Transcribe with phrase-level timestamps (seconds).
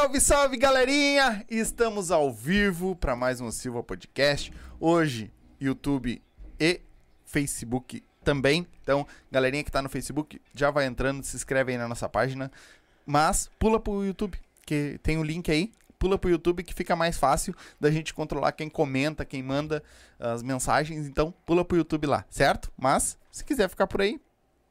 [0.00, 1.44] Salve, salve, galerinha!
[1.50, 4.52] Estamos ao vivo para mais um Silva Podcast.
[4.78, 5.28] Hoje,
[5.60, 6.22] YouTube
[6.60, 6.80] e
[7.24, 8.64] Facebook também.
[8.80, 12.48] Então, galerinha que tá no Facebook, já vai entrando, se inscreve aí na nossa página.
[13.04, 15.72] Mas pula pro YouTube, que tem o link aí.
[15.98, 19.82] Pula pro YouTube que fica mais fácil da gente controlar quem comenta, quem manda
[20.16, 21.08] as mensagens.
[21.08, 22.70] Então, pula pro YouTube lá, certo?
[22.78, 24.20] Mas, se quiser ficar por aí,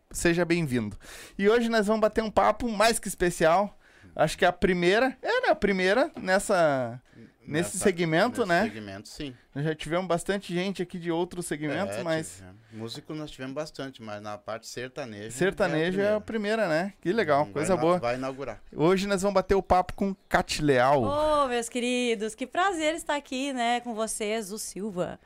[0.10, 0.98] seja bem-vindo.
[1.38, 3.77] E hoje nós vamos bater um papo mais que especial.
[4.18, 7.00] Acho que é a primeira, é né, a primeira nessa
[7.42, 8.64] nesse Nessa- segmento, nesse né?
[8.64, 9.34] segmento, sim.
[9.56, 12.58] Nós já tivemos bastante gente aqui de outros segmentos, É, mas tivemos.
[12.74, 15.32] Músico nós tivemos bastante, mas na parte sertaneja.
[15.32, 16.92] sertanejo é a primeira, né?
[17.00, 18.00] Que legal, Vai coisa ina- boa.
[18.00, 18.62] Vai inaugurar.
[18.76, 21.02] Hoje nós vamos bater o papo com Cat Leal.
[21.04, 25.18] Ô, meus queridos, que prazer estar aqui, né, com vocês, o Silva.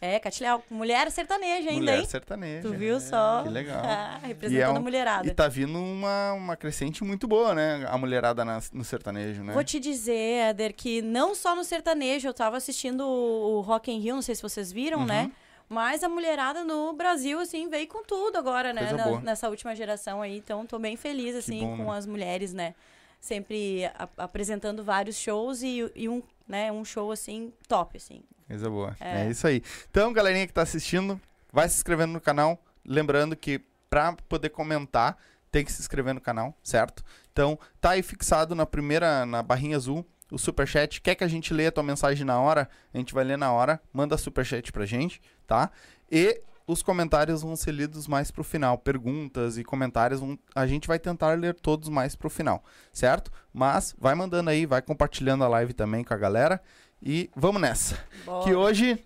[0.00, 2.04] É, Catileal, mulher sertaneja ainda, Mulher hein?
[2.06, 2.62] sertaneja.
[2.68, 3.42] Tu viu é, só?
[3.44, 3.82] Que legal.
[3.86, 5.26] Ah, E, é representando um- a mulherada.
[5.28, 7.86] e tá vindo uma, uma crescente muito boa, né?
[7.88, 9.52] A mulherada na- no sertanejo, né?
[9.52, 13.98] Vou te dizer, Éder, que não só no sertanejo, eu tava assistindo o Rock in
[14.00, 15.06] Rio, não sei se vocês viram, Uhum.
[15.06, 15.30] né?
[15.68, 18.92] Mas a mulherada no Brasil, assim, veio com tudo agora, né?
[18.92, 20.36] Na- nessa última geração aí.
[20.38, 21.98] Então, tô bem feliz, assim, bom, com né?
[21.98, 22.74] as mulheres, né?
[23.20, 28.22] Sempre a- apresentando vários shows e, e um, né, um show, assim, top, assim.
[28.46, 28.96] Coisa boa.
[29.00, 29.22] É.
[29.26, 29.30] É.
[29.30, 29.62] isso aí.
[29.90, 31.20] Então, galerinha que tá assistindo,
[31.52, 32.62] vai se inscrevendo no canal.
[32.84, 33.60] Lembrando que
[33.90, 35.16] pra poder comentar,
[35.50, 37.02] tem que se inscrever no canal, certo?
[37.32, 41.00] Então, tá aí fixado na primeira, na barrinha azul, o superchat.
[41.00, 42.68] Quer que a gente leia a tua mensagem na hora?
[42.92, 43.80] A gente vai ler na hora.
[43.92, 45.70] Manda superchat pra gente, tá?
[46.10, 48.76] E os comentários vão ser lidos mais pro final.
[48.78, 53.30] Perguntas e comentários, vão- a gente vai tentar ler todos mais pro final, certo?
[53.52, 56.60] Mas vai mandando aí, vai compartilhando a live também com a galera.
[57.02, 57.98] E vamos nessa.
[58.24, 58.44] Bora.
[58.44, 59.04] Que hoje.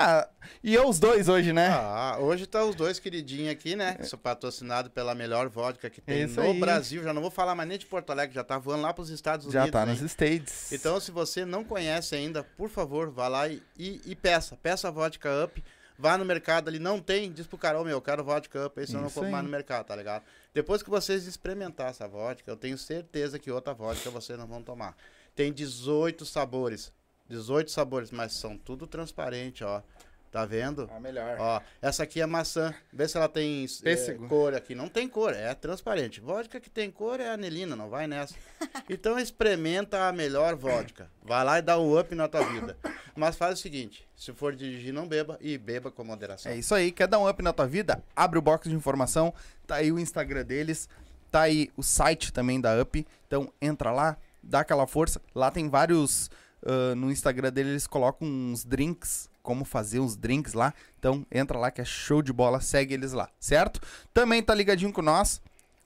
[0.00, 0.28] Ah,
[0.62, 1.68] e eu os dois hoje, né?
[1.72, 3.96] Ah, hoje tá os dois queridinhos aqui, né?
[4.04, 6.24] Sou patrocinado pela melhor vodka que tem É.
[6.24, 6.60] Isso no aí.
[6.60, 7.02] Brasil.
[7.02, 9.50] Já não vou falar mais nem de Porto Alegre, já tá voando lá pros Estados
[9.52, 9.72] Já Unidos.
[9.80, 9.92] tá hein?
[10.00, 10.70] nos States.
[10.72, 14.56] Então, se você não conhece ainda, por favor, vá lá e, e- e peça.
[14.62, 15.64] Peça a vodka up.
[16.00, 18.78] Vá no mercado ali, não tem, diz pro cara, ô meu, eu quero vodka up,
[18.78, 19.32] aí senão eu não compro aí.
[19.32, 20.22] mais no mercado, tá ligado?
[20.54, 24.62] Depois que vocês experimentar essa vodka, eu tenho certeza que outra vodka vocês não vão
[24.62, 24.94] tomar.
[25.34, 26.92] Tem 18 sabores.
[27.28, 29.82] 18 sabores, mas são tudo transparente, ó.
[30.30, 30.90] Tá vendo?
[30.94, 31.36] A melhor.
[31.40, 32.74] Ó, essa aqui é maçã.
[32.92, 34.28] Vê se ela tem Pêssego.
[34.28, 34.74] cor aqui.
[34.74, 36.20] Não tem cor, é transparente.
[36.20, 38.34] Vodka que tem cor é anelina, não vai nessa.
[38.90, 41.10] Então experimenta a melhor vodka.
[41.22, 42.76] Vai lá e dá um up na tua vida.
[43.14, 46.52] Mas faz o seguinte, se for dirigir, não beba e beba com moderação.
[46.52, 46.92] É isso aí.
[46.92, 48.02] Quer dar um up na tua vida?
[48.14, 49.32] Abre o box de informação.
[49.66, 50.88] Tá aí o Instagram deles.
[51.30, 53.06] Tá aí o site também da Up.
[53.26, 55.20] Então entra lá, dá aquela força.
[55.34, 56.30] Lá tem vários.
[56.64, 59.28] Ah, no Instagram deles eles colocam uns drinks.
[59.42, 60.74] Como fazer uns drinks lá.
[60.98, 62.60] Então entra lá que é show de bola.
[62.60, 63.80] Segue eles lá, certo?
[64.12, 65.40] Também tá ligadinho com nós.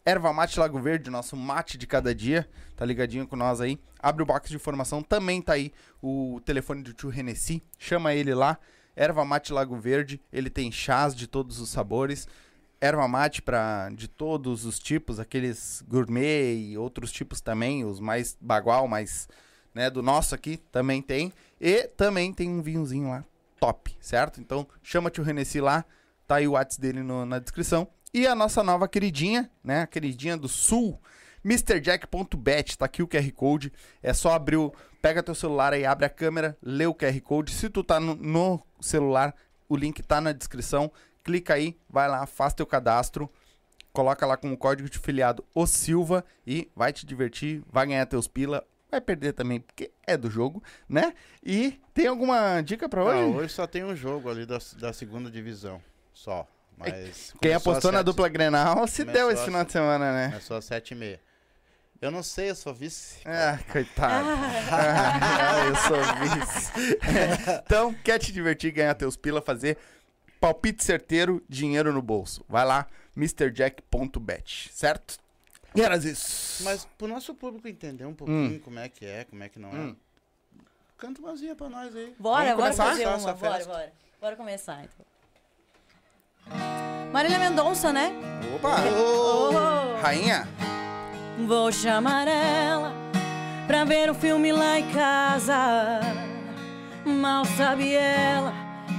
[0.04, 2.48] Erva Mate Lago Verde, nosso mate de cada dia.
[2.76, 3.78] Tá ligadinho com nós aí.
[4.00, 5.00] Abre o box de informação.
[5.00, 7.62] Também tá aí o telefone do tio Renessi.
[7.78, 8.58] Chama ele lá.
[8.96, 10.20] Erva Mate Lago Verde.
[10.32, 12.26] Ele tem chás de todos os sabores.
[12.80, 18.36] Erva mate pra, de todos os tipos, aqueles gourmet e outros tipos também, os mais
[18.40, 19.28] bagual, mais
[19.74, 21.32] né, do nosso aqui também tem.
[21.60, 23.24] E também tem um vinhozinho lá
[23.60, 24.40] top, certo?
[24.40, 25.84] Então chama tio Renessi lá,
[26.26, 27.86] tá aí o WhatsApp dele no- na descrição.
[28.12, 31.00] E a nossa nova queridinha, né, a queridinha do Sul,
[31.44, 33.72] MrJack.bet, tá aqui o QR Code.
[34.02, 34.72] É só abrir o.
[35.00, 37.52] Pega teu celular aí, abre a câmera, lê o QR Code.
[37.52, 39.34] Se tu tá no, no celular,
[39.68, 40.92] o link tá na descrição.
[41.24, 43.28] Clica aí, vai lá, faz teu cadastro.
[43.92, 48.26] Coloca lá como código de filiado o Silva e vai te divertir, vai ganhar teus
[48.28, 51.14] pila, vai perder também, porque é do jogo, né?
[51.42, 53.20] E tem alguma dica pra hoje?
[53.20, 55.82] Não, hoje só tem um jogo ali da, da segunda divisão.
[56.12, 56.46] Só.
[56.76, 60.28] Mas Quem apostou na sete- dupla Grenal se deu esse final de semana, né?
[60.28, 61.20] Começou às sete e meia.
[62.00, 63.20] Eu não sei, eu sou vice.
[63.24, 64.28] Ah, coitado.
[64.70, 66.72] Ah, eu sou vice.
[67.64, 69.78] então, quer te divertir, ganhar teus pila, fazer
[70.40, 72.44] palpite certeiro, dinheiro no bolso.
[72.48, 75.16] Vai lá, MrJack.bet, certo?
[75.74, 76.62] E era isso.
[76.64, 79.70] Mas pro nosso público entender um pouquinho como é que é, como é que não
[79.70, 79.96] Hum.
[79.98, 80.12] é.
[80.98, 82.14] Canta umazinha pra nós aí.
[82.18, 82.84] Bora, Vamos bora começar?
[82.86, 83.72] fazer Essa uma, bora, festa.
[83.72, 83.92] bora.
[84.20, 85.06] Bora começar, então.
[87.12, 88.12] Marília Mendonça, né?
[88.54, 88.76] Opa!
[88.96, 90.46] Oh, Rainha?
[91.46, 92.92] Vou chamar ela
[93.66, 96.00] pra ver o filme lá em casa.
[97.04, 98.52] Mal sabe ela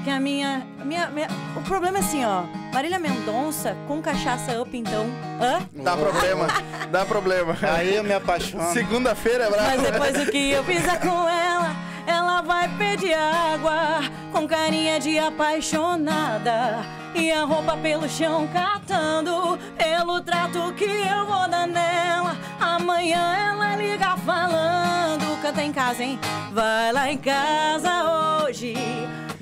[0.04, 2.44] que a minha, a minha, minha- O problema é assim, ó.
[2.74, 5.06] Marília Mendonça com cachaça up, então.
[5.42, 5.62] Hã?
[5.84, 6.48] Dá problema,
[6.92, 7.56] dá problema.
[7.62, 8.72] Aí eu me apaixono.
[8.74, 9.68] Segunda-feira, bravo.
[9.70, 11.76] Mas depois do que eu fizer com ela,
[12.08, 16.84] ela vai pedir água com carinha de apaixonada.
[17.16, 23.76] E a roupa pelo chão catando Pelo trato que eu vou dar nela Amanhã ela
[23.76, 26.20] liga falando Canta em casa, hein?
[26.52, 28.74] Vai lá em casa hoje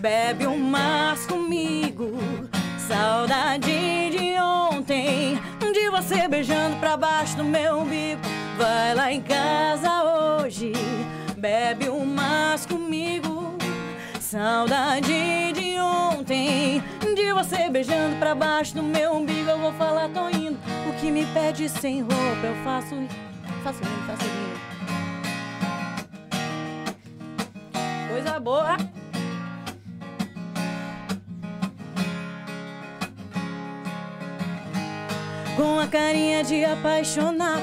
[0.01, 2.17] Bebe um mas comigo.
[2.79, 8.20] Saudade de ontem De você beijando pra baixo do meu umbigo.
[8.58, 10.74] Vai lá em casa hoje
[11.38, 13.53] Bebe um mas comigo.
[14.20, 16.81] Saudade de ontem
[17.13, 19.51] De você beijando pra baixo do meu umbigo.
[19.51, 20.58] Eu vou falar, tô indo.
[20.89, 22.96] O que me pede sem roupa Eu faço,
[23.63, 24.60] faço lindo, faço lindo
[28.10, 28.77] Coisa boa
[35.62, 37.62] Com a carinha de apaixonado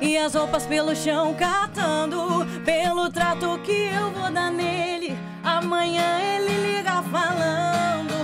[0.00, 2.46] E as roupas pelo chão catando.
[2.64, 8.14] Pelo trato que eu vou dar nele Amanhã ele liga falando.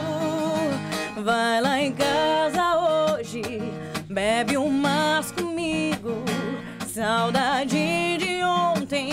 [1.23, 3.43] Vai lá em casa hoje
[4.09, 6.25] Bebe um mas comigo.
[6.89, 9.11] Saudade de ontem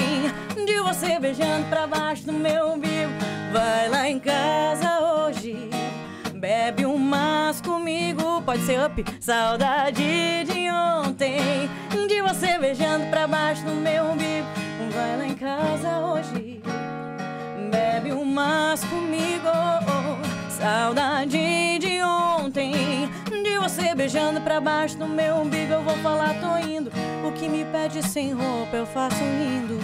[0.65, 3.11] De você beijando pra baixo do meu umbigo.
[3.51, 4.96] Vai lá em casa
[8.47, 9.03] pode ser up.
[9.19, 11.69] Saudade de ontem,
[12.07, 14.47] de você beijando pra baixo do meu umbigo.
[14.93, 16.61] Vai lá em casa hoje,
[17.69, 19.49] bebe um mas comigo.
[20.49, 25.73] Saudade de ontem, de você beijando pra baixo do meu umbigo.
[25.73, 26.89] Eu vou falar, tô indo.
[27.27, 29.77] O que me pede sem roupa, eu faço lindo.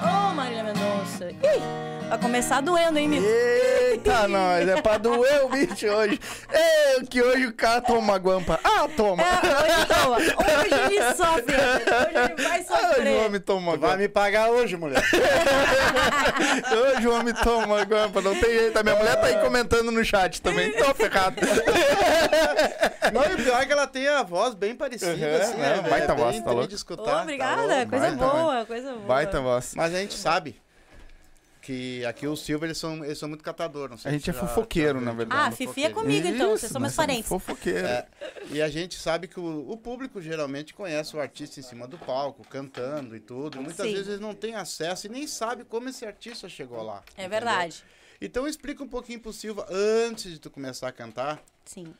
[0.00, 1.32] Oh, Marília Mendonça.
[1.42, 1.95] Ih!
[2.08, 3.26] Vai começar doendo, hein, Mito?
[3.26, 6.20] Eita, nós, é pra doer o bicho hoje.
[6.50, 8.60] É, que hoje o cara toma uma guampa.
[8.62, 9.22] Ah, toma.
[9.24, 10.16] É, hoje toma.
[10.16, 11.56] Hoje ele sofre.
[11.56, 13.00] Hoje ele vai sofrer.
[13.00, 14.02] Hoje o homem toma uma Tu vai guampa.
[14.02, 15.02] me pagar hoje, mulher.
[16.96, 18.20] Hoje o homem toma uma guampa.
[18.20, 18.78] Não tem jeito.
[18.78, 20.70] A minha mulher tá aí comentando no chat também.
[20.72, 21.36] Tô ferrado.
[23.12, 25.58] Não, e o pior é que ela tem a voz bem parecida, Uhum, assim, não,
[25.82, 25.88] né?
[25.90, 26.68] baita é bem voz, tá louco?
[26.68, 27.02] de escutar.
[27.04, 27.62] tá obrigada.
[27.62, 27.86] louco.
[27.90, 29.06] coisa baita, boa, coisa boa.
[29.06, 29.72] Baita voz.
[29.76, 30.56] Mas a gente sabe
[31.66, 34.32] que aqui o Silva, eles são, eles são muito catador, não sei A gente é
[34.32, 35.48] fofoqueiro, na verdade.
[35.48, 36.50] Ah, Fifi é comigo, então.
[36.56, 37.28] Vocês são meus parentes.
[37.28, 37.84] Fofoqueiro.
[37.84, 38.06] É,
[38.52, 41.98] e a gente sabe que o, o público geralmente conhece o artista em cima do
[41.98, 43.56] palco, cantando e tudo.
[43.58, 43.92] E muitas Sim.
[43.94, 47.02] vezes eles não têm acesso e nem sabe como esse artista chegou lá.
[47.16, 47.30] É entendeu?
[47.30, 47.82] verdade.
[48.20, 51.92] Então explica um pouquinho pro Silva, antes de tu começar a cantar, Sim.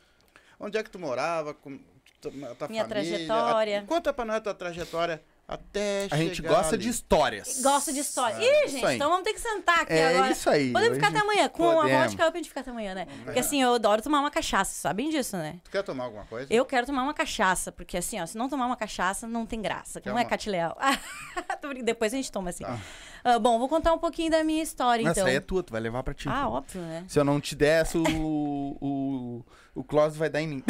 [0.57, 1.77] onde é que tu morava, com
[2.21, 3.79] tu- tua Minha família, trajetória.
[3.81, 6.83] a- conta pra nós a tua trajetória até A gente gosta ali.
[6.83, 7.61] de histórias.
[7.61, 8.35] Gosto de história.
[8.35, 8.95] É, Ih, isso gente, aí.
[8.97, 10.31] então vamos ter que sentar aqui É agora.
[10.31, 10.73] isso aí.
[10.73, 11.47] Podemos ficar até amanhã.
[11.47, 13.07] Com a vodka up a gente fica até amanhã, né?
[13.23, 15.59] Porque assim, eu adoro tomar uma cachaça, sabem disso, né?
[15.63, 16.53] Tu quer tomar alguma coisa?
[16.53, 19.61] Eu quero tomar uma cachaça, porque assim, ó, se não tomar uma cachaça, não tem
[19.61, 20.01] graça.
[20.01, 20.29] Quer não é uma?
[20.29, 20.77] catileal.
[21.61, 22.65] Tô brincando, Depois a gente toma assim.
[22.65, 22.77] Tá.
[23.23, 25.25] Ah, bom, vou contar um pouquinho da minha história, Essa então.
[25.27, 26.27] aí é tua, tu vai levar pra ti.
[26.29, 27.05] Ah, óbvio, né?
[27.07, 29.45] Se eu não te der, essa, o, o,
[29.77, 30.63] o Close vai dar em mim.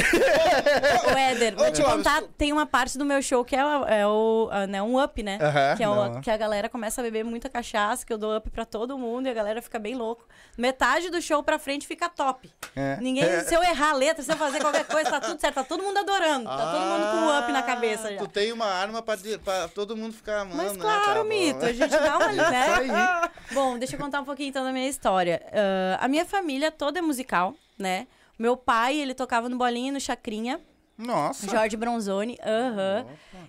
[1.06, 4.50] O Éder, vou te contar, tem uma parte do meu show que é, é o
[4.52, 5.38] ah, né, um up, né?
[5.78, 8.50] Que, é o- que a galera começa a beber muita cachaça, que eu dou up
[8.50, 10.26] pra todo mundo e a galera fica bem louco.
[10.58, 12.52] Metade do show pra frente fica top.
[12.76, 12.98] É.
[13.00, 13.44] Ninguém, É.
[13.44, 15.84] se eu errar a letra, se eu fazer qualquer coisa, tá tudo certo, tá todo
[15.84, 16.46] mundo adorando.
[16.46, 18.16] Tá todo mundo com o up na cabeça já.
[18.16, 20.80] Ah, Tu tem uma arma pra, pra todo mundo ficar amando, Mas né?
[20.82, 21.24] claro, Tá bom.
[21.30, 22.44] Mito, a gente dá uma, né?
[22.84, 23.30] Isso aí.
[23.54, 25.42] Bom, deixa eu contar um pouquinho então da minha história.
[25.54, 28.08] Ah, a minha família toda é musical, né?
[28.38, 30.62] Meu pai, ele tocava no Bolinha e no Chacrinha,
[30.98, 31.50] Nossa.
[31.50, 33.06] Jorge Bronzoni, aham.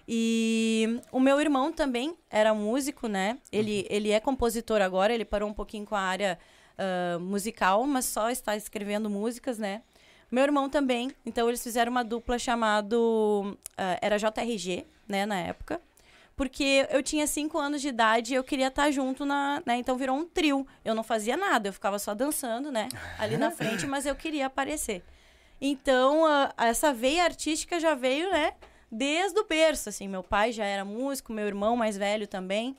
[0.06, 3.38] E o meu irmão também era músico, né?
[3.52, 6.38] Ele, ele é compositor agora, ele parou um pouquinho com a área
[6.78, 9.82] ah, musical, mas só está escrevendo músicas, né?
[10.30, 13.58] Meu irmão também, então eles fizeram uma dupla chamado.
[13.76, 15.80] ah, era JRG, né, na época.
[16.38, 19.60] Porque eu tinha cinco anos de idade e eu queria estar junto na.
[19.66, 20.64] Né, então virou um trio.
[20.84, 22.88] Eu não fazia nada, eu ficava só dançando, né?
[23.18, 25.02] Ali na frente, mas eu queria aparecer.
[25.60, 28.54] Então, a- essa veia artística já veio, né?
[28.90, 30.06] Desde o berço, assim.
[30.06, 32.76] Meu pai já era músico, meu irmão mais velho também.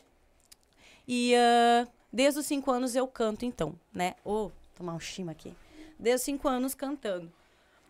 [1.06, 4.16] E ah, desde os cinco anos eu canto, então, né?
[4.24, 5.54] Ô, tomar um chima aqui.
[6.00, 7.30] Desde os cinco anos cantando.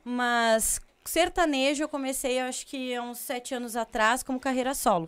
[0.03, 5.07] Mas sertanejo eu comecei, acho que há uns sete anos atrás, como carreira solo.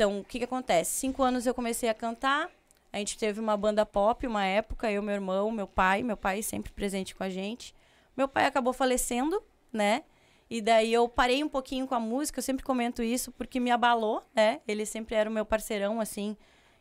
[0.00, 0.92] Então, o que que acontece?
[0.92, 2.48] Cinco anos eu comecei a cantar.
[2.90, 6.02] A gente teve uma banda pop, uma época, eu, meu irmão, meu pai.
[6.02, 7.74] Meu pai sempre presente com a gente.
[8.16, 10.04] Meu pai acabou falecendo, né?
[10.48, 13.70] E daí eu parei um pouquinho com a música, eu sempre comento isso porque me
[13.70, 14.62] abalou, né?
[14.66, 16.34] Ele sempre era o meu parceirão, assim,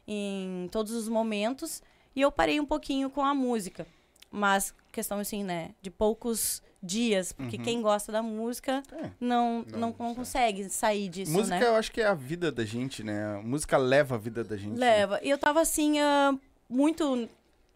[0.08, 1.84] em todos os momentos.
[2.16, 3.86] E eu parei um pouquinho com a música.
[4.32, 5.72] Mas questão, assim, né?
[5.82, 9.10] De poucos dias, porque quem gosta da música É.
[9.20, 11.68] não, Não não, não, consegue sair disso, Música né?
[11.68, 13.36] eu acho que é a vida da gente, né?
[13.38, 14.78] A música leva a vida da gente.
[14.78, 14.80] né?
[14.80, 15.20] Leva.
[15.22, 16.34] E eu tava assim, ah,
[16.70, 17.28] muito,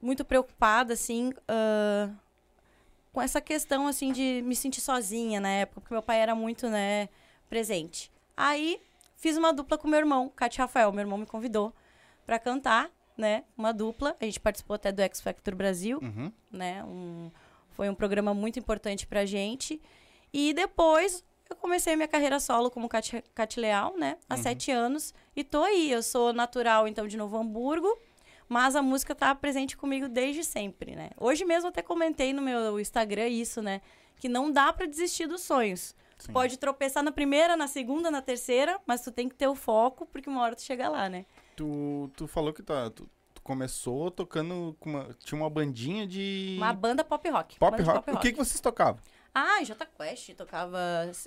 [0.01, 2.09] muito preocupada, assim, ah,
[3.11, 6.69] com essa questão, assim, de me sentir sozinha na época, porque meu pai era muito,
[6.69, 7.09] né,
[7.49, 8.09] presente.
[8.35, 8.79] Aí,
[9.17, 10.91] fiz uma dupla com meu irmão, Cátia Rafael.
[10.91, 11.73] Meu irmão me convidou
[12.25, 14.15] pra cantar, né, uma dupla.
[14.19, 16.31] A gente participou até do X Factor Brasil, Uhum.
[16.51, 17.29] né, um,
[17.71, 19.81] foi um programa muito importante pra gente.
[20.31, 25.13] E depois, eu comecei minha carreira solo como Cati, Cati Leal, né, há sete anos.
[25.35, 27.97] E tô aí, eu sou natural, então, de Novo Hamburgo.
[28.49, 31.11] Mas a música tá presente comigo desde sempre, né?
[31.17, 33.81] Hoje mesmo até comentei no meu Instagram isso, né?
[34.17, 35.95] Que não dá pra desistir dos sonhos.
[36.17, 36.33] Tu Sim.
[36.33, 40.05] pode tropeçar na primeira, na segunda, na terceira, mas tu tem que ter o foco,
[40.05, 41.25] porque uma hora tu chega lá, né?
[41.55, 45.09] Tu, tu falou que tá, tu, tu começou tocando com uma.
[45.23, 46.55] Tinha uma bandinha de.
[46.57, 47.59] Uma banda pop rock.
[47.59, 48.11] pop banda de rock.
[48.11, 49.01] O que, que vocês tocavam?
[49.35, 50.77] Ah, Jota Quest, tocava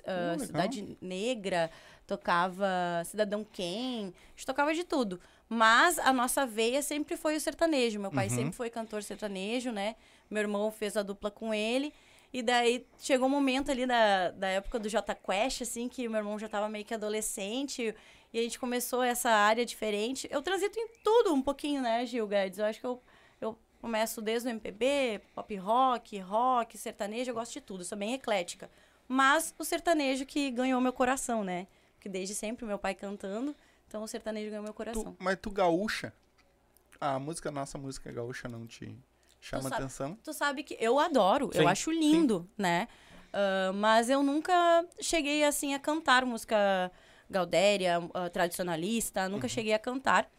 [0.07, 0.39] legal.
[0.39, 1.69] Cidade Negra,
[2.05, 2.65] tocava
[3.05, 5.19] Cidadão Quem, a gente tocava de tudo.
[5.49, 7.99] Mas a nossa veia sempre foi o sertanejo.
[7.99, 8.35] Meu pai Uhum.
[8.35, 9.95] sempre foi cantor sertanejo, né?
[10.29, 11.93] Meu irmão fez a dupla com ele.
[12.33, 16.17] E daí chegou um momento ali da, da época do Jota Quest, assim, que meu
[16.19, 17.93] irmão já tava meio que adolescente.
[18.33, 20.27] E a gente começou essa área diferente.
[20.31, 22.59] Eu transito em tudo um pouquinho, né, Gil Guedes?
[22.59, 23.01] Eu acho que eu,
[23.39, 28.13] eu começo desde o MPB, pop rock, rock, sertanejo, eu gosto de tudo, sou bem
[28.13, 28.69] eclética.
[29.07, 31.67] Mas o sertanejo que ganhou meu coração, né?
[31.95, 33.55] Porque desde sempre meu pai cantando,
[33.87, 35.03] então o sertanejo ganhou meu coração.
[35.03, 36.13] Tu- mas tu gaúcha.
[36.99, 38.97] A música, nossa música gaúcha não te
[39.39, 40.17] chama sabe- atenção?
[40.23, 42.87] Tu sabe que eu adoro, Sim, eu acho lindo, né?
[43.31, 46.91] Ah, mas eu nunca cheguei assim a cantar música
[47.29, 50.29] gaudéria, ah, tradicionalista, nunca cheguei a cantar.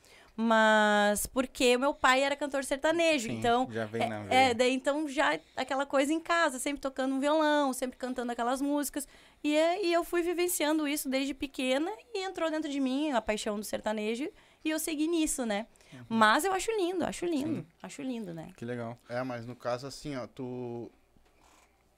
[0.40, 4.38] Mas porque meu pai era cantor sertanejo, Sim, então já vem na é, veia.
[4.50, 8.60] é, daí então já aquela coisa em casa, sempre tocando um violão, sempre cantando aquelas
[8.62, 9.08] músicas.
[9.42, 13.20] E, é- e eu fui vivenciando isso desde pequena e entrou dentro de mim a
[13.20, 14.28] paixão do sertanejo
[14.64, 15.66] e eu segui nisso, né?
[15.92, 16.04] Uhum.
[16.08, 18.50] Mas eu acho lindo, acho lindo, acho lindo, né?
[18.56, 18.96] Que legal.
[19.08, 20.88] É, mas no caso assim, ó, tu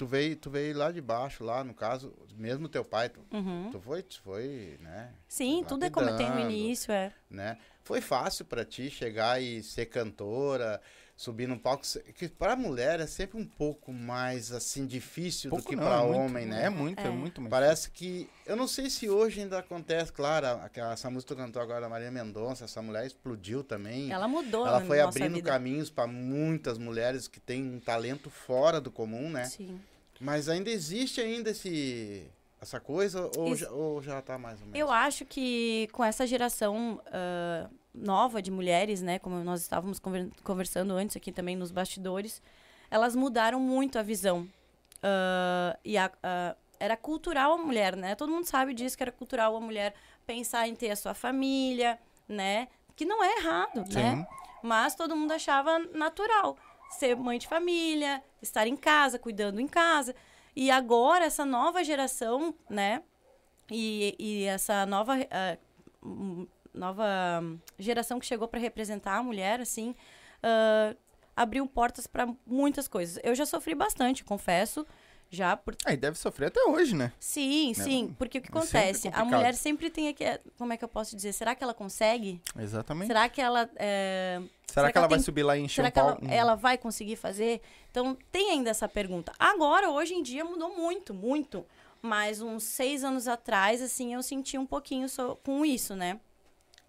[0.00, 3.68] tu veio, tu veio lá de baixo, lá no caso, mesmo teu pai, tu, Uhum.
[3.70, 5.12] tu foi, tu foi, né?
[5.28, 7.12] Sim, tudo é como tem no início, é.
[7.28, 7.58] né?
[7.84, 10.80] Foi fácil pra ti chegar e ser cantora,
[11.14, 11.84] subir num palco,
[12.14, 16.02] que pra mulher é sempre um pouco mais assim difícil Pouco do que pra é
[16.02, 16.64] muito- homem, né?
[16.64, 17.10] É muito, é, É.
[17.10, 17.50] muito mais.
[17.50, 18.26] Parece que.
[18.46, 21.90] Eu não sei se hoje ainda acontece, claro, aquela, essa música que tu cantou agora,
[21.90, 24.10] Maria Mendonça, essa mulher explodiu também.
[24.10, 25.50] Ela mudou Ela na foi nossa abrindo vida.
[25.50, 29.44] caminhos para muitas mulheres que têm um talento fora do comum, né?
[29.44, 29.78] Sim.
[30.20, 32.30] Mas ainda existe ainda esse
[32.60, 33.64] essa coisa ou, Isso.
[33.64, 34.78] já, ou já tá mais ou menos?
[34.78, 40.28] Eu acho que com essa geração ah, nova de mulheres, né, como nós estávamos conver-
[40.44, 42.42] conversando antes aqui também nos bastidores,
[42.90, 44.46] elas mudaram muito a visão.
[45.02, 48.14] Ah, e a- ah, era cultural a mulher, né?
[48.14, 49.94] Todo mundo sabe disso, que era cultural a mulher
[50.26, 52.68] pensar em ter a sua família, né?
[52.94, 54.16] Que não é errado, né?
[54.16, 54.26] Sim.
[54.62, 56.56] Mas todo mundo achava natural
[56.90, 60.14] ser mãe de família, estar em casa, cuidando em casa.
[60.54, 63.02] E agora, essa nova geração, né?
[63.70, 65.14] E, e essa nova,
[66.02, 67.04] hum, nova
[67.78, 69.94] geração que chegou para representar a mulher, assim,
[70.42, 70.94] ah,
[71.36, 73.18] abriu portas para muitas coisas.
[73.24, 74.86] Eu já sofri bastante, confesso,
[75.30, 77.12] já por Aí deve sofrer até hoje, né?
[77.20, 77.84] Sim, Né?
[77.84, 79.08] sim, porque o que É acontece?
[79.12, 80.24] A mulher sempre tem aqui,
[80.58, 81.32] como é que eu posso dizer?
[81.32, 82.40] Será que ela consegue?
[82.58, 83.06] Exatamente.
[83.06, 85.92] Será que ela é, Será, que ela vai tem- subir lá e encher Será um
[86.16, 87.60] que ela, ela vai conseguir fazer?
[87.90, 89.32] Então, tem ainda essa pergunta.
[89.38, 91.64] Agora, hoje em dia, mudou muito, muito.
[92.02, 96.18] Mas uns seis anos atrás, assim, eu senti um pouquinho so- com isso, né?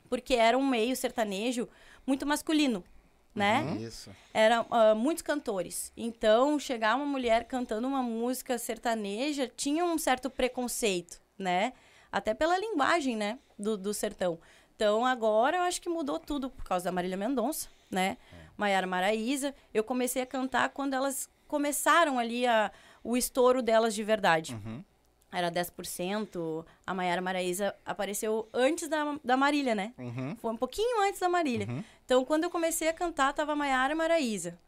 [0.10, 1.68] Porque era um meio sertanejo
[2.08, 2.84] muito masculino,
[3.34, 3.62] né?
[3.62, 3.88] Uhum.
[3.88, 4.12] Isso.
[4.34, 5.91] Eram ah, muitos cantores.
[5.96, 11.74] Então, chegar uma mulher cantando uma música sertaneja tinha um certo preconceito, né?
[12.12, 13.39] Até pela linguagem, né?
[13.58, 14.39] Do, do sertão.
[14.76, 18.17] Então, agora eu acho que mudou tudo por causa da Marília Mendonça, né?
[18.58, 19.56] Maiara Maraíza.
[19.74, 22.72] Eu comecei a cantar quando elas começaram ali a,
[23.04, 24.54] o estouro delas de verdade.
[24.54, 24.84] Uhum.
[25.32, 26.65] Era 10%.
[26.86, 29.94] A Maiara Maraíza apareceu antes da, da Marília, né?
[29.98, 30.36] Uhum.
[30.36, 31.67] Foi um pouquinho antes da Marília.
[31.70, 31.84] Uhum.
[32.06, 34.60] Então, quando eu comecei a cantar, tava Maiara Maraíza.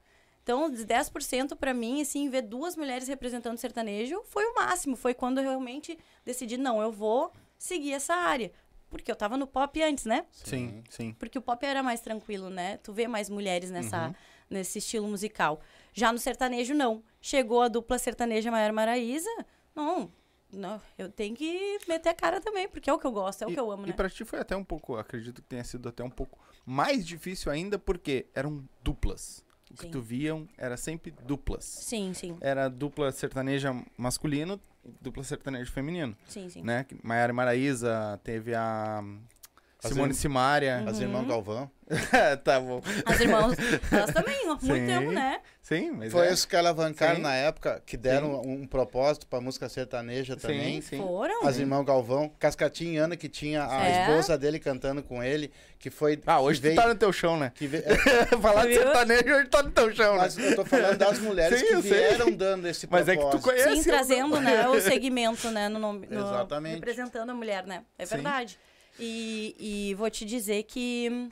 [0.42, 4.96] Então, os 10% pra mim, assim, ver duas mulheres representando sertanejo foi o máximo.
[4.96, 8.52] Foi quando eu realmente decidi, não, eu vou seguir essa área.
[8.90, 10.26] Porque eu tava no pop antes, né?
[10.32, 11.14] Sim, sim.
[11.18, 12.78] Porque o pop era mais tranquilo, né?
[12.84, 14.14] Tu vê mais mulheres nessa, Uhum.
[14.50, 15.60] nesse estilo musical.
[15.94, 17.02] Já no sertanejo, não.
[17.22, 19.30] Chegou a dupla sertaneja Maiara Maraíza,
[19.74, 20.12] não,
[20.54, 23.48] não, eu tenho que meter a cara também, porque é o que eu gosto, é
[23.48, 23.94] o e, que eu amo, E né?
[23.94, 27.52] pra ti foi até um pouco, acredito que tenha sido até um pouco mais difícil
[27.52, 29.44] ainda, porque eram duplas.
[29.72, 29.92] O que Sim.
[29.92, 31.66] tu viam era sempre duplas.
[31.66, 34.62] Sim, sim, Era dupla sertaneja masculino,
[35.02, 36.62] dupla sertaneja feminino, sim, sim.
[36.62, 36.84] né?
[36.84, 39.04] Que Maiara e Maraíza, teve a
[39.90, 40.84] Simone irmã- Simaria.
[40.88, 41.70] As irmãs Galvão.
[42.44, 42.82] tá bom.
[43.06, 43.56] As irmãs,
[43.92, 44.86] elas também, há muito Sim.
[44.88, 45.42] tempo, né?
[45.62, 46.34] Sim, mas Foi é.
[46.34, 47.22] isso que alavancaram Sim.
[47.22, 50.82] na época, que deram um, um propósito pra música sertaneja também.
[50.82, 50.98] Sim, sim.
[50.98, 51.46] Foram.
[51.46, 54.02] As irmãs Galvão, Cascatinha e Ana, que tinha a É.
[54.02, 56.20] esposa dele cantando com ele, que foi.
[56.26, 57.52] Ah, hoje veio, tu tá no teu chão, né?
[57.54, 60.52] que veio- é, Falar de sertanejo, hoje tá no teu chão, mas né?
[60.52, 61.92] eu tô falando das mulheres Sim, que eu sei.
[61.92, 63.38] vieram dando esse Mas é propósito.
[63.38, 63.84] que tu conhece.
[63.84, 66.08] Sim, trazendo, né, o segmento, né, no nome.
[66.10, 66.76] no- Exatamente.
[66.76, 67.84] Representando a mulher, né?
[67.98, 68.16] É Sim.
[69.00, 69.56] E,
[69.90, 71.30] e vou te dizer que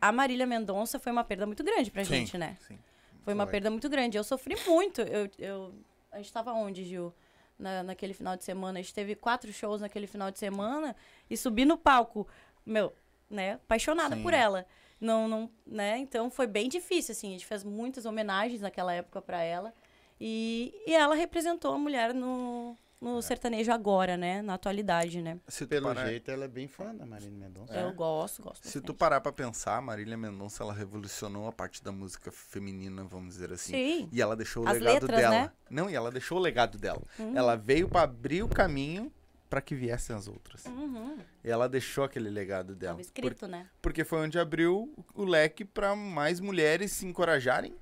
[0.00, 2.56] a Marília Mendonça foi uma perda muito grande pra Sim, gente, né?
[2.66, 2.78] sim.
[3.22, 3.52] Foi uma Foi.
[3.52, 4.16] perda muito grande.
[4.16, 5.00] Eu sofri muito.
[5.00, 5.74] Eu, eu,
[6.12, 7.12] a gente tava onde, Gil?
[7.58, 8.78] Na, naquele final de semana.
[8.78, 10.94] A gente teve quatro shows naquele final de semana
[11.28, 12.28] e subi no palco,
[12.64, 12.92] meu,
[13.28, 13.54] né?
[13.54, 14.22] Apaixonada Sim.
[14.22, 14.64] por ela.
[15.00, 15.98] Não, não, né?
[15.98, 17.30] Então foi bem difícil, assim.
[17.30, 19.74] A gente fez muitas homenagens naquela época pra ela.
[20.20, 24.40] E, e ela representou a mulher no, no sertanejo agora, né?
[24.42, 25.38] Na atualidade, né?
[25.48, 27.74] Se tu Pelo parar- jeito, ela é bem fã da Marina Mendonça.
[27.74, 27.82] É.
[27.84, 28.66] Eu gosto, gosto.
[28.66, 28.96] Se tu bastante.
[28.98, 33.52] parar pra pensar, a Marília Mendonça, ela revolucionou a parte da música feminina, vamos dizer
[33.52, 33.72] assim.
[33.72, 34.08] Sim.
[34.12, 35.34] E ela deixou o As legado letras, dela.
[35.34, 35.52] né?
[35.70, 37.02] Não, e ela deixou o legado dela.
[37.18, 37.36] Uhum.
[37.36, 39.12] Ela veio pra abrir o caminho
[39.48, 40.64] pra que viessem as outras.
[40.64, 41.18] Uhum.
[41.44, 42.94] E ela deixou aquele legado dela.
[42.94, 43.68] Tava escrito, né?
[43.74, 47.76] Por- porque foi onde abriu o leque pra mais mulheres se encorajarem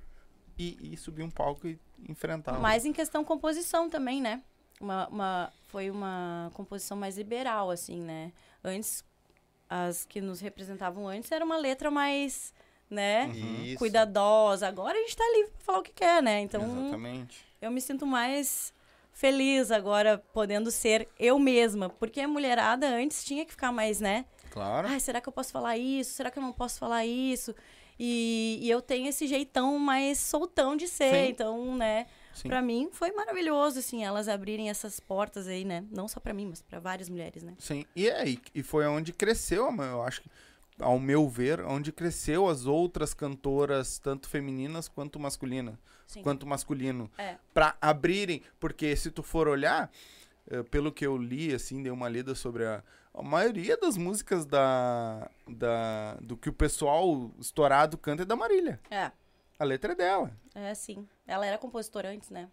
[0.59, 2.59] e, e subir um palco e enfrentar.
[2.59, 4.43] Mas em questão composição também, né?
[4.79, 8.31] Uma, uma- foi uma composição mais liberal, assim, né?
[8.63, 9.03] Antes,
[9.69, 12.53] as que nos representavam antes era uma letra mais,
[12.89, 13.29] né?
[13.63, 13.77] Isso.
[13.77, 14.67] Cuidadosa.
[14.67, 16.41] Agora a gente tá livre pra falar o que quer, né?
[16.41, 17.43] Então, Exatamente.
[17.61, 18.73] eu me sinto mais
[19.11, 21.89] feliz agora podendo ser eu mesma.
[21.89, 24.25] Porque a mulherada antes tinha que ficar mais, né?
[24.51, 24.87] Claro.
[24.87, 26.11] Ai, será que eu posso falar isso?
[26.13, 27.55] Será que eu não posso falar isso?
[27.99, 31.13] E, e eu tenho esse jeitão mais soltão de ser.
[31.13, 31.29] Sim.
[31.29, 32.07] Então, né?
[32.43, 35.83] Pra mim foi maravilhoso, assim, elas abrirem essas portas aí, né?
[35.91, 37.53] Não só pra mim, mas pra várias mulheres, né?
[37.59, 40.29] Sim, e aí, e foi onde cresceu, eu acho que,
[40.79, 46.21] ao meu ver, onde cresceu as outras cantoras, tanto femininas quanto masculinas, Sim.
[46.21, 47.37] quanto masculino, É.
[47.53, 49.89] pra abrirem, porque se tu for olhar,
[50.49, 54.45] eh, pelo que eu li, assim, dei uma lida sobre a, a maioria das músicas
[54.45, 58.79] da, da, do que o pessoal estourado canta é da Marília.
[58.91, 59.11] É,
[59.57, 61.07] A letra é dela, é sim.
[61.25, 62.49] Ela era compositora antes, né?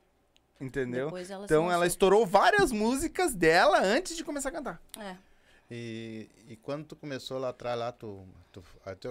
[0.61, 1.07] entendeu?
[1.07, 4.83] Depois ela Então ela estourou várias músicas dela antes de começar a cantar.
[4.99, 5.17] É.
[5.71, 8.62] E, e quando tu começou lá atrás, lá, tu, tu-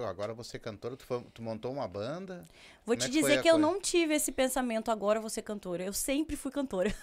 [0.06, 2.44] agora você é cantora, tu, foi- tu montou uma banda.
[2.86, 3.66] Vou Como te é que foi dizer que eu coisa?
[3.66, 5.82] não tive esse pensamento agora eu vou ser cantora.
[5.82, 6.94] Eu sempre fui cantora.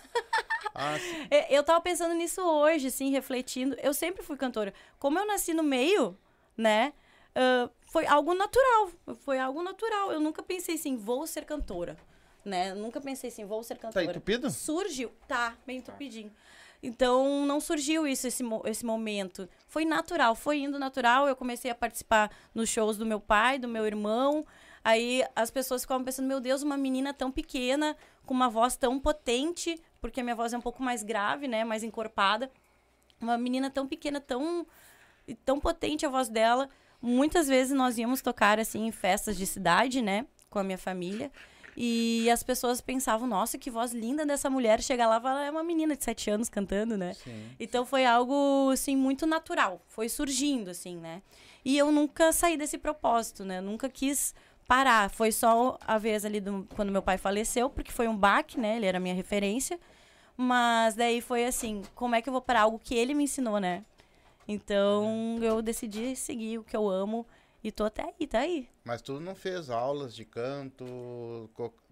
[0.73, 1.27] Ah, sim.
[1.29, 3.75] É, Eu tava pensando nisso hoje, assim, refletindo.
[3.83, 4.73] Eu sempre fui cantora.
[4.97, 6.17] Como eu nasci no meio,
[6.57, 6.93] né?
[7.35, 8.89] ah, foi algo natural.
[9.25, 10.11] Foi algo natural.
[10.11, 11.97] Eu nunca pensei assim, vou ser cantora.
[12.45, 12.71] Né?
[12.71, 14.05] Eu nunca pensei assim, vou ser Tá cantora.
[14.05, 14.49] entupido?
[14.49, 15.11] Surgiu.
[15.27, 16.31] Tá, bem entupidinho.
[16.81, 19.49] Então, não surgiu isso, esse, mo- esse momento.
[19.67, 21.27] Foi natural, foi indo natural.
[21.27, 24.45] Eu comecei a participar nos shows do meu pai, do meu irmão.
[24.81, 28.97] Aí as pessoas ficavam pensando, meu Deus, uma menina tão pequena, com uma voz tão
[28.97, 31.65] potente, porque a minha voz é um pouco mais grave, né?
[31.65, 32.49] Mais encorpada.
[33.19, 34.65] Uma menina tão pequena, tão,
[35.27, 36.69] e tão potente a voz dela.
[37.01, 40.25] Muitas vezes nós íamos tocar, assim, em festas de cidade, né?
[40.49, 41.31] Com a minha família.
[41.77, 44.81] E as pessoas pensavam, nossa, que voz linda dessa mulher.
[44.81, 47.13] Chega lá, ela é uma menina de sete anos cantando, né?
[47.13, 47.51] Sim.
[47.57, 49.81] Então foi algo, assim, muito natural.
[49.87, 51.21] Foi surgindo, assim, né?
[51.63, 53.61] E eu nunca saí desse propósito, né?
[53.61, 54.33] Nunca quis
[54.67, 55.09] parar.
[55.09, 58.75] Foi só a vez ali do, quando meu pai faleceu, porque foi um baque, né?
[58.75, 59.79] Ele era a minha referência.
[60.35, 63.59] Mas daí foi assim, como é que eu vou parar algo que ele me ensinou,
[63.59, 63.83] né?
[64.51, 67.25] Então eu decidi seguir o que eu amo
[67.63, 68.67] e tô até aí, tá aí.
[68.83, 70.83] Mas tu não fez aulas de canto?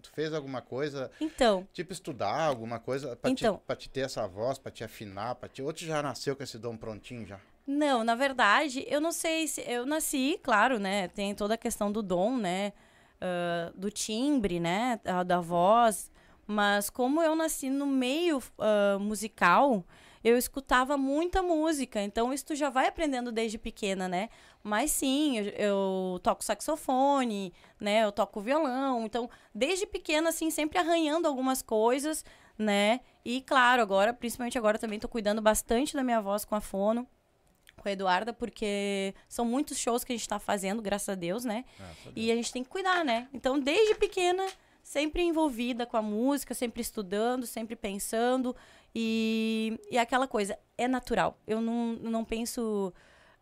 [0.01, 3.57] Tu fez alguma coisa, Então, tipo estudar alguma coisa pra, Então.
[3.57, 5.61] te, pra te ter essa voz, pra te afinar, pra te...
[5.61, 7.39] Ou tu já nasceu com esse dom prontinho já?
[7.67, 9.61] Não, na verdade, eu não sei se.
[9.69, 11.09] Eu nasci, claro, né?
[11.09, 12.71] Tem toda a questão do dom, né?
[13.19, 14.99] ah, do timbre, né?
[15.03, 16.09] Da, da voz.
[16.45, 19.83] Mas como eu nasci no meio ah, musical,
[20.27, 22.01] eu escutava muita música.
[22.01, 24.29] Então, isso tu já vai aprendendo desde pequena, né?
[24.63, 28.03] Mas sim, eu, eu toco saxofone, né?
[28.03, 29.05] Eu toco violão.
[29.05, 32.25] Então, desde pequena, assim, sempre arranhando algumas coisas,
[32.57, 32.99] né?
[33.23, 37.07] E claro, agora, principalmente agora, também tô cuidando bastante da minha voz com a fono
[37.77, 41.45] com a Eduarda, porque são muitos shows que a gente tá fazendo, graças a Deus,
[41.45, 41.63] né?
[42.15, 43.27] E a gente tem que cuidar, né?
[43.31, 44.43] Então, desde pequena,
[44.81, 48.55] sempre envolvida com a música, sempre estudando, sempre pensando.
[48.99, 51.39] E, e aquela coisa, é natural.
[51.45, 52.91] Eu não, não penso.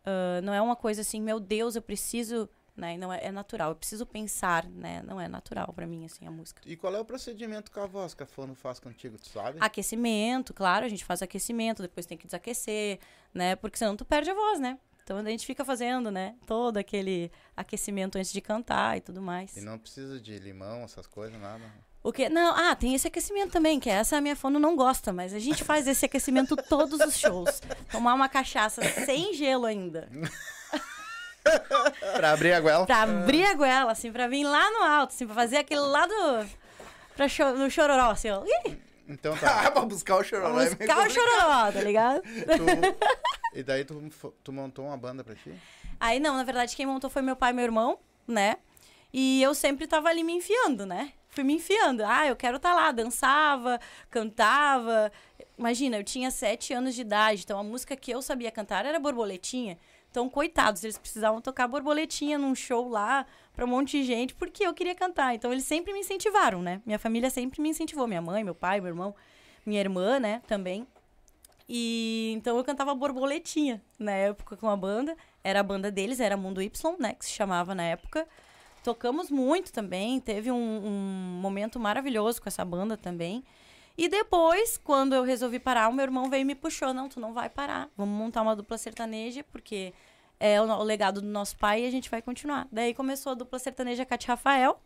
[0.04, 2.46] ah, não é uma coisa assim, meu Deus, eu preciso.
[2.76, 2.98] Né?
[2.98, 5.02] Não é, é natural, eu preciso pensar, né?
[5.02, 6.60] Não é natural pra mim, assim, a música.
[6.66, 9.56] E qual é o procedimento com a voz que a Fono faz contigo, tu sabe?
[9.62, 12.98] Aquecimento, claro, a gente faz aquecimento, depois tem que desaquecer,
[13.32, 13.56] né?
[13.56, 14.78] Porque senão tu perde a voz, né?
[15.02, 16.34] Então a gente fica fazendo, né?
[16.46, 19.56] Todo aquele aquecimento antes de cantar e tudo mais.
[19.56, 21.64] E não precisa de limão, essas coisas, nada.
[22.06, 22.28] O que?
[22.28, 25.40] Não, ah, tem esse aquecimento também, que essa a minha fono não gosta, mas a
[25.40, 27.60] gente faz esse aquecimento todos os shows.
[27.90, 30.08] Tomar uma cachaça sem gelo ainda.
[32.16, 32.86] Pra abrir a goela.
[32.86, 36.06] Pra abrir a goela, assim, pra vir lá no alto, assim, pra fazer aquele lá
[36.06, 36.46] do.
[37.16, 38.42] Pra cho no chororó, assim, ó.
[38.44, 38.76] Ih,
[39.08, 39.66] Então tá.
[39.66, 40.50] Ah, pra buscar o chororó.
[40.60, 41.10] é meio buscar o complicado.
[41.12, 42.22] chororó, tá ligado?
[43.52, 44.12] Tu- e daí tu,
[44.44, 45.52] tu montou uma banda pra ti?
[45.98, 48.56] Aí não, na verdade, quem montou foi meu pai e meu irmão, né?
[49.12, 51.12] E eu sempre tava ali me enfiando, né?
[51.36, 52.02] Fui me enfiando.
[52.02, 52.90] Ah, eu quero estar lá.
[52.90, 55.12] Dançava, cantava.
[55.58, 58.98] Imagina, eu tinha sete anos de idade, então a música que eu sabia cantar era
[58.98, 59.78] borboletinha.
[60.10, 64.66] Então, coitados, eles precisavam tocar borboletinha num show lá pra um monte de gente, porque
[64.66, 65.34] eu queria cantar.
[65.34, 66.80] Então, eles sempre me incentivaram, né?
[66.86, 68.06] Minha família sempre me incentivou.
[68.06, 69.14] Minha mãe, meu pai, meu irmão,
[69.66, 70.86] minha irmã, né, também.
[71.68, 75.14] E então eu cantava borboletinha na época com a banda.
[75.44, 77.12] Era a banda deles, era Mundo Y, né?
[77.12, 78.26] Que se chamava na época.
[78.86, 80.20] Tocamos muito também.
[80.20, 83.42] Teve um, um momento maravilhoso com essa banda também.
[83.98, 86.94] E depois, quando eu resolvi parar, o meu irmão veio e me puxou.
[86.94, 87.90] Não, tu não vai parar.
[87.96, 89.92] Vamos montar uma dupla sertaneja, porque
[90.38, 92.68] é o, legado do nosso pai e a gente vai continuar.
[92.70, 94.80] Daí começou a dupla sertaneja Cate Rafael.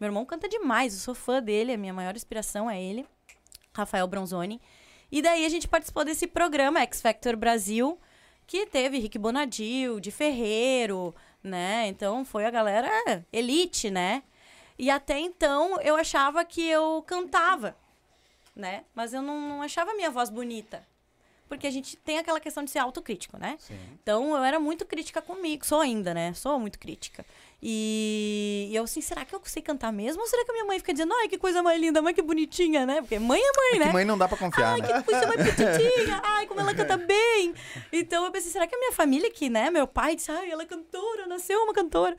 [0.00, 3.06] Meu irmão canta demais, eu sou fã dele, a minha maior inspiração é ele,
[3.72, 4.60] Rafael Bronzoni.
[5.12, 8.00] E daí a gente participou desse programa X Factor Brasil,
[8.48, 11.86] que teve Rick Bonadil, de Ferreiro, né?
[11.88, 12.90] Então foi a galera
[13.32, 14.22] elite, né?
[14.78, 17.76] E até então eu achava que eu cantava,
[18.54, 18.84] né?
[18.94, 20.86] Mas eu não, não achava a minha voz bonita.
[21.48, 23.56] Porque a gente tem aquela questão de ser autocrítico, né?
[23.58, 23.78] Sim.
[24.02, 26.34] Então eu era muito crítica comigo, sou ainda, né?
[26.34, 27.24] Sou muito crítica.
[27.60, 30.22] E, eu assim, será que eu sei cantar mesmo?
[30.22, 32.22] Ou será que a minha mãe fica dizendo, ai, que coisa mais linda, mãe, que
[32.22, 33.00] bonitinha, né?
[33.00, 33.86] Porque mãe é mãe, É né?
[33.86, 34.86] que mãe não dá pra confiar, Ai, né?
[34.86, 36.20] que coisa mais petitinha.
[36.22, 37.52] Ai, como ela canta bem.
[37.92, 39.70] Então eu pensei, será que a minha família aqui, né?
[39.70, 42.16] Meu pai disse, ai, ela é cantora, nasceu uma cantora.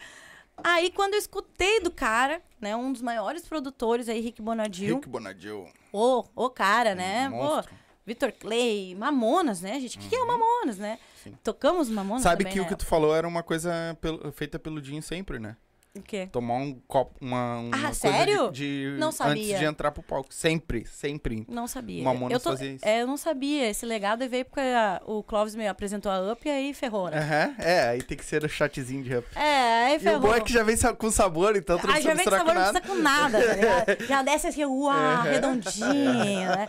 [0.62, 2.76] Aí quando eu escutei do cara, né?
[2.76, 4.96] Um dos maiores produtores aí, Rick Bonadil.
[4.96, 5.68] Rick Bonadil.
[5.94, 7.30] Ô, ô cara, né?
[7.30, 7.74] Pô, monstro.
[8.06, 9.98] Vitor Clay, Mamonas, né, gente?
[9.98, 11.00] O que, que é o Mamonas, né?
[11.24, 11.34] Sim.
[11.44, 12.70] Tocamos Mamonas Sabe também, que o né?
[12.70, 13.98] que tu falou era uma coisa
[14.34, 15.56] feita pelo Dinho sempre, né?
[15.98, 16.30] O quê?
[16.32, 18.52] Tomar um copo, uma, uma Ah, coisa sério?
[18.52, 19.58] De, de- Não Antes sabia.
[19.58, 20.32] de entrar pro palco.
[20.32, 21.44] Sempre, sempre.
[21.50, 22.04] Não sabia.
[22.04, 22.86] Mamonas eu tô- fazia isso.
[22.88, 23.68] É, eu não sabia.
[23.68, 27.56] Esse legado veio porque a- o Clóvis me apresentou a Up e aí ferrou, né?
[27.58, 29.28] É, aí tem que ser o shotzinho de up.
[29.36, 30.20] É, aí E ferrou.
[30.20, 32.18] o bom é que já vem com sabor, então tu não Aí precisa já vem
[32.18, 32.82] misturar sabor com não nada.
[32.82, 34.06] precisa com nada, tá ligado?
[34.08, 36.68] Já desce assim, uau, redondinho, né?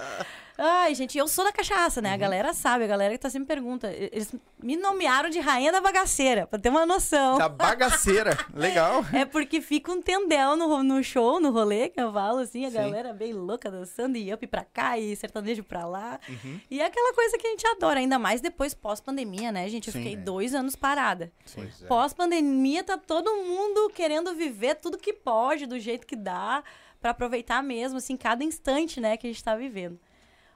[0.63, 2.05] Ai, gente, eu sou da cachaça, Uhum.
[2.05, 2.13] né?
[2.13, 3.91] A galera sabe, a galera que tá sempre pergunta.
[3.91, 7.39] Eles me nomearam de rainha da bagaceira, pra ter uma noção.
[7.39, 8.37] Da bagaceira.
[8.53, 9.03] Legal.
[9.13, 12.71] É porque fica um tendel no, no show, no rolê, que eu falo assim, a
[12.71, 12.77] Sim.
[12.77, 16.21] galera bem louca dançando e up pra cá e sertanejo pra lá.
[16.29, 16.61] Uhum.
[16.71, 19.87] E é aquela coisa que a gente adora, ainda mais depois pós-pandemia, né, gente?
[19.89, 20.01] Eu Sim.
[20.01, 21.33] fiquei dois anos parada.
[21.55, 21.87] Pois é.
[21.87, 26.63] Pós-pandemia, tá todo mundo querendo viver tudo que pode, do jeito que dá,
[27.01, 29.99] pra aproveitar mesmo, assim, cada instante, né, que a gente tá vivendo.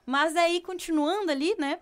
[0.05, 1.79] Mas aí, continuando ali, né,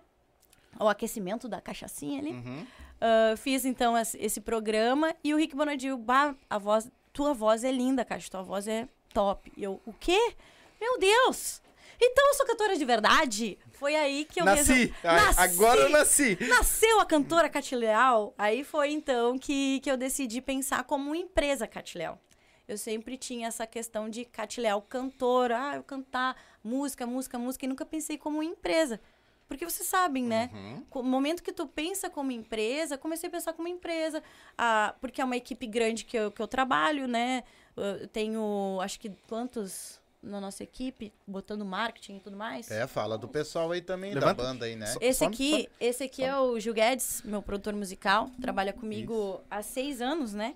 [0.78, 2.66] o aquecimento da cachaçinha ali, Uhum.
[3.00, 7.70] ah, fiz, então, esse, programa e o Rick Bonadil, bah, a voz, tua voz é
[7.70, 9.52] linda, Caixa, tua voz é top.
[9.56, 10.34] E eu, o quê?
[10.80, 11.62] Meu Deus!
[12.00, 13.56] Então eu sou cantora de verdade?
[13.72, 14.72] Foi aí que eu Nasci.
[14.72, 15.40] resol- Ai, Nasci!
[15.40, 16.36] Agora eu nasci.
[16.48, 18.34] Nasceu a cantora Catileal.
[18.36, 22.18] Aí foi então que, que eu decidi pensar como empresa Catileal.
[22.66, 27.68] Eu sempre tinha essa questão de Catileal cantora, ah, eu cantar música, música, música, e
[27.68, 28.98] nunca pensei como empresa.
[29.46, 30.50] Porque vocês sabem, né?
[30.54, 31.02] Uhum.
[31.02, 34.22] No momento que tu pensa como empresa, comecei a pensar como empresa.
[34.56, 37.44] Ah, porque é uma equipe grande que eu, que eu trabalho, né?
[37.76, 42.70] Eu tenho, acho que quantos na nossa equipe, botando marketing e tudo mais.
[42.70, 44.34] É, fala do pessoal aí também, Levanta.
[44.34, 44.86] da banda aí, né?
[45.00, 48.30] Esse aqui, esse aqui é o Gil Guedes, meu produtor musical.
[48.40, 50.54] Trabalha comigo há seis anos, né?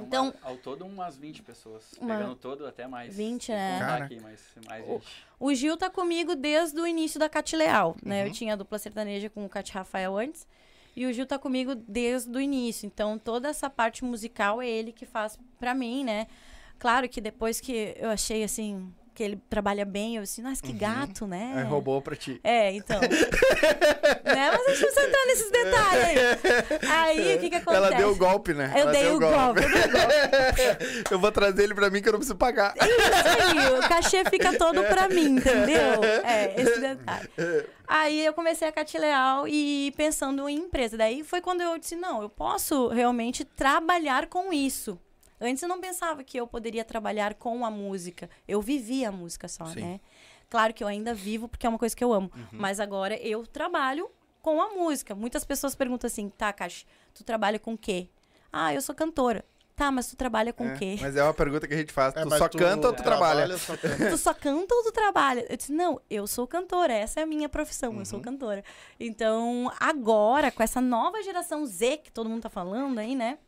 [0.00, 1.92] São Então- uma- ao todo umas 20 pessoas.
[2.00, 3.14] Uma- Pegando todo, até mais.
[3.16, 3.92] 20, Tem que né?
[4.02, 5.06] aqui, mas mais O- 20.
[5.38, 8.22] O Gil tá comigo desde o início da Cate Leal, né?
[8.22, 8.28] Uhum.
[8.28, 10.46] Eu tinha a dupla sertaneja com o Cate Rafael antes.
[10.96, 12.84] E o Gil tá comigo desde o início.
[12.86, 16.26] Então, toda essa parte musical é ele que faz pra mim, né?
[16.78, 20.72] Claro que depois que eu achei, assim, que ele trabalha bem, eu assim, nossa, que
[20.72, 21.52] gato, né?
[21.54, 22.40] Aí roubou pra ti.
[22.42, 22.98] É, então.
[23.04, 23.10] né?
[24.24, 26.16] Mas a gente precisa entrar nesses detalhes aí.
[26.90, 27.84] Aí, o que que acontece?
[27.84, 28.72] Ela deu o golpe, né?
[28.74, 32.08] Eu Ela dei o golpe, eu dei o eu vou trazer ele pra mim que
[32.08, 32.72] eu não preciso pagar.
[32.80, 36.02] É isso aí, o cachê fica todo pra mim, entendeu?
[36.24, 37.28] É, esse detalhe.
[37.86, 40.96] Aí eu comecei a Cate Leal e pensando em empresa.
[40.96, 44.96] Daí foi quando eu disse, não, eu posso realmente trabalhar com isso.
[45.40, 48.28] Antes eu não pensava que eu poderia trabalhar com a música.
[48.46, 49.80] Eu vivia a música só, Sim.
[49.80, 50.00] né?
[50.48, 52.30] Claro que eu ainda vivo porque é uma coisa que eu amo.
[52.52, 54.10] Mas agora eu trabalho
[54.42, 55.14] com a música.
[55.14, 58.08] Muitas pessoas perguntam assim, tá, Caixa, tu trabalha com o quê?
[58.52, 59.44] Ah, eu sou cantora.
[59.76, 60.98] Tá, mas tu trabalha com o É, quê?
[61.00, 62.14] Mas é uma pergunta que a gente faz.
[62.14, 63.46] É, tu só canta ou tu trabalha?
[63.46, 63.74] trabalha, só
[64.10, 65.46] tu só canta ou tu trabalha?
[65.48, 68.62] Eu disse, não, eu sou cantora, essa é a minha profissão, eu sou cantora.
[68.98, 73.38] Então, agora, com essa nova geração Z que todo mundo tá falando aí, né?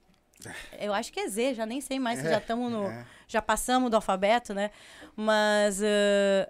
[0.78, 2.86] Eu acho que é Z, já nem sei mais se já estamos no.
[2.86, 3.04] é.
[3.28, 4.70] Já passamos do alfabeto, né?
[5.16, 6.48] Mas eh,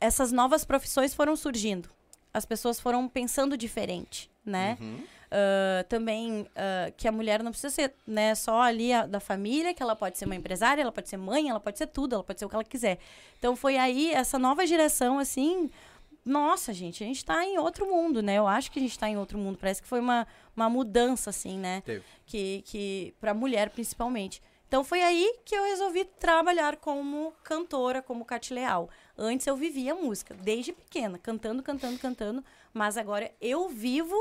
[0.00, 1.88] essas novas profissões foram surgindo.
[2.32, 4.76] As pessoas foram pensando diferente, né?
[5.30, 9.72] Ah, também ah, que a mulher não precisa ser né, só ali a- da família,
[9.72, 12.22] que ela pode ser uma empresária, ela pode ser mãe, ela pode ser tudo, ela
[12.22, 12.98] pode ser o que ela quiser.
[13.38, 15.70] Então foi aí essa nova geração, assim.
[16.24, 18.36] Nossa, gente, a gente tá em outro mundo, né?
[18.36, 19.58] Eu acho que a gente tá em outro mundo.
[19.58, 21.82] Parece que foi uma, uma mudança, assim, né?
[21.84, 22.04] Teve.
[22.24, 24.40] Que, que, pra mulher, principalmente.
[24.68, 28.88] Então foi aí que eu resolvi trabalhar como cantora, como Cate Leal.
[29.18, 32.44] Antes eu vivia música, desde pequena, cantando, cantando, cantando.
[32.72, 34.16] Mas agora eu vivo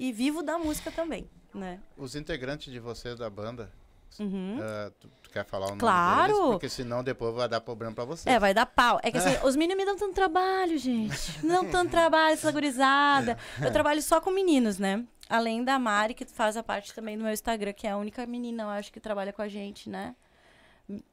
[0.00, 1.80] e vivo da música também, né?
[1.96, 3.72] Os integrantes de vocês da banda,
[4.20, 4.58] Uhum.
[4.60, 6.32] ah, tu, tu quer falar o nome Claro.
[6.32, 6.50] deles?
[6.50, 8.28] Porque senão depois vai dar problema pra você.
[8.28, 9.00] É, vai dar pau.
[9.02, 11.44] É que assim, os meninos me dão tanto trabalho, gente.
[11.44, 13.36] Me dão tanto trabalho, essa gurizada.
[13.62, 15.04] Eu trabalho só com meninos, né?
[15.28, 18.26] Além da Mari, que faz a parte também do meu Instagram, que é a única
[18.26, 20.14] menina, eu acho, que trabalha com a gente, né?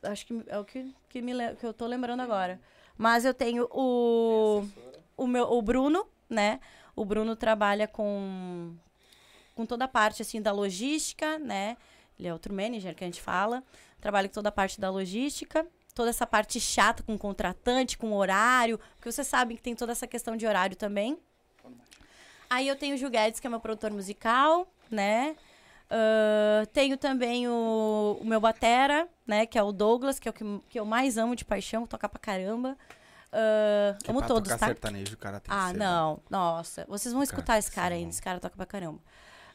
[0.04, 2.60] Acho que é o que, que, me, que eu tô lembrando agora.
[2.98, 4.68] Mas eu tenho o,
[5.16, 6.60] o, meu, o Bruno, né?
[6.96, 8.76] O Bruno trabalha com,
[9.56, 11.78] com toda a parte, assim, da logística, né?
[12.20, 13.64] Ele é outro manager que a gente fala.
[14.02, 15.66] Trabalha com toda a parte da logística.
[15.96, 18.80] Toda essa parte chata com contratante, com horário.
[18.96, 21.18] Porque vocês sabem que tem toda essa questão de horário também.
[22.50, 25.36] Aí eu tenho o Gil Guedes, que é meu produtor musical, né?
[25.90, 29.46] Ah, tenho também o, o meu batera, né?
[29.46, 32.10] Que é o Douglas, que é o que, que eu mais amo de paixão, tocar
[32.10, 32.78] pra caramba.
[34.04, 34.68] Que amo todos, tocar tá?
[34.68, 36.20] sertanejo, o cara tem Ah, ser não.
[36.30, 36.86] Nossa.
[36.88, 38.10] Vocês vão escutar Cara, esse cara ainda.
[38.10, 39.00] Esse cara toca pra caramba.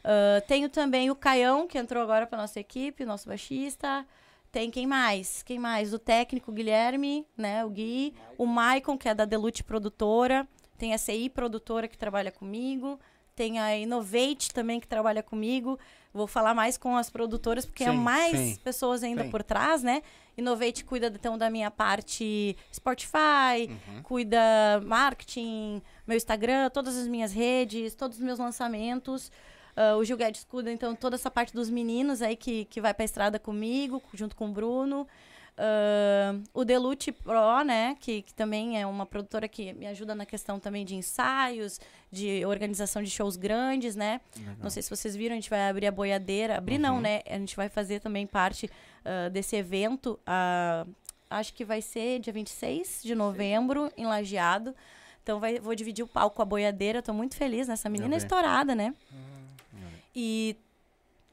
[0.07, 4.05] Ah, tenho também o Caião, que entrou agora pra nossa equipe, nosso baixista.
[4.51, 5.41] Tem quem mais?
[5.43, 5.93] Quem mais?
[5.93, 7.65] O técnico Guilherme, né?
[7.65, 8.13] O Gui.
[8.37, 10.47] O Maicon, que é da Delute Produtora.
[10.77, 12.99] Tem a CI Produtora, que trabalha comigo.
[13.35, 15.77] Tem a Innovate também, que trabalha comigo.
[16.13, 19.29] Vou falar mais com as produtoras, porque é Sim, mais sim, pessoas ainda sim.
[19.29, 20.01] por trás, né?
[20.37, 24.01] Innovate cuida, então, da minha parte Spotify, Uhum.
[24.03, 24.39] cuida
[24.85, 29.29] marketing, meu Instagram, todas as minhas redes, todos os meus lançamentos.
[29.75, 32.93] Ah, o Gil Guedes cuida, então, toda essa parte dos meninos aí que, que vai
[32.93, 35.07] pra estrada comigo, junto com o Bruno.
[35.57, 40.25] Ah, o Delute Pro, né, que, que também é uma produtora que me ajuda na
[40.25, 41.79] questão também de ensaios,
[42.11, 44.21] de organização de shows grandes, né?
[44.61, 46.57] Não sei se vocês viram, a gente vai abrir a boiadeira.
[46.57, 47.21] Abrir não, né?
[47.25, 48.69] A gente vai fazer também parte
[49.03, 50.19] ah, desse evento.
[50.25, 50.85] ah,
[51.29, 54.73] acho que vai ser dia 26 de novembro, em Lajeado.
[55.23, 57.01] Então vai, vou dividir o palco com a boiadeira.
[57.01, 58.93] Tô muito feliz nessa menina estourada, né?
[60.15, 60.55] E.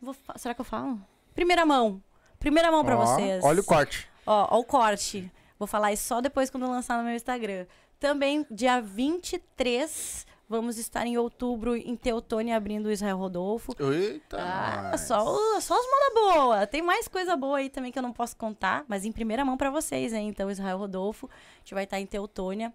[0.00, 1.00] vou será que eu falo?
[1.34, 2.02] Primeira mão.
[2.38, 3.44] Primeira mão pra Ó, vocês.
[3.44, 4.08] Olha o corte.
[4.26, 5.30] Ó, ó o corte.
[5.58, 7.66] Vou falar isso só depois quando eu lançar no meu Instagram.
[8.00, 13.72] Também, dia 23, vamos estar em outubro em Teutônia abrindo o Israel Rodolfo.
[13.78, 15.24] Eita, Ah, só,
[15.60, 16.66] só as moda boa.
[16.66, 19.56] Tem mais coisa boa aí também que eu não posso contar, mas em primeira mão
[19.56, 20.28] pra vocês, hein?
[20.28, 22.72] Então, Israel Rodolfo, a gente vai estar em Teutônia.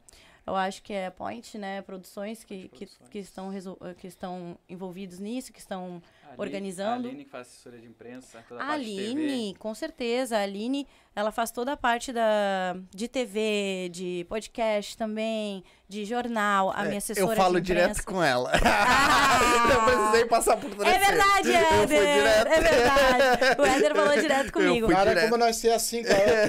[0.48, 1.82] Eu acho que é Point, né?
[1.82, 3.52] Produções que, que, que, estão,
[3.98, 7.08] que estão envolvidos nisso, que estão Aline- organizando.
[7.08, 9.12] A Aline que faz assessoria de imprensa, toda a A parte de TV.
[9.12, 10.38] Aline, com certeza.
[10.38, 16.72] A Aline, ela faz toda a parte da, de TV, de podcast também, de jornal.
[16.76, 18.52] A minha assessora É, Eu falo direto com ela.
[18.64, 19.40] Ah!
[19.74, 20.96] eu precisei passar por trás.
[20.96, 22.14] É verdade, Eu fui Éder.
[22.18, 22.48] direto.
[22.48, 23.62] É verdade.
[23.62, 24.88] O Éder falou direto comigo.
[24.90, 25.30] Cara, direto.
[25.30, 26.48] como nós ser assim, cara.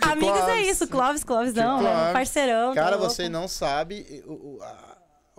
[0.00, 0.68] Amigos é Clóvis.
[0.68, 1.98] isso, Clóvis, Clóvis não, Clóvis.
[1.98, 2.74] é um parceirão.
[2.74, 4.91] Cara, tá você não sabe o, o, a- o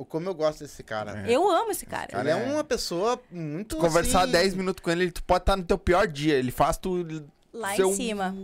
[0.06, 1.14] como eu gosto desse cara.
[1.14, 1.26] né?
[1.28, 2.20] Eu amo esse cara.
[2.20, 5.64] Ele é uma pessoa muito Conversar assim, 10 minutos com ele, tu pode estar no
[5.64, 6.36] teu pior dia.
[6.36, 7.06] Ele faz tu.
[7.54, 8.36] Lá em um cima.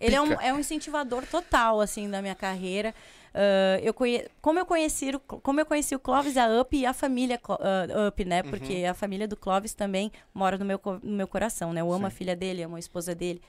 [0.00, 2.94] Ele é um, é um incentivador total, assim, da minha carreira.
[3.34, 4.26] Ah, eu conhe...
[4.40, 5.20] como, eu conheci o...
[5.20, 8.42] como eu conheci o Clóvis, a Up e a família ah, Up, né?
[8.42, 11.80] Porque a família do Clóvis também mora no meu, co- no meu coração, né?
[11.80, 13.40] Eu amo a filha dele, amo a esposa dele.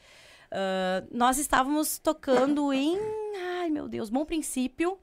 [0.52, 2.98] Ah, nós estávamos tocando em...
[3.62, 4.98] Ai, meu Deus, Bom Princípio,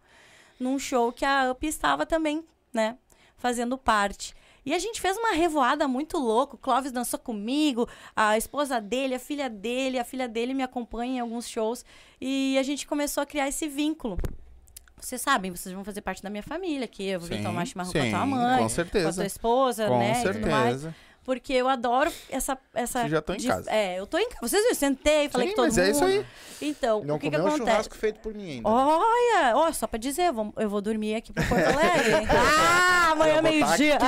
[0.59, 2.97] num show que a Up estava também, né?
[3.37, 4.35] Fazendo parte.
[4.65, 6.57] E a gente fez uma revoada muito louca.
[6.57, 11.19] O Clóvis dançou comigo, a esposa dele, a filha dele, a filha dele me acompanha
[11.19, 11.85] em alguns shows.
[12.21, 14.19] E a gente começou a criar esse vínculo.
[15.01, 17.93] Vocês sabem, vocês vão fazer parte da minha família, que eu vou vir tomar chimarrão
[17.93, 19.13] com a tua mãe, com com a certeza.
[19.13, 20.09] tua esposa, Com né?
[20.11, 20.23] e mais.
[20.23, 20.95] certeza.
[21.27, 22.57] Porque eu adoro essa.
[22.73, 23.71] essa Vocês já estão em de- casa.
[23.71, 24.39] É, eu tô em casa.
[24.41, 24.75] Vocês viram?
[24.77, 25.87] Sentei, falei Sim, que todo mas mundo.
[25.87, 26.27] é isso aí.
[26.63, 27.71] Então, Não o que, que comeu um acontece?
[27.71, 28.69] churrasco feito por mim ainda.
[28.69, 32.13] Olha, ó, só pra dizer, eu vou, eu vou dormir aqui pro Porto Alegre.
[32.31, 33.99] ah, amanhã meio-dia.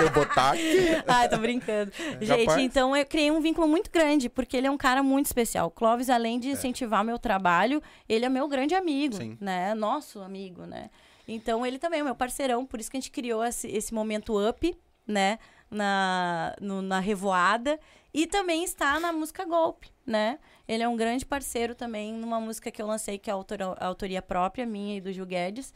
[0.00, 0.86] Eu botar aqui.
[1.06, 1.92] Ai, tô brincando.
[2.20, 2.62] Gente, Capaz.
[2.62, 5.66] então eu criei um vínculo muito grande, porque ele é um cara muito especial.
[5.66, 6.40] O Clóvis, além É.
[6.40, 9.36] de incentivar meu trabalho, ele é meu grande amigo, Sim.
[9.40, 9.74] né?
[9.74, 10.90] Nosso amigo, né?
[11.26, 14.38] Então ele também é meu parceirão, por isso que a gente criou esse, esse momento
[14.48, 14.76] up,
[15.06, 15.38] né?
[15.70, 17.78] Na, no- na revoada.
[18.14, 20.38] E também está na música Golpe, né?
[20.66, 23.76] Ele é um grande parceiro também numa música que eu lancei, que é a autora-
[23.78, 25.74] a autoria própria, minha e do Gil Guedes.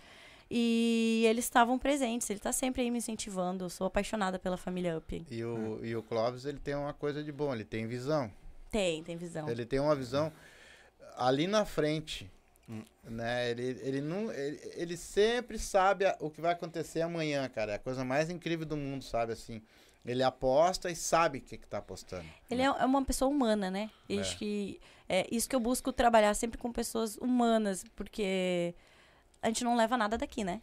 [0.51, 3.65] E eles estavam presentes, ele tá sempre aí me incentivando.
[3.67, 5.25] Eu sou apaixonada pela família Up.
[5.31, 8.31] E o, e o Clóvis, ele tem uma coisa de bom, ele tem visão.
[8.71, 9.49] Tem, tem visão.
[9.49, 10.33] Ele tem uma visão
[11.17, 12.31] ali na frente.
[13.05, 13.51] Né?
[13.51, 17.73] Ele, ele, não, ele, ele sempre sabe a- o que vai acontecer amanhã, cara.
[17.73, 19.33] É a coisa mais incrível do mundo, sabe?
[19.33, 19.61] Assim,
[20.05, 22.27] ele aposta e sabe o que, que tá apostando.
[22.51, 23.91] Ele é é uma pessoa humana, né?
[24.09, 24.19] É.
[24.19, 28.75] Acho que é isso que eu busco trabalhar sempre com pessoas humanas, porque
[29.43, 30.61] a gente não leva nada daqui, né?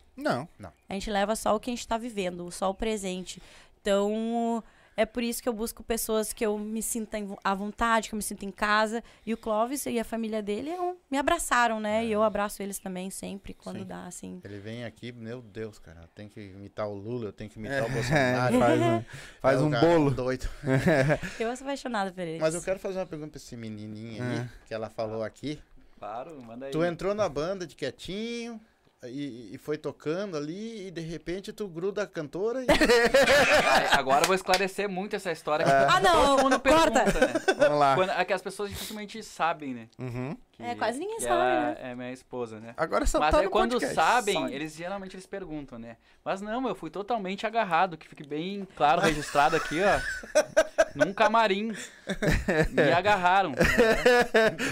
[0.57, 0.71] Não.
[0.87, 3.41] A gente leva só o que a gente tá vivendo, só o presente.
[3.81, 4.63] Então,
[4.97, 8.17] é por isso que eu busco pessoas que eu me sinta à vontade, que eu
[8.17, 9.01] me sinta em casa.
[9.25, 12.03] E o Clóvis e a família dele é um- me abraçaram, né?
[12.05, 13.85] E eu abraço eles também sempre, quando Sim.
[13.85, 14.41] dá, assim.
[14.43, 17.59] Ele vem aqui, meu Deus, cara, eu tenho que imitar o Lula, eu tenho que
[17.59, 18.57] imitar o É, Bolsonaro.
[18.59, 19.03] faz um,
[19.39, 20.11] faz É, o um bolo.
[20.11, 20.49] Doido.
[21.39, 22.41] Eu sou apaixonada por eles.
[22.41, 24.49] Mas eu quero fazer uma pergunta pra esse menininho aí, É.
[24.65, 25.61] que ela falou aqui.
[25.99, 26.71] Claro, manda aí.
[26.71, 28.59] Tu entrou na banda de quietinho
[29.05, 32.67] e, e foi tocando ali e de repente tu gruda a cantora e...
[33.95, 35.63] Agora eu vou esclarecer muito essa história.
[35.65, 37.03] que Ah, não, todo mundo corta!
[37.03, 37.55] pergunta, né?
[37.57, 37.95] Vamos lá.
[37.95, 39.87] Quando, é que as pessoas dificilmente sabem, né?
[39.99, 40.35] Uhum.
[40.51, 41.77] que- É, quase ninguém sabe, ela né?
[41.91, 42.73] É minha esposa, né?
[42.75, 43.95] Agora só Mas tá aí no quando podcast.
[43.95, 45.97] sabem, eles geralmente eles perguntam, né?
[46.25, 49.99] Mas não, eu fui totalmente agarrado, que fique bem claro registrado aqui, ó.
[50.97, 51.71] Num camarim.
[52.71, 53.53] Me agarraram.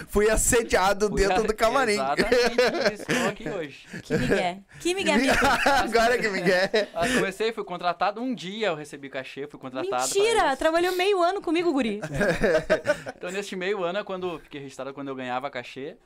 [0.07, 1.93] Fui assediado Fui dentro a- do camarim.
[1.93, 3.87] Exatamente, isso estou aqui hoje.
[4.01, 4.63] Que Miguel.
[4.79, 5.33] Que Miguel, amigo.
[5.65, 6.89] Agora que me quer.
[6.93, 10.03] Mas comecei, fui contratado um dia, eu recebi cachê, fui contratado.
[10.03, 10.47] Mentira!
[10.49, 10.57] isso.
[10.57, 12.01] Trabalhou meio ano comigo, guri.
[13.17, 15.97] Então, neste meio ano, é quando fiquei registrado quando eu ganhava cachê.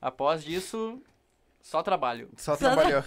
[0.00, 1.00] Após disso,
[1.60, 2.28] só trabalho.
[2.36, 3.02] Só trabalhou.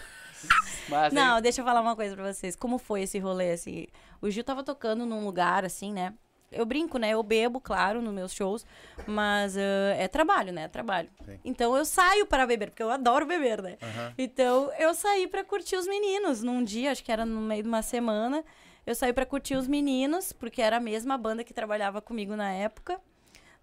[0.88, 2.56] Mas Não, aí, deixa eu falar uma coisa pra vocês.
[2.56, 3.88] Como foi esse rolê, assim?
[4.22, 6.14] O Gil tava tocando num lugar, assim, né?
[6.52, 7.12] Eu brinco, né?
[7.12, 8.66] Eu bebo, claro, nos meus shows.
[9.06, 10.64] Mas ah, é trabalho, né?
[10.64, 11.10] É trabalho.
[11.26, 11.40] Sim.
[11.46, 13.78] Então eu saio para beber, porque eu adoro beber, né?
[13.82, 14.14] Aham.
[14.18, 16.42] Então eu saí pra curtir os meninos.
[16.42, 18.44] Num dia, acho que era no meio de uma semana.
[18.86, 22.52] Eu saí pra curtir os meninos, porque era a mesma banda que trabalhava comigo na
[22.52, 23.00] época,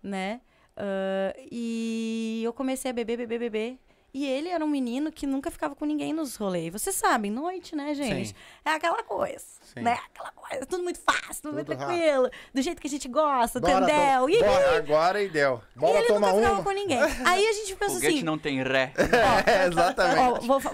[0.03, 0.41] né?
[0.77, 3.79] Ah, e eu comecei a beber, beber, beber.
[4.19, 6.73] E ele era um menino que nunca ficava com ninguém nos rolês.
[6.73, 8.29] Vocês sabem, noite, né, gente?
[8.29, 8.35] Sim.
[8.65, 9.45] É aquela coisa,
[9.75, 9.83] Sim.
[9.83, 9.99] né?
[10.11, 12.31] Aquela coisa, tudo muito fácil, tudo, muito tranquilo.
[12.55, 14.31] Do jeito que a gente gosta, Bora, entendeu?
[14.31, 14.77] E, Bora.
[14.79, 15.61] Agora e deu.
[15.77, 16.65] e Bora ele tomar nunca ficava uma.
[16.65, 16.99] com ninguém.
[17.27, 18.25] Aí a gente pensa foguete assim...
[18.25, 18.91] não tem ré.
[19.47, 20.19] É, exatamente.
[20.19, 20.71] ó, vou, fa-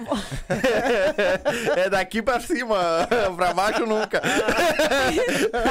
[1.77, 2.79] é daqui pra cima,
[3.37, 4.23] pra baixo nunca.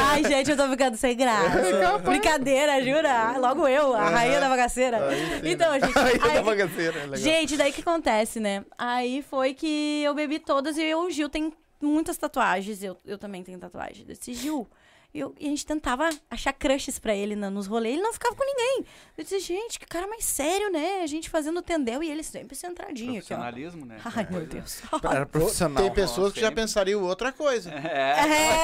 [0.10, 2.00] Ai, gente, eu tô ficando sem graça.
[2.04, 3.38] Brincadeira, jura?
[3.38, 5.08] Logo eu, a rainha da bagaceira.
[5.08, 5.98] Aí sim, então, gente.
[5.98, 7.18] Aí eu aí- tava bagaceira, é legal.
[7.18, 8.66] gente, daí o que acontece, né?
[8.78, 12.82] Aí foi que eu bebi todas e eu, o Gil tem muitas tatuagens.
[12.84, 14.06] Eu, eu também tenho tatuagem.
[14.06, 14.68] Desse Gil.
[15.14, 17.96] Eu, e a gente tentava achar crushes pra ele na- nos rolês.
[17.96, 18.86] Ele não ficava com ninguém.
[19.18, 21.02] Eu disse, gente, que cara mais sério, né?
[21.04, 23.36] A gente fazendo tendel e ele sempre centradinho aqui, ó.
[23.38, 24.00] Profissionalismo, né?
[24.06, 24.82] Ai, meu Deus.
[25.04, 25.84] Era profissional.
[25.84, 26.62] Tem pessoas que já sempre.
[26.64, 27.70] pensariam outra coisa.
[27.72, 28.58] É, É.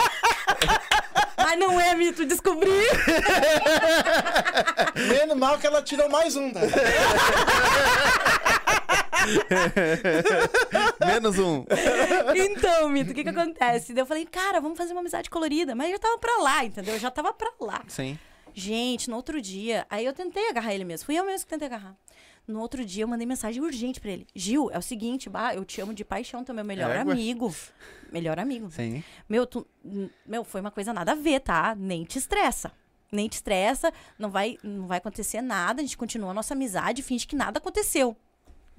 [1.50, 2.70] Mas não é, Mito, descobri.
[5.08, 6.60] Menos mal que ela tirou mais um, tá?
[11.04, 11.64] Menos um.
[12.36, 13.92] Então, Mito, o que que acontece?
[13.92, 15.74] Daí eu falei, cara, vamos fazer uma amizade colorida.
[15.74, 16.94] Mas eu já tava pra lá, entendeu?
[16.94, 17.82] Eu já tava pra lá.
[17.88, 18.16] Sim.
[18.54, 21.06] Gente, no outro dia, aí eu tentei agarrar ele mesmo.
[21.06, 21.96] Fui eu mesmo que tentei agarrar.
[22.46, 24.26] No outro dia, eu mandei mensagem urgente pra ele.
[24.34, 27.12] Gil, é o seguinte, bah, eu te amo de paixão, tu é meu melhor Égua.
[27.12, 27.54] amigo.
[28.10, 28.70] Melhor amigo.
[28.70, 29.04] Sim.
[29.28, 29.66] Meu, tu,
[30.26, 31.76] meu, foi uma coisa nada a ver, tá?
[31.78, 32.72] Nem te estressa.
[33.12, 37.02] Nem te estressa, não vai, não vai acontecer nada, a gente continua a nossa amizade,
[37.02, 38.16] finge que nada aconteceu.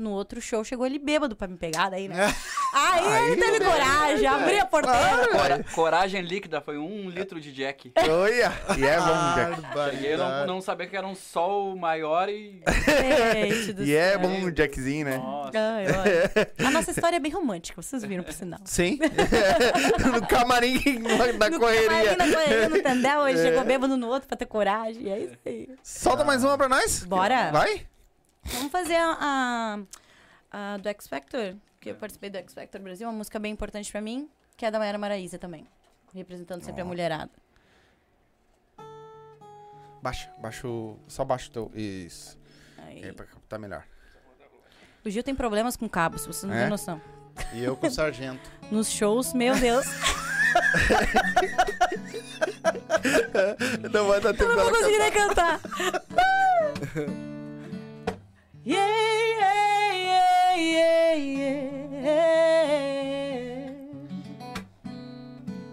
[0.01, 2.33] No outro show chegou ele bêbado pra me pegar, daí, né?
[2.73, 5.27] Aí, ele teve coragem, abri a porteira.
[5.31, 7.91] Cora- coragem líquida foi um litro de Jack.
[8.09, 8.51] Olha.
[8.77, 9.91] E é bom, Jack.
[9.95, 12.63] Cheguei, eu não, não sabia que era um sol maior e.
[13.33, 15.17] Gente do E é bom o Jackzinho, né?
[15.17, 15.51] Nossa.
[15.55, 16.67] Ai, olha.
[16.67, 18.59] A nossa história é bem romântica, vocês viram por sinal.
[18.65, 18.97] Sim.
[20.13, 20.99] no camarim,
[21.37, 22.15] na No correria.
[22.15, 25.37] camarim, na correria, no tendel, ele chegou bêbado no outro pra ter coragem, é isso
[25.45, 25.69] aí.
[25.83, 27.03] Solta mais uma pra nós.
[27.03, 27.51] Bora.
[27.51, 27.85] Vai?
[28.43, 29.17] Vamos fazer a,
[30.51, 33.51] a- a do X Factor, que eu participei do X Factor Brasil, uma música bem
[33.51, 35.67] importante pra mim, que é da Mayara Maraíza também.
[36.13, 36.87] representando sempre a Ó.
[36.87, 37.31] mulherada.
[40.01, 40.99] Baixa, baixa o...
[41.07, 41.71] Só baixa o teu...
[41.75, 42.37] Isso.
[42.79, 43.03] Aí.
[43.03, 43.85] É pra captar melhor.
[45.05, 46.61] O Gil tem problemas com cabos, vocês não É?
[46.61, 46.99] têm noção.
[47.53, 48.49] E eu com o sargento.
[48.71, 49.85] Nos shows, meu Deus,
[53.93, 55.59] Não vai dar tempo eu não vou conseguir nem cantar.
[58.65, 61.71] yeah, yeah, yeah, yeah.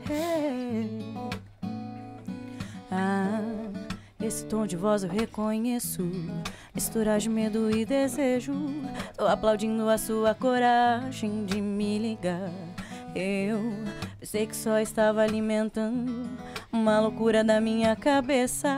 [0.07, 0.89] Hey.
[2.91, 3.41] Ah,
[4.21, 6.11] esse tom de voz eu reconheço.
[6.75, 8.55] Misturar de medo e desejo.
[9.17, 12.51] Tô aplaudindo a sua coragem de me ligar.
[13.15, 13.61] Eu
[14.19, 16.29] pensei que só estava alimentando
[16.73, 18.69] uma loucura da minha cabeça.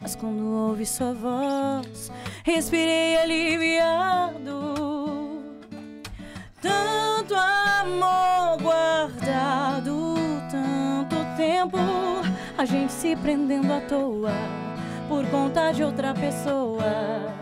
[0.00, 2.10] Mas quando ouvi sua voz,
[2.44, 4.74] respirei aliviado.
[6.60, 10.14] Tanto amor guardado,
[10.50, 11.78] tanto tempo,
[12.56, 14.32] a gente se prendendo à toa
[15.08, 17.34] por conta de outra pessoa.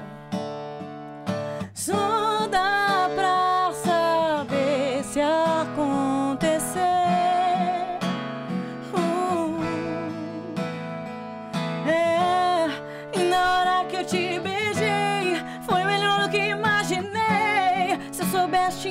[1.74, 2.47] Só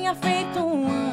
[0.07, 0.59] tinha feito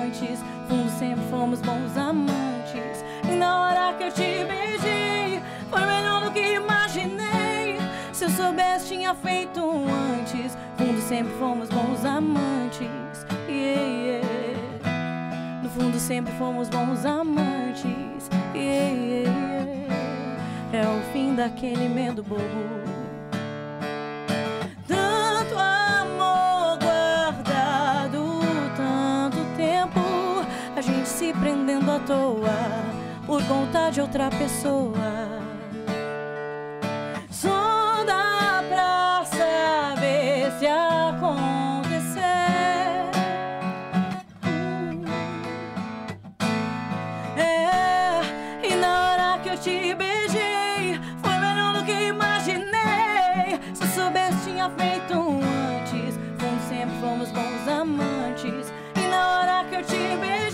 [0.02, 0.40] antes.
[0.68, 3.04] Fundo sempre fomos bons amantes.
[3.28, 7.78] E na hora que eu te beijei, foi melhor do que imaginei.
[8.12, 10.56] Se eu soubesse, tinha feito antes.
[10.76, 13.26] Fundo sempre fomos bons amantes.
[13.48, 15.60] Yeah, yeah.
[15.62, 18.30] No fundo sempre fomos bons amantes.
[18.54, 19.30] Yeah.
[20.72, 23.03] É o fim daquele medo bobo.
[31.44, 32.84] Gente se prendendo à toa
[33.26, 34.94] por conta de outra pessoa.
[37.30, 42.20] Só dá pra saber se acontecer.
[47.36, 48.20] É,
[48.66, 53.60] e na hora que eu te beijei, foi melhor do que imaginei.
[53.74, 56.18] Se soubesse, tinha feito antes.
[56.38, 58.72] Fomos sempre fomos bons amantes.
[58.96, 60.53] E na hora que eu te beijei,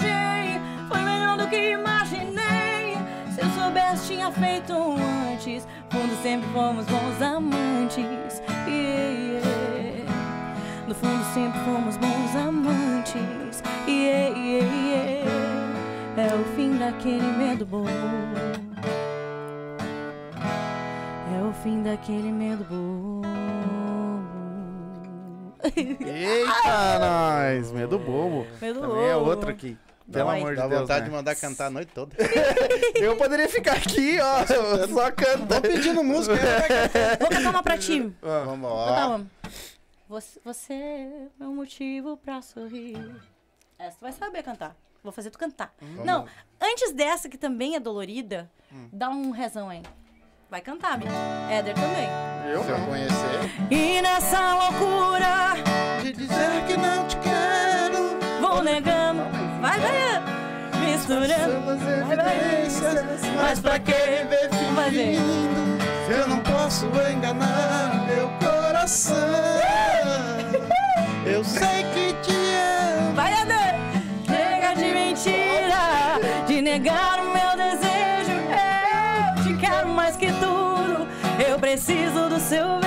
[1.51, 2.96] que imaginei.
[3.34, 4.96] Se eu soubesse, tinha feito um
[5.32, 5.66] antes.
[5.90, 8.40] Fundo sempre fomos bons amantes.
[8.66, 10.11] Yeah, yeah.
[10.86, 13.62] No fundo sempre fomos bons amantes.
[13.86, 15.30] Yeah, yeah, yeah.
[16.16, 17.88] É o fim daquele medo bobo.
[21.36, 23.26] É o fim daquele medo bobo.
[25.76, 27.72] Eita, nós!
[27.72, 28.46] Medo bobo.
[28.61, 29.30] Medo Também é bobo.
[29.30, 29.76] outro aqui.
[30.13, 31.07] Pelo amor de Dá Deus, vontade né?
[31.07, 32.17] de mandar cantar a noite toda.
[32.97, 34.45] Eu poderia ficar aqui, ó,
[34.89, 35.61] só canta.
[35.61, 36.35] Pedindo música.
[37.21, 38.13] Vou cantar uma pra ti.
[38.21, 39.17] Vamos Vou cantar lá.
[39.17, 39.27] uma.
[40.09, 41.09] Você, você é
[41.39, 42.97] meu motivo pra sorrir.
[43.79, 44.75] Essa tu vai saber cantar.
[45.03, 45.73] Vou fazer tu cantar.
[46.05, 46.27] Não,
[46.61, 48.51] antes dessa, que também é dolorida,
[48.93, 49.83] dá um rezão aí.
[50.51, 51.11] Vai cantar, amigo.
[51.49, 52.09] Éder também.
[52.53, 53.73] Eu Se eu conhecer.
[53.73, 55.55] E nessa loucura,
[56.03, 58.19] De dizer que não te quero.
[58.41, 59.39] vou negando.
[59.61, 60.23] Vai, vai.
[60.85, 61.61] Misturando.
[62.07, 62.69] Vai, vai.
[63.37, 63.95] Mas pra quem
[64.29, 69.17] vê fingindo, eu não posso enganar meu coração.
[71.27, 73.15] Eu sei que te amo.
[73.15, 73.75] Vai, Éder.
[74.27, 78.41] Chega de mentira, de negar o meu desejo.
[79.37, 81.07] Eu te quero mais que tudo.
[81.47, 82.80] Eu preciso do seu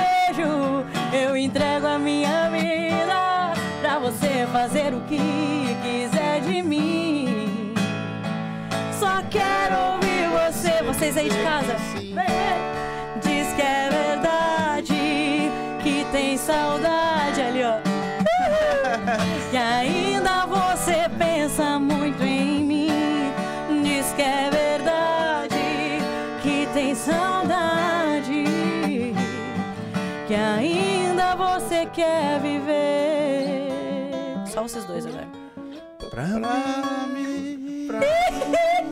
[11.03, 11.75] Vocês aí de casa.
[11.95, 12.25] Vem, vem.
[13.21, 15.51] Diz que é verdade,
[15.83, 17.81] que tem saudade ali, ó.
[19.51, 23.33] Que ainda você pensa muito em mim.
[23.83, 25.57] Diz que é verdade,
[26.41, 28.45] que tem saudade.
[30.25, 33.67] Que ainda você quer viver.
[34.47, 35.27] Só vocês dois agora.
[36.09, 37.07] Pra Pra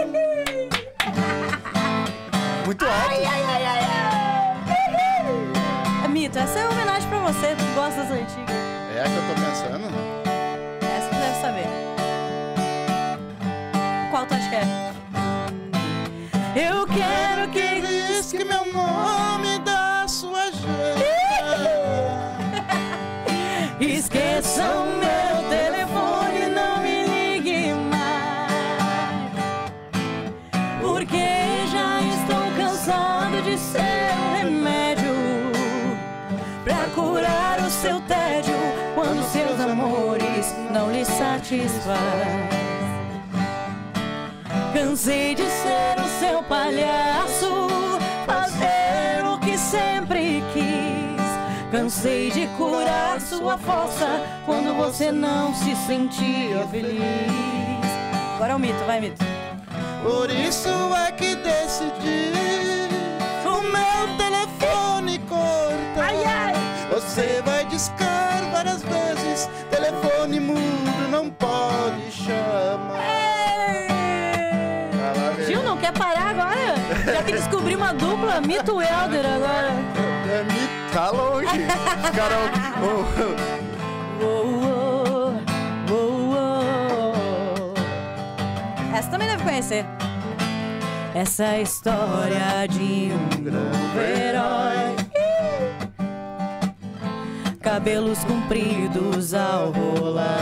[0.06, 0.51] mim.
[2.72, 2.96] Muito alto.
[3.10, 3.80] Ai, ai, ai, ai,
[6.02, 6.08] ai.
[6.08, 8.56] Mito, essa é homenagem pra você, que gosta das antigas.
[8.96, 9.88] É a que eu tô pensando?
[10.82, 11.68] Essa tu deve saber.
[14.10, 14.66] Qual tu acha que é?
[16.70, 17.82] Eu quero que.
[17.82, 21.12] diz que meu nome da sua gente.
[23.82, 24.64] Esqueça
[41.06, 42.62] satisfaz.
[44.74, 47.68] Cansei de ser o seu palhaço,
[48.26, 51.72] fazer o que sempre quis.
[51.72, 57.02] Cansei de curar sua força quando você não se sentia feliz.
[58.36, 59.24] Agora é o mito, vai, mito.
[60.04, 60.70] Por isso
[61.08, 62.51] é que decidi
[72.30, 73.12] lá,
[75.48, 76.76] Gil, não quer parar agora?
[77.06, 79.72] Já que descobri uma dupla, mito Helder agora.
[80.30, 80.94] É mito.
[80.94, 81.48] Tá longe.
[81.48, 82.38] Os caras.
[82.82, 83.06] Uou,
[84.22, 85.34] uou,
[85.90, 87.74] uou, uou.
[88.94, 89.86] Essa também deve conhecer.
[91.14, 94.96] Essa é a história de um novo herói.
[97.62, 100.40] Cabelos compridos ao rolar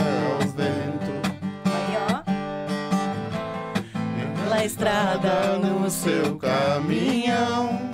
[4.60, 7.90] Pela estrada no seu caminhão.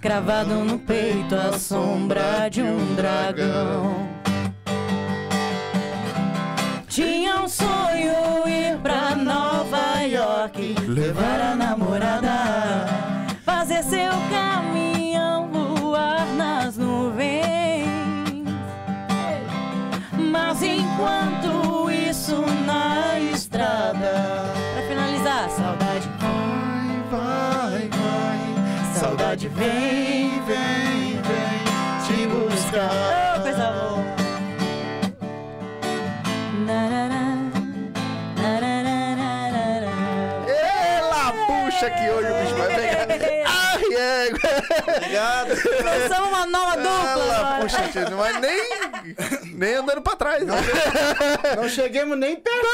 [0.00, 4.08] Cravado no peito a sombra de um dragão.
[6.88, 11.81] Tinha um sonho ir pra Nova York, levar a namorada,
[24.08, 28.94] pra finalizar, saudade Vai, vai, vai.
[28.94, 31.62] Saudade vem, vem, vem
[32.06, 32.90] te buscar.
[33.36, 34.02] Oh, coisa boa.
[40.48, 42.54] Ela puxa que hoje o bicho
[44.86, 44.96] é.
[44.96, 45.48] Obrigado.
[45.84, 49.54] Lançamos uma nova dupla puxa não vai nem.
[49.54, 50.44] Nem andando pra trás.
[50.46, 50.56] Não.
[51.56, 52.66] Não chegamos nem perto.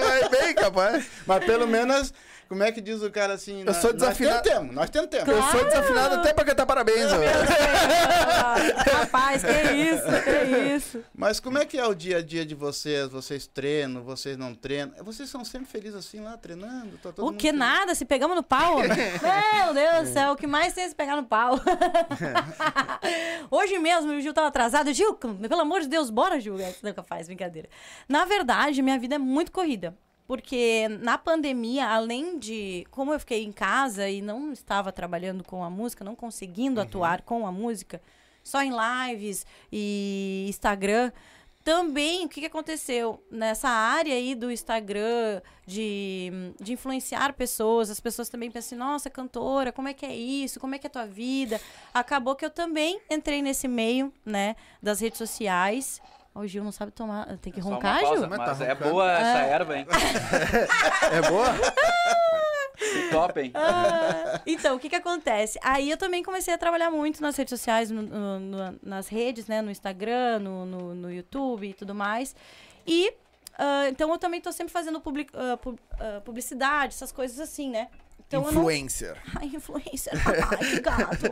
[0.00, 1.04] Vai bem, capaz.
[1.26, 2.12] Mas pelo menos,
[2.54, 3.64] como é que diz o cara assim?
[3.66, 4.36] Eu sou desafinado.
[4.36, 5.28] Nós tentamos, nós tentamos.
[5.28, 7.06] Eu sou desafinado até pra cantar parabéns.
[7.12, 8.54] Ah,
[9.00, 11.04] Rapaz, que isso, que isso.
[11.12, 13.08] Mas como é que é o dia a dia de vocês?
[13.08, 14.94] Vocês treinam, vocês não treinam?
[15.02, 16.96] Vocês são sempre felizes assim lá, treinando?
[16.98, 17.58] Tá todo O mundo que feliz?
[17.58, 17.92] nada?
[17.96, 18.76] Se pegamos no pau?
[18.78, 21.58] Meu Deus do céu, o que mais tem é se pegar no pau.
[23.50, 24.92] Hoje mesmo o Gil tava atrasado.
[24.92, 26.56] Gil, pelo amor de Deus, bora, Gil.
[26.84, 27.68] Nunca faz, brincadeira.
[28.08, 29.96] Na verdade, minha vida é muito corrida.
[30.26, 32.86] Porque na pandemia, além de.
[32.90, 37.22] Como eu fiquei em casa e não estava trabalhando com a música, não conseguindo atuar
[37.22, 38.00] com a música,
[38.42, 41.12] só em lives e Instagram.
[41.62, 43.24] Também, o que, que aconteceu?
[43.30, 49.08] Nessa área aí do Instagram, de, de influenciar pessoas, as pessoas também pensam assim, nossa,
[49.08, 50.60] cantora, como é que é isso?
[50.60, 51.58] Como é que é a tua vida?
[51.94, 56.02] Acabou que eu também entrei nesse meio, né, das redes sociais.
[56.34, 58.28] O Gil não sabe tomar, tem que uma roncar, pausa, Gil?
[58.28, 58.90] Mas Mas tá é roncando.
[58.90, 59.86] boa essa erva, hein?
[61.12, 61.46] É boa?
[63.12, 63.52] Top, hein?
[63.54, 65.58] Ah, então, o que que acontece?
[65.62, 69.46] Aí eu também comecei a trabalhar muito nas redes sociais, no- no- no- nas redes,
[69.46, 69.62] né?
[69.62, 72.34] No Instagram, no, no, no YouTube e tudo mais.
[72.86, 73.12] E,
[73.56, 75.32] ah, então, eu também tô sempre fazendo public-
[75.62, 77.88] pu- ah, publicidade, essas coisas assim, né?
[78.26, 79.16] Então, eu não Influencer.
[79.36, 80.12] Ai, influencer.
[80.26, 81.26] Ai, que gato.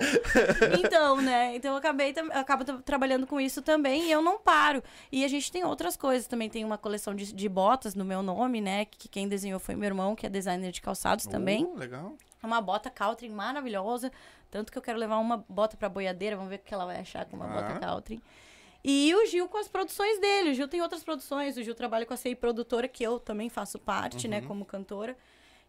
[0.79, 1.57] Então, né?
[1.57, 4.83] Então eu acabei eu acabo tra- trabalhando com isso também e eu não paro.
[5.11, 6.49] E a gente tem outras coisas também.
[6.49, 8.85] Tem uma coleção de, de botas no meu nome, né?
[8.85, 11.65] Que quem desenhou foi meu irmão, que é designer de calçados também.
[11.65, 12.15] Uh, legal.
[12.43, 14.11] É Uma bota Caltrin maravilhosa.
[14.51, 16.37] Tanto que eu quero levar uma bota pra boiadeira.
[16.37, 17.63] Vamos ver o que ela vai achar com uma Ah.
[17.63, 18.21] bota Caltrin.
[18.85, 20.51] E o Gil com as produções dele.
[20.51, 21.57] O Gil tem outras produções.
[21.57, 24.41] O Gil trabalha com a CI Produtora, que eu também faço parte, né?
[24.43, 25.17] Como cantora.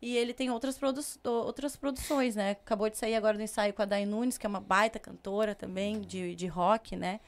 [0.06, 2.52] E ele tem outras, produ outras produções, né?
[2.52, 5.56] Acabou de sair agora do ensaio com a Dai Nunes, que é uma baita cantora
[5.56, 7.22] também, de, de rock, né?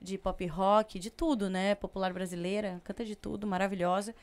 [0.00, 1.74] De pop rock, de tudo, né?
[1.74, 4.14] Popular brasileira, canta de tudo, maravilhosa.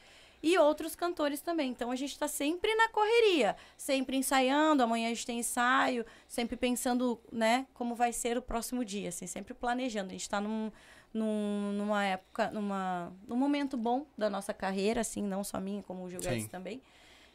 [0.42, 1.70] E outros cantores também.
[1.70, 4.82] Então a gente tá sempre na correria, sempre ensaiando.
[4.82, 9.28] Amanhã a gente tem ensaio, sempre pensando, né, como vai ser o próximo dia, assim,
[9.28, 10.10] sempre planejando.
[10.10, 10.72] A gente tá num,
[11.14, 16.06] num- numa época, numa, num momento bom da nossa carreira, assim, não só minha, como
[16.06, 16.30] o Gil Sim.
[16.30, 16.82] Guedes também.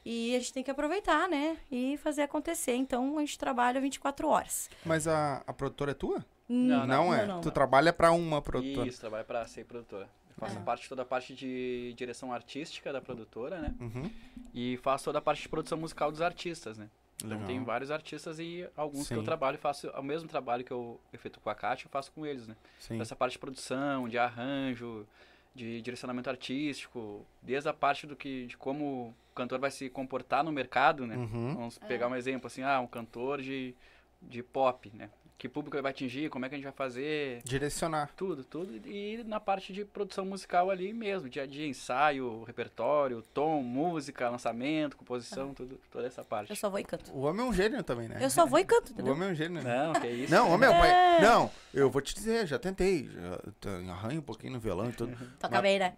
[0.04, 1.56] E a gente tem que aproveitar, né?
[1.70, 2.74] E fazer acontecer.
[2.74, 4.68] Então a gente trabalha 24 horas.
[4.84, 6.24] Mas a, a produtora é tua?
[6.48, 7.24] Não, Não, é.
[7.26, 7.52] não, tu não.
[7.52, 8.86] trabalha pra uma produtora.
[8.86, 10.08] Isso, trabalho pra ser produtora.
[10.28, 10.62] Eu faço Ah.
[10.62, 13.74] parte, toda a parte de direção artística da produtora, né?
[13.80, 14.10] Uhum.
[14.52, 16.90] E faço toda a parte de produção musical dos artistas, né?
[17.22, 17.36] Legal.
[17.38, 19.24] Então tem vários artistas e alguns que eu Sim.
[19.24, 22.26] trabalho e faço o mesmo trabalho que eu efetuo com a Kátia, eu faço com
[22.26, 22.56] eles, né?
[22.80, 23.00] Sim.
[23.00, 25.06] Essa parte de produção, de arranjo,
[25.54, 30.42] de direcionamento artístico, desde a parte do que de como o cantor vai se comportar
[30.42, 31.16] no mercado, né?
[31.16, 31.54] Uhum.
[31.54, 33.74] Vamos pegar um exemplo assim, ah, um cantor de,
[34.20, 35.10] de pop, né?
[35.36, 37.42] Que público ele vai atingir, como é que a gente vai fazer.
[37.44, 38.10] Direcionar.
[38.16, 38.72] Tudo, tudo.
[38.88, 44.30] E na parte de produção musical ali mesmo, dia a dia, ensaio, repertório, tom, música,
[44.30, 46.50] lançamento, composição, tudo, toda essa parte.
[46.50, 47.12] Eu só vou e canto.
[47.12, 48.18] O homem é um gênio também, né?
[48.22, 49.12] Eu só vou e canto, O entendeu?
[49.12, 49.62] homem é um gênio.
[49.62, 50.32] Não, que isso.
[50.32, 50.90] Não, homem é o pai.
[50.90, 51.20] É.
[51.20, 53.08] Não, eu vou te dizer, já tentei.
[53.10, 55.14] Já t- arranho um pouquinho no violão e tudo.
[55.38, 55.94] Toca bem, né?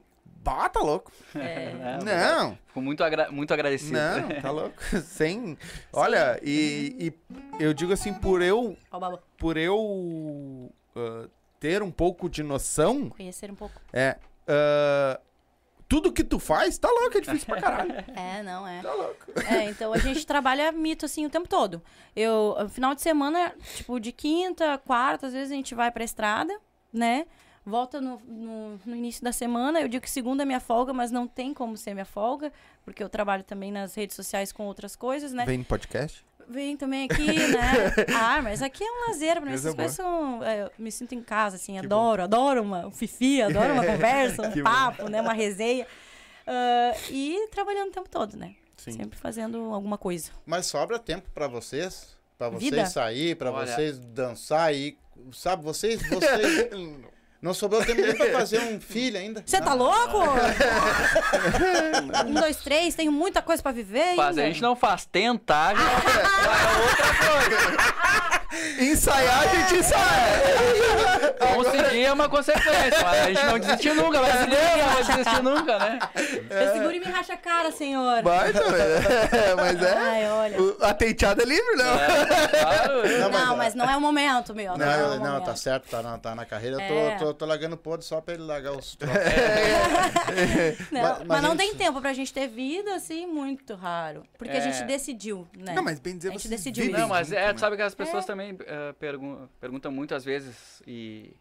[0.47, 1.11] Bata louco.
[1.35, 1.73] É.
[1.75, 2.05] Não,
[2.49, 3.99] Não, Fico muito, agra muito agradecido.
[3.99, 4.81] não, tá louco.
[5.03, 5.59] Sem.
[5.93, 7.13] Olha, e,
[7.59, 8.77] e eu digo assim, por eu,
[9.37, 11.29] por eu ah,
[11.59, 13.75] ter um pouco de noção, Conhecer um pouco.
[13.93, 14.17] é.
[14.47, 15.21] ah,
[15.89, 17.93] tudo que tu faz, tá louco, é difícil pra caralho.
[18.17, 18.83] É, não, é.
[18.83, 19.25] Tá louco.
[19.49, 21.81] É, então a gente trabalha mito assim o tempo todo.
[22.17, 26.03] Eu, no final de semana, tipo, de quinta, quarta, às vezes a gente vai pra
[26.03, 26.53] estrada,
[26.93, 27.25] né?
[27.67, 29.81] Volta no, no, no início da semana.
[29.81, 32.53] Eu digo que segunda é minha folga, mas não tem como ser minha folga,
[32.85, 35.45] porque eu trabalho também nas redes sociais com outras coisas, né?
[35.45, 36.25] Vem no podcast?
[36.49, 38.07] Vem também aqui, né?
[38.17, 39.53] Ah, mas aqui é um lazer pra mim.
[39.53, 40.45] Essas coisas são.
[40.45, 43.83] é, eu me sinto em casa, assim, Que adoro, adoro uma um fifi, adoro uma
[43.85, 44.71] conversa, Que um bom.
[44.71, 45.21] papo, né?
[45.21, 45.89] Uma resenha.
[46.47, 48.55] Ah, e trabalhando o tempo todo, né?
[48.77, 48.93] Sim.
[48.93, 50.31] Sempre fazendo alguma coisa.
[50.47, 52.87] Mas sobra tempo pra vocês, pra vocês Vida.
[52.87, 53.67] sair, pra Olha.
[53.67, 54.97] vocês dançar e
[55.33, 56.71] sabe, vocês, vocês
[57.47, 59.43] não sobrou tempo nem pra fazer um filho ainda.
[59.47, 60.19] Você tá louco?
[62.27, 64.17] um, dois, três, tenho muita coisa pra viver.
[64.17, 65.87] Faz, a gente não faz, tentar, já
[68.79, 71.35] Ensaiar, a gente ensaia.
[71.55, 75.43] conseguir é uma consequência, mas a gente não desistiu nunca, mas se não vai desistir
[75.43, 75.99] nunca, né?
[76.51, 78.23] Eu seguro e me racha a cara, senhor.
[78.23, 79.57] Baita, velho.
[79.57, 79.97] Mas é.
[79.97, 80.61] Ai, olha.
[80.63, 81.95] O- A tenteada é livre, não?
[81.95, 82.97] É, claro.
[83.17, 84.77] Não, mas- Não, mas não é o momento, meu.
[84.77, 85.45] Não, Não, é o não, momento.
[85.45, 86.77] tá certo, tá na, tá na carreira.
[86.77, 87.17] Eu É.
[87.17, 89.17] tô, tô, tô largando podre só pra ele largar os trocos.
[90.91, 94.23] Não, Mas- mas, mas não gente- tem tempo pra gente ter vida, assim, muito raro.
[94.39, 94.61] Porque a É.
[94.61, 95.73] gente decidiu, né?
[95.75, 97.59] Não, mas bem dizer, A gente decidiu Não, mas é, né?
[97.59, 101.33] sabe que as pessoas também eh, pergun- perguntam muitas vezes e...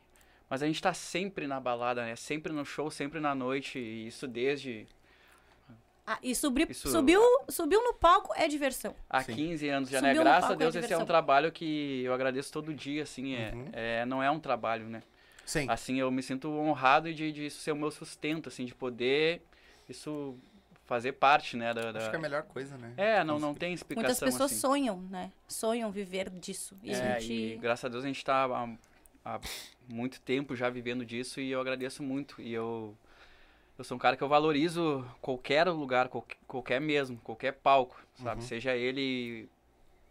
[0.49, 2.15] Mas a gente tá sempre na balada, né?
[2.15, 4.85] Sempre no show, sempre na noite, e isso desde
[6.05, 8.95] Ah, e subir, Isso- subiu, subiu no palco é diversão.
[9.09, 9.33] há Sim.
[9.35, 10.21] 15 anos já, Subiu né?
[10.23, 13.51] Graças a é Deus esse é um trabalho que eu agradeço todo dia, assim, é,
[13.55, 13.69] Uhum.
[13.73, 15.01] é- não é um trabalho, né?
[15.43, 15.65] Sim.
[15.67, 19.41] Assim, eu me sinto honrado de, de isso ser o meu sustento, assim, de poder
[19.89, 20.37] isso
[20.85, 21.91] fazer parte, né, da...
[21.91, 22.93] da- Acho que é a melhor coisa, né?
[22.95, 24.59] É, não, não tem explicação, Muitas pessoas assim.
[24.61, 25.31] sonham, né?
[25.47, 26.77] Sonham viver disso.
[26.83, 27.33] E É, a gente.
[27.33, 28.69] e graças a Deus a gente tá há,
[29.35, 29.39] há
[29.89, 32.39] muito tempo já vivendo disso e eu agradeço muito.
[32.39, 32.95] E eu,
[33.77, 38.41] eu sou um cara que eu valorizo qualquer lugar, qualquer, qualquer mesmo, qualquer palco, sabe?
[38.41, 38.47] Uhum.
[38.47, 39.49] Seja ele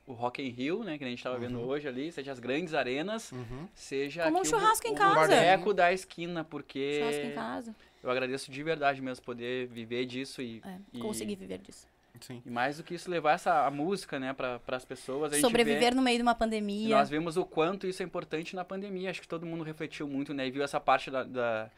[0.07, 1.67] o Rock in Rio, né, que a gente tava vendo Uhum.
[1.67, 3.67] hoje ali, seja as grandes arenas, Uhum.
[3.75, 5.21] seja Como um aqui o- churrasco em o, casa.
[5.21, 7.77] boteco da esquina, porque Churrasco em casa.
[8.05, 11.89] Eu agradeço de verdade mesmo poder viver disso e, É, e- conseguir viver disso.
[12.21, 12.41] Sim.
[12.47, 15.33] e mais do que isso levar essa a música, né, para as pessoas.
[15.33, 16.97] A gente vê- Sobreviver no meio de uma pandemia.
[16.97, 19.11] nós vimos o quanto isso é importante na pandemia.
[19.11, 20.47] Acho que todo mundo refletiu muito, né?
[20.47, 21.71] E viu essa parte da, da,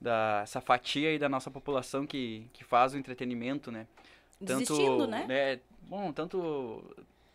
[0.00, 3.86] da- essa fatia aí da nossa população que, que faz o entretenimento, né?
[4.40, 5.60] Desistindo, né?
[5.82, 6.82] Bom, tanto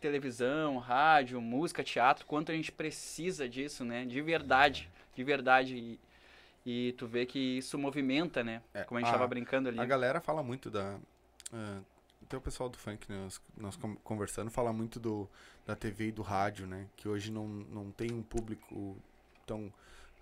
[0.00, 4.04] televisão, rádio, música, teatro, quanto a gente precisa disso, né?
[4.04, 5.76] De verdade, de verdade.
[5.76, 6.00] E,
[6.64, 8.62] e tu vê que isso movimenta, né?
[8.74, 9.78] É, Como a gente a- tava brincando ali.
[9.80, 10.98] A galera fala muito da.
[11.52, 11.80] ah,
[12.22, 15.28] até o pessoal do funk, né, nós, nós conversando, fala muito do,
[15.66, 16.86] da TV e do rádio, né?
[16.96, 18.96] Que hoje não, não tem um público
[19.46, 19.72] tão.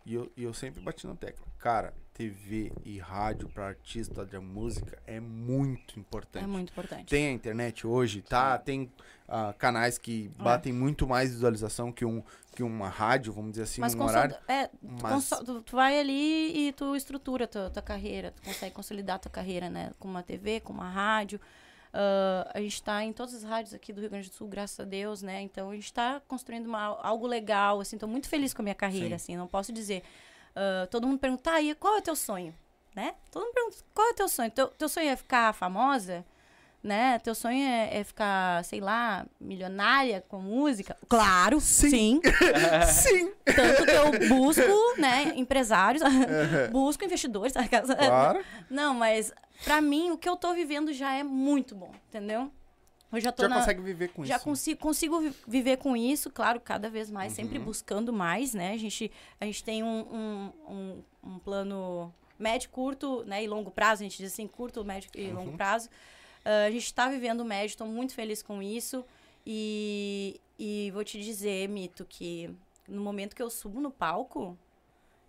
[0.04, 1.46] E eu, eu sempre bati na tecla.
[1.58, 6.42] Cara, TV e rádio para artista de música é muito importante.
[6.42, 7.04] É muito importante.
[7.04, 8.58] Tem a internet hoje, tá?
[8.58, 8.90] Tem
[9.28, 12.22] ah, canais que batem muito mais visualização que, um,
[12.56, 14.34] que uma rádio, vamos dizer assim, Mas um horário.
[14.48, 19.20] é, Mas tu, tu vai ali e tu estrutura tua, tua carreira, tu consegue consolidar
[19.20, 19.92] tua carreira, né?
[19.98, 21.40] Com uma TV, com uma rádio.
[21.92, 24.78] Ah, a gente está em todas as rádios aqui do Rio Grande do Sul, graças
[24.80, 25.40] a Deus, né?
[25.42, 28.74] Então a gente está construindo uma- algo legal, assim, tô muito feliz com a minha
[28.74, 29.14] carreira, Sim.
[29.14, 30.02] assim, não posso dizer.
[30.54, 32.54] Ah, todo mundo pergunta, ah, e qual é o teu sonho?
[32.94, 33.14] Né?
[33.30, 34.50] Todo mundo pergunta, qual é o teu sonho?
[34.50, 36.24] Teu, teu sonho é ficar famosa?
[36.82, 37.18] Né?
[37.18, 40.96] Teu sonho é, é ficar, sei lá, milionária com música?
[41.08, 41.90] Claro, Sim.
[41.90, 42.20] sim.
[42.86, 43.32] Sim!
[43.44, 44.62] Tanto que eu busco,
[44.96, 46.02] né, empresários,
[46.70, 47.52] busco investidores.
[47.96, 48.44] Claro.
[48.70, 49.32] Não, mas
[49.64, 52.50] pra mim, o que eu tô vivendo já é muito bom, entendeu?
[53.10, 53.56] Eu já tô Já na...
[53.56, 54.44] consegue viver com já isso.
[54.44, 57.64] consigo, consigo vi- viver com isso, claro, cada vez mais, sempre Uhum.
[57.64, 58.72] buscando mais, né?
[58.72, 59.10] A gente,
[59.40, 64.04] a gente tem um, um, um, um plano médio, curto né, e longo prazo, a
[64.04, 65.56] gente diz assim, curto, médio e longo Uhum.
[65.56, 65.88] prazo.
[66.44, 69.04] Ah, a gente está vivendo o médio, estou muito feliz com isso.
[69.46, 72.50] E, e vou te dizer, Mito, que
[72.86, 74.58] no momento que eu subo no palco,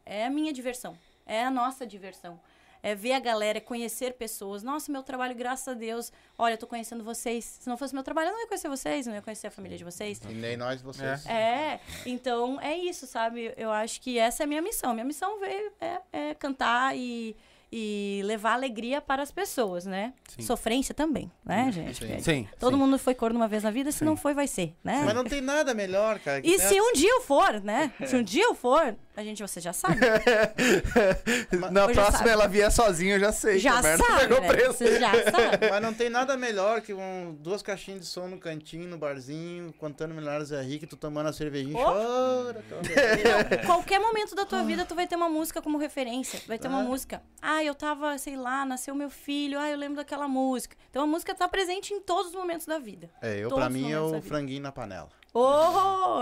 [0.05, 0.97] é a minha diversão.
[1.26, 2.39] É a nossa diversão.
[2.82, 4.64] é ver a galera, é conhecer pessoas.
[4.64, 7.43] Nossa, meu trabalho, graças a Deus, olha, eu tô conhecendo vocês.
[7.45, 9.78] Se não fosse meu trabalho, eu não ia conhecer vocês, não ia conhecer a família
[9.78, 10.20] de vocês.
[10.30, 11.26] E nem nós vocês.
[11.26, 13.53] É, então é isso, sabe?
[13.57, 14.93] Eu acho que essa é a minha missão.
[14.93, 17.36] Minha missão veio é, é cantar e,
[17.72, 20.14] e levar alegria para as pessoas, né?
[20.28, 20.42] Sim.
[20.42, 22.06] Sofrência também, né, gente?
[22.06, 22.20] Sim.
[22.20, 22.48] Sim.
[22.60, 22.80] Todo sim.
[22.80, 24.06] mundo foi corno uma vez na vida, se Sim.
[24.06, 25.04] não foi, vai ser, né?
[25.06, 26.42] Mas não tem nada melhor, cara.
[26.42, 27.92] que E se um dia eu for, né?
[28.06, 29.98] Se um dia eu for, a gente, você já sabe.
[31.72, 32.30] Na Eu já próxima sabe.
[32.30, 33.60] ela vier sozinha, eu já sei.
[33.60, 34.64] Já sabe, né?
[34.68, 35.70] Você já sabe.
[35.70, 39.74] Mas não tem nada melhor que um, duas caixinhas de som no cantinho, no barzinho,
[39.74, 41.84] contando milhares é rico, tu tomando a cervejinha, Oh.
[41.84, 42.64] chora.
[42.70, 43.58] chora.
[43.66, 46.42] Qualquer momento da tua vida, tu vai ter uma música como referência.
[46.48, 46.84] Vai ter uma Ah.
[46.84, 47.22] música.
[47.42, 49.60] Ah, eu tava, sei lá, nasceu meu filho.
[49.60, 50.76] Ah, eu lembro daquela música.
[50.90, 53.10] Então a música tá presente em todos os momentos da vida.
[53.22, 55.10] É, eu Todos pra mim é o franguinho na panela.
[55.32, 55.42] Ô,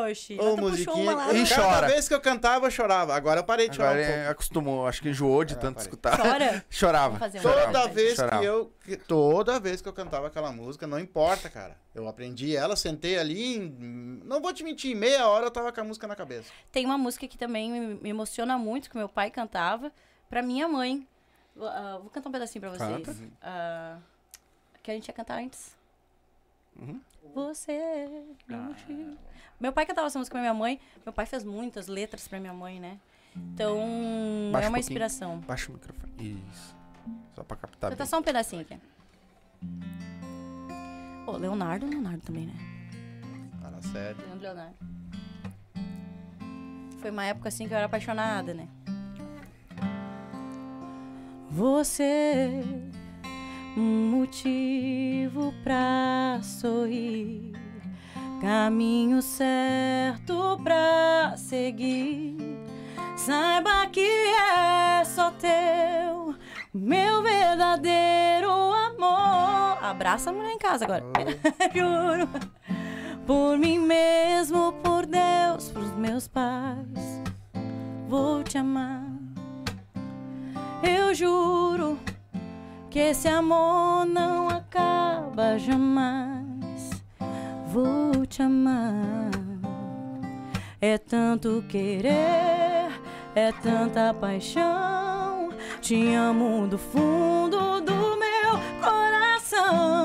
[0.09, 0.95] tu puxou musiquinha.
[1.11, 1.33] uma lá.
[1.33, 1.87] E Cada chora.
[1.87, 3.15] vez que eu cantava, eu chorava.
[3.15, 4.19] Agora eu parei de chorar Agora um pouco.
[4.19, 5.87] é, acostumou, acho que enjoou de Ah, tanto parei.
[5.89, 6.17] escutar.
[6.21, 6.65] Chora?
[6.69, 7.29] Chorava.
[7.41, 8.39] Toda vez Chorava.
[8.41, 8.73] que eu.
[8.83, 11.77] que- Toda vez que eu cantava aquela música, não importa, cara.
[11.95, 13.55] Eu aprendi ela, sentei ali.
[13.57, 16.51] em- não vou te mentir, em meia hora eu tava com a música na cabeça.
[16.71, 19.91] Tem uma música que também me, emociona muito, que meu pai cantava,
[20.29, 21.07] pra minha mãe.
[21.55, 22.89] Vou, ah, vou cantar um pedacinho pra vocês.
[23.05, 23.15] Canta.
[23.41, 23.97] Ah,
[24.83, 25.75] que a gente ia cantar antes.
[26.79, 27.01] Uhum.
[27.33, 27.71] Você.
[27.71, 29.17] é meu motivo.
[29.59, 30.79] Meu pai cantava essa música pra minha mãe.
[31.05, 32.99] Meu pai fez muitas letras pra minha mãe, né?
[33.35, 34.79] Então, Baixa é um uma pouquinho.
[34.79, 35.39] inspiração.
[35.41, 36.13] Baixa o microfone.
[36.47, 36.75] Isso.
[37.35, 38.05] Só pra captar bem.
[38.05, 38.79] só um pedacinho aqui.
[41.27, 42.53] Ô, Leonardo, Leonardo também, né?
[43.61, 44.21] Fala sério.
[44.25, 44.75] Leandro Leonardo.
[46.99, 48.67] Foi uma época assim que eu era apaixonada, né?
[51.49, 52.63] Você,
[53.77, 57.53] um motivo pra sorrir,
[58.41, 62.35] caminho certo pra seguir.
[63.15, 66.33] Saiba que é só teu,
[66.73, 69.77] meu verdadeiro amor.
[69.83, 71.03] Abraça a mulher em casa agora.
[71.73, 72.27] Juro.
[73.27, 77.21] Por mim mesmo, por Deus, pros meus pais,
[78.07, 79.05] vou te amar.
[80.81, 81.99] Eu juro
[82.89, 86.89] que esse amor não acaba jamais.
[87.67, 89.31] Vou te amar.
[90.79, 92.91] É tanto querer,
[93.35, 95.49] é tanta paixão.
[95.81, 99.96] Te amo do fundo do meu coração.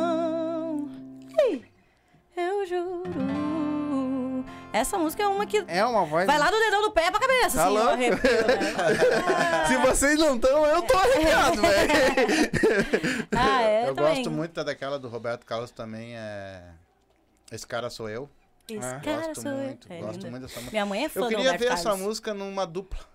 [4.73, 6.27] Essa música é uma que É uma voz.
[6.27, 7.89] vai lá do dedão do pé pra cabeça, Tá assim, louco?
[7.91, 9.67] arrepio, né?
[9.69, 13.29] Se vocês não estão, eu tô arrepiado, velho.
[13.37, 14.15] Ah, é, eu também.
[14.17, 16.63] gosto muito daquela do Roberto Carlos também, é.
[17.51, 18.29] Esse cara sou eu.
[18.69, 19.01] Esse Ah.
[19.05, 19.57] cara gosto sou eu.
[19.59, 20.31] muito, É gosto linda.
[20.31, 20.71] muito dessa música.
[20.73, 22.01] Minha mãe é fã Eu queria ver essa Carlos.
[22.03, 23.12] música numa dupla.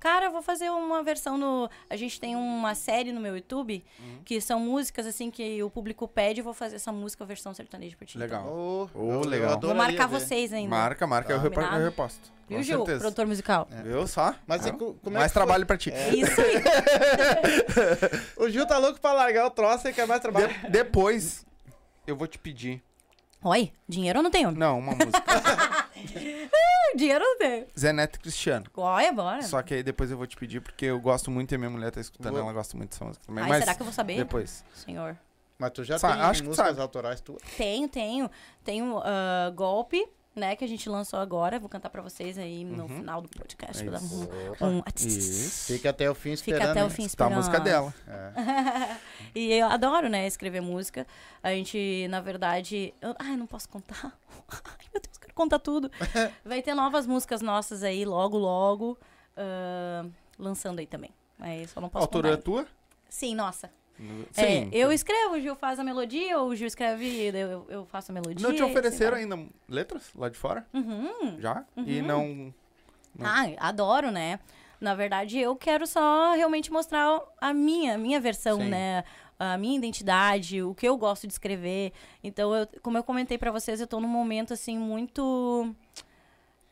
[0.00, 1.68] Cara, eu vou fazer uma versão no.
[1.90, 4.18] A gente tem uma série no meu YouTube Uhum.
[4.24, 6.40] que são músicas assim que o público pede.
[6.40, 8.16] Eu vou fazer essa música versão sertaneja pra ti.
[8.18, 8.44] Legal.
[8.46, 9.58] Oh, Oh, eu- eu legal.
[9.60, 10.20] Vou marcar ver.
[10.20, 10.70] vocês ainda.
[10.70, 12.30] Marca, marca, eu, repo- eu reposto.
[12.48, 12.82] Viu, Gil?
[12.84, 13.68] Produtor musical.
[13.84, 14.34] Viu só?
[14.46, 15.90] Mas co- como é mais trabalho pra ti.
[15.90, 16.54] É isso aí.
[18.38, 20.48] O Gil tá louco pra largar o troço e quer mais trabalho.
[20.48, 21.44] De- depois,
[22.06, 22.82] eu vou te pedir.
[23.44, 24.50] Oi, dinheiro eu não tenho.
[24.50, 25.22] Não, uma música.
[26.96, 27.66] Dinheiro não tenho.
[27.78, 28.66] Zé Neto e Cristiano.
[28.76, 29.42] Olha, bora.
[29.42, 31.70] Só que aí depois eu vou te pedir, porque eu gosto muito e a minha
[31.70, 33.44] mulher tá escutando, Vou- ela gosta muito dessa música também.
[33.44, 34.16] Ai, Mas será que eu vou saber?
[34.16, 34.64] depois.
[34.74, 35.16] Senhor.
[35.58, 37.42] Mas tu já Sa- tem acho músicas autorais tuas?
[37.56, 38.30] Tenho, tenho.
[38.64, 40.08] Tenho ah, Golpe,
[40.38, 41.58] né, que a gente lançou agora.
[41.58, 42.88] Vou cantar pra vocês aí no Uhum.
[42.88, 43.82] final do podcast.
[43.84, 44.82] Vou dar um, um-.
[45.66, 46.70] Fica até o fim Fica esperando.
[46.70, 47.34] até o fim Tá a esperando.
[47.36, 47.94] música dela.
[48.08, 48.96] É.
[49.34, 51.06] E eu adoro, né, escrever música.
[51.42, 52.94] A gente, na verdade.
[53.00, 54.16] Eu, ai, não posso contar.
[54.48, 55.90] Ai, meu Deus, quero contar tudo.
[56.44, 58.98] Vai ter novas músicas nossas aí, logo, logo.
[59.36, 60.06] ah,
[60.38, 61.10] lançando aí também.
[61.38, 62.66] Aí só não A posso autora é tua?
[63.08, 63.70] Sim, nossa.
[64.32, 64.42] Sim.
[64.42, 68.12] É, eu escrevo, o Gil faz a melodia, ou o Gil escreve, eu, eu faço
[68.12, 68.46] a melodia.
[68.46, 69.38] Não te ofereceram ainda
[69.68, 70.66] letras lá de fora?
[70.72, 71.40] Uhum.
[71.40, 71.64] Já?
[71.76, 72.54] E não.
[73.18, 73.26] Não.
[73.26, 74.38] Ah, adoro, né?
[74.80, 78.68] Na verdade, eu quero só realmente mostrar a minha, a minha versão, Sim.
[78.68, 79.02] né?
[79.36, 81.92] A minha identidade, o que eu gosto de escrever.
[82.22, 85.74] Então, eu- como eu comentei pra vocês, eu tô num momento, assim, muito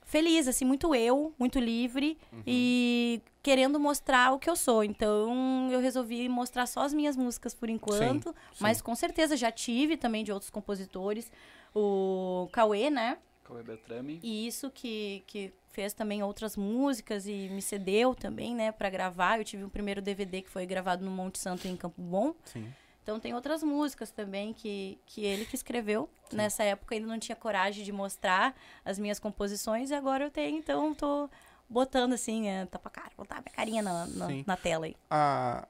[0.07, 2.43] feliz, assim, muito eu, muito livre Uhum.
[2.47, 4.83] e querendo mostrar o que eu sou.
[4.83, 9.97] Então, eu resolvi mostrar só as minhas músicas por enquanto, mas com certeza já tive
[9.97, 11.31] também de outros compositores.
[11.75, 13.19] O Cauê, né?
[13.45, 14.19] Cauê Beltrame.
[14.23, 19.39] E isso que, que fez também outras músicas e me cedeu também, né, pra gravar.
[19.39, 22.35] Eu tive o primeiro DVD que foi gravado no Monte Santo em Campo Bom.
[22.45, 22.67] Sim.
[23.07, 26.11] Então tem outras músicas também que, que ele que escreveu.
[26.33, 28.53] Nessa época ele não tinha coragem de mostrar
[28.85, 31.31] as minhas composições e agora eu tenho, então tô
[31.71, 34.45] botando assim, é, tapa cara, botar minha carinha na, na, Sim.
[34.45, 34.97] na tela aí.
[35.09, 35.69] A,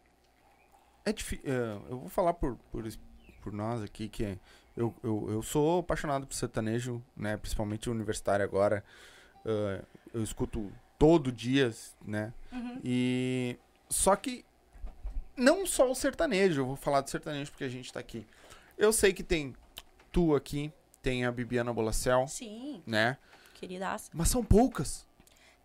[1.04, 1.44] é difícil.
[1.44, 2.82] eu vou falar por, por,
[3.42, 4.38] por nós aqui que
[4.74, 7.36] eu, eu, eu sou apaixonado por sertanejo, né?
[7.36, 8.82] Principalmente universitário agora.
[9.44, 9.84] Uh,
[10.14, 11.70] eu escuto todo dia,
[12.02, 12.32] né?
[12.50, 12.80] Uhum.
[12.82, 13.58] E.
[13.90, 14.42] Só que.
[15.36, 18.26] Não só o sertanejo, eu vou falar do sertanejo porque a gente tá aqui.
[18.78, 19.54] Eu sei que tem
[20.10, 20.72] tu aqui,
[21.02, 23.18] tem a Bibiana Bolacel, Sim, né?
[23.54, 24.10] queridaça.
[24.14, 25.06] Mas são poucas.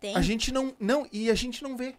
[0.00, 0.16] Tem.
[0.16, 1.06] A gente não, não.
[1.12, 1.94] E a gente não vê.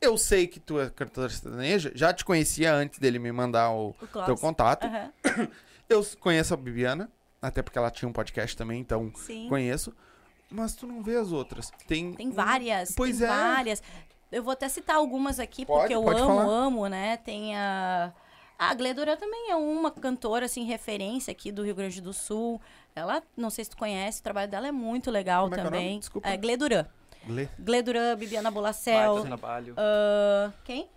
[0.00, 3.94] Eu sei que tu é cantora sertaneja, já te conhecia antes dele me mandar o
[4.00, 4.86] o teu contato.
[4.86, 5.12] Aham,
[5.88, 7.10] Eu conheço a Bibiana,
[7.40, 9.48] até porque ela tinha um podcast também, então Sim.
[9.48, 9.92] conheço.
[10.50, 11.70] Mas tu não vê as outras.
[11.86, 12.92] Tem, Tem várias.
[12.94, 13.28] Pois tem é.
[13.30, 13.82] várias.
[14.30, 16.44] Eu vou até citar algumas aqui, Pode, porque eu amo, falar.
[16.44, 17.16] amo, né?
[17.18, 18.12] Tem a.
[18.58, 22.60] A Gledora também é uma cantora, assim, referência aqui do Rio Grande do Sul.
[22.94, 25.62] Ela, não sei se tu conhece, o trabalho dela é muito legal Como é é
[25.64, 25.98] também.
[26.00, 26.28] Desculpa.
[26.28, 26.84] É Gleduran.
[27.28, 27.48] Lê.
[27.58, 29.14] Gleduran, Bibiana Bolacel.
[29.14, 29.74] Baita trabalho.
[29.76, 30.88] Ah, quem?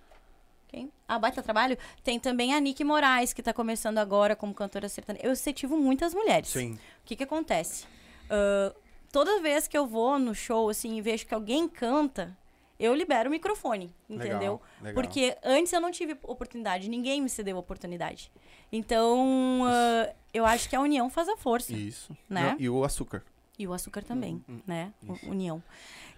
[0.67, 0.91] Quem?
[1.07, 1.77] Ah, baita trabalho.
[2.03, 5.25] Tem também a Nick Moraes, que tá começando agora como cantora sertaneja.
[5.25, 6.49] Eu incentivo muitas mulheres.
[6.49, 6.73] Sim.
[6.73, 7.86] O que que acontece?
[8.27, 8.73] Ah,
[9.11, 12.36] toda vez que eu vou no show, assim, e vejo que alguém canta,
[12.82, 14.39] eu libero o microfone, entendeu?
[14.39, 14.93] Legal, legal.
[14.95, 18.32] Porque antes eu não tive oportunidade, ninguém me cedeu oportunidade.
[18.71, 21.71] Então, ah, eu acho que a união faz a força.
[21.71, 22.17] Isso.
[22.27, 22.55] Né?
[22.57, 23.23] E o açúcar.
[23.59, 24.91] E o açúcar também, Hum, hum, né?
[25.03, 25.29] Isso.
[25.29, 25.61] União.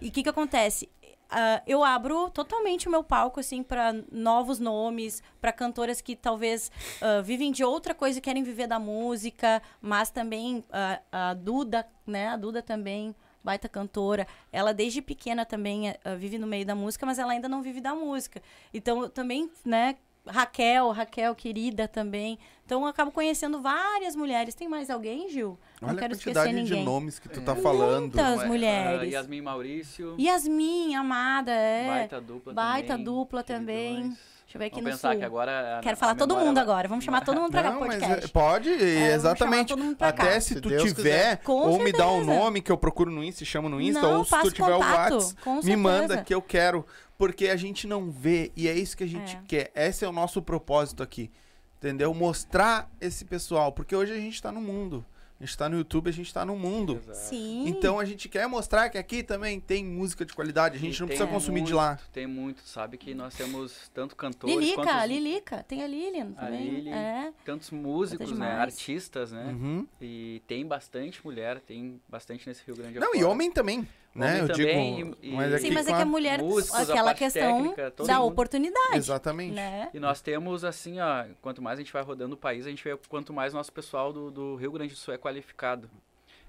[0.00, 0.88] E o que que acontece?
[1.28, 6.72] Ah, eu abro totalmente o meu palco, assim, para novos nomes, para cantoras que talvez
[7.02, 11.86] ah, vivem de outra coisa e querem viver da música, mas também ah, a Duda,
[12.06, 12.28] né?
[12.28, 13.14] A Duda também,
[13.44, 14.26] baita cantora.
[14.50, 17.80] Ela, desde pequena, também ah, vive no meio da música, mas ela ainda não vive
[17.80, 18.40] da música.
[18.72, 19.96] Então, eu também, né?
[20.26, 22.38] Raquel, Raquel, querida também.
[22.64, 24.54] Então, eu acabo conhecendo várias mulheres.
[24.54, 25.58] Tem mais alguém, Gil?
[25.82, 26.78] não Olha a quero esquecer quantidade ninguém.
[26.78, 28.14] de nomes que tu tá falando.
[28.14, 29.00] Muitas Ué, mulheres.
[29.02, 30.16] ah, Yasmin Maurício.
[30.18, 31.86] Yasmin, amada, é.
[31.88, 33.04] Baita dupla Baita também.
[33.04, 34.16] dupla também.
[34.54, 35.18] Deixa eu ver aqui Vamos no pensar sul.
[35.18, 35.78] que agora...
[35.78, 36.88] a- Quero a falar todo memória mundo vai- agora.
[36.88, 38.24] Vamos chamar todo mundo pra cá Não, pro mas podcast.
[38.24, 39.38] é- pode, exatamente.
[39.38, 40.22] chamar todo mundo pra cá.
[40.22, 42.38] Até se, Se tu Deus tiver, Com ou me dá um certeza.
[42.38, 44.72] nome que eu procuro no Insta, chamo no Insta, Não, ou se tu passa tiver
[44.74, 45.82] o contato, WhatsApp, com me certeza.
[45.82, 46.86] manda que eu quero.
[47.18, 49.40] Porque a gente não vê, e é isso que a gente É.
[49.46, 49.72] quer.
[49.74, 51.30] Esse é o nosso propósito aqui.
[51.78, 52.14] Entendeu?
[52.14, 53.72] Mostrar esse pessoal.
[53.72, 55.04] Porque hoje a gente tá no mundo.
[55.40, 56.94] A gente tá no YouTube, a gente tá no mundo.
[57.02, 57.18] Exato.
[57.18, 57.64] Sim.
[57.68, 60.76] Então a gente quer mostrar que aqui também tem música de qualidade.
[60.76, 61.98] A gente E não precisa consumir de muito, lá.
[62.12, 65.62] Tem muito, sabe que nós temos tanto cantores Lilica, quanto os- Lilica.
[65.64, 66.70] Tem a Lilian A também.
[66.70, 66.90] Lili.
[66.90, 67.32] É.
[67.44, 68.52] tantos músicos, né?
[68.52, 69.46] Artistas, né?
[69.46, 69.86] Uhum.
[70.00, 73.86] E tem bastante mulher, tem bastante nesse Rio Grande do Não, e homem também.
[74.14, 74.40] Né?
[74.42, 75.16] Eu também digo.
[75.22, 77.56] e- mas e- Sim, mas é que a a- mulher, músicos, a aquela parte questão
[77.74, 78.26] técnica, da mundo.
[78.28, 79.52] oportunidade, Exatamente.
[79.54, 79.90] né?
[79.92, 82.82] E nós temos, assim, ó, quanto mais a gente vai rodando o país, a gente
[82.84, 85.90] vê quanto mais nosso pessoal do, do Rio Grande do Sul é qualificado.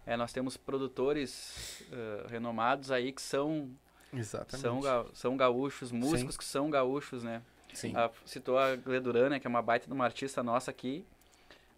[0.05, 3.70] É, nós temos produtores eh, renomados aí que são,
[4.13, 4.61] Exatamente.
[4.61, 7.41] são, ga- são gaúchos, músicos que são gaúchos, né?
[7.74, 7.93] Sim.
[7.95, 11.03] A- citou a Gledurana, né, que é uma baita de uma artista nossa aqui.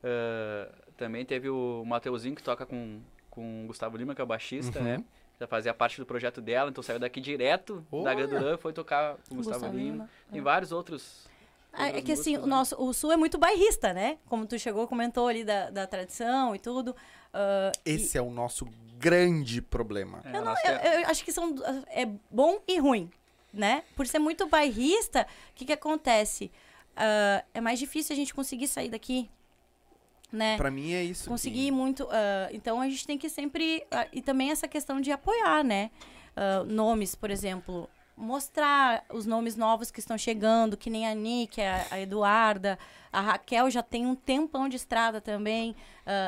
[0.04, 4.28] Ah, também teve o Mateuzinho, que toca com, com o Gustavo Lima, que é o
[4.28, 4.86] baixista, Uhum.
[4.86, 5.04] né?
[5.40, 8.16] Já fazia parte do projeto dela, então saiu daqui direto da Olha!
[8.16, 9.92] Gledurana, foi tocar com o Gustavo, Gustavo Lima.
[9.92, 10.44] Lima, Tem é.
[10.44, 11.28] vários outros.
[11.72, 12.56] Ah, É que assim, músicas, o né?
[12.56, 14.18] nosso o sul é muito bairrista, né?
[14.28, 16.96] Como tu chegou, comentou ali da, da tradição e tudo.
[17.86, 18.66] E- Esse é o nosso
[18.98, 20.22] grande problema.
[20.26, 21.54] É, Eu, nós eu- tem- eu acho que são
[21.90, 23.12] é bom e ruim,
[23.54, 23.84] né?
[23.96, 26.52] Por ser muito bairrista, o que que acontece?
[26.96, 29.30] Ah, é mais difícil a gente conseguir sair daqui,
[30.32, 30.58] né?
[30.58, 31.30] Pra mim é isso.
[31.30, 32.08] Conseguir muito.
[32.12, 33.86] ah, então a gente tem que sempre.
[33.92, 35.90] ah, e também essa questão de apoiar, né?
[36.36, 37.90] Ah, nomes, por exemplo.
[38.20, 42.78] Mostrar os nomes novos que estão chegando, que nem a Nick, a, a Eduarda,
[43.14, 45.76] a Raquel já tem um tempão de estrada também.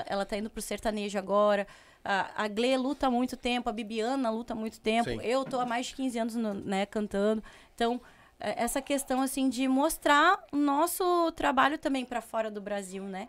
[0.06, 1.66] ela tá indo pro sertanejo agora.
[2.06, 5.10] A, a Gle luta há muito tempo, a Bibiana luta há muito tempo.
[5.10, 5.20] Sim.
[5.22, 7.44] Eu tô há mais de 15 anos no- né, cantando.
[7.74, 8.00] Então,
[8.40, 13.28] é, essa questão assim de mostrar o nosso trabalho também para fora do Brasil, né?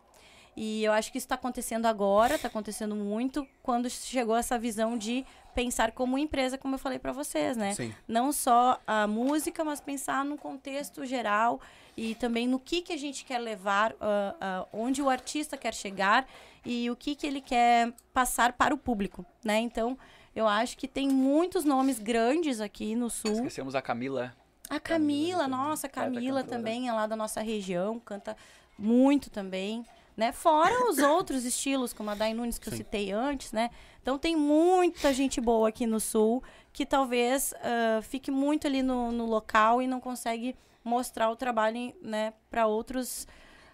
[0.56, 4.98] E eu acho que isso está acontecendo agora, está acontecendo muito quando chegou essa visão
[4.98, 5.24] de
[5.54, 7.74] pensar como empresa, como eu falei para vocês, né?
[7.74, 7.94] Sim.
[8.06, 11.60] Não só a música, mas pensar no contexto geral
[11.96, 15.74] e também no que, que a gente quer levar, ah, ah, onde o artista quer
[15.74, 16.26] chegar
[16.64, 19.58] e o que, que ele quer passar para o público, né?
[19.58, 19.98] Então,
[20.34, 23.32] eu acho que tem muitos nomes grandes aqui no Sul.
[23.32, 24.34] Esquecemos a Camila.
[24.68, 28.36] A Camila Camila, nossa, baita Camila também é lá da nossa região, canta
[28.78, 29.84] muito também,
[30.16, 30.32] né?
[30.32, 32.78] Fora os outros estilos, como a Dai Nunes que eu Sim.
[32.78, 33.70] citei antes, né?
[34.02, 36.42] Então tem muita gente boa aqui no Sul
[36.72, 41.94] que talvez ah, fique muito ali no, no local e não consegue mostrar o trabalho,
[42.02, 43.26] né, para outros.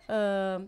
[0.08, 0.60] ah,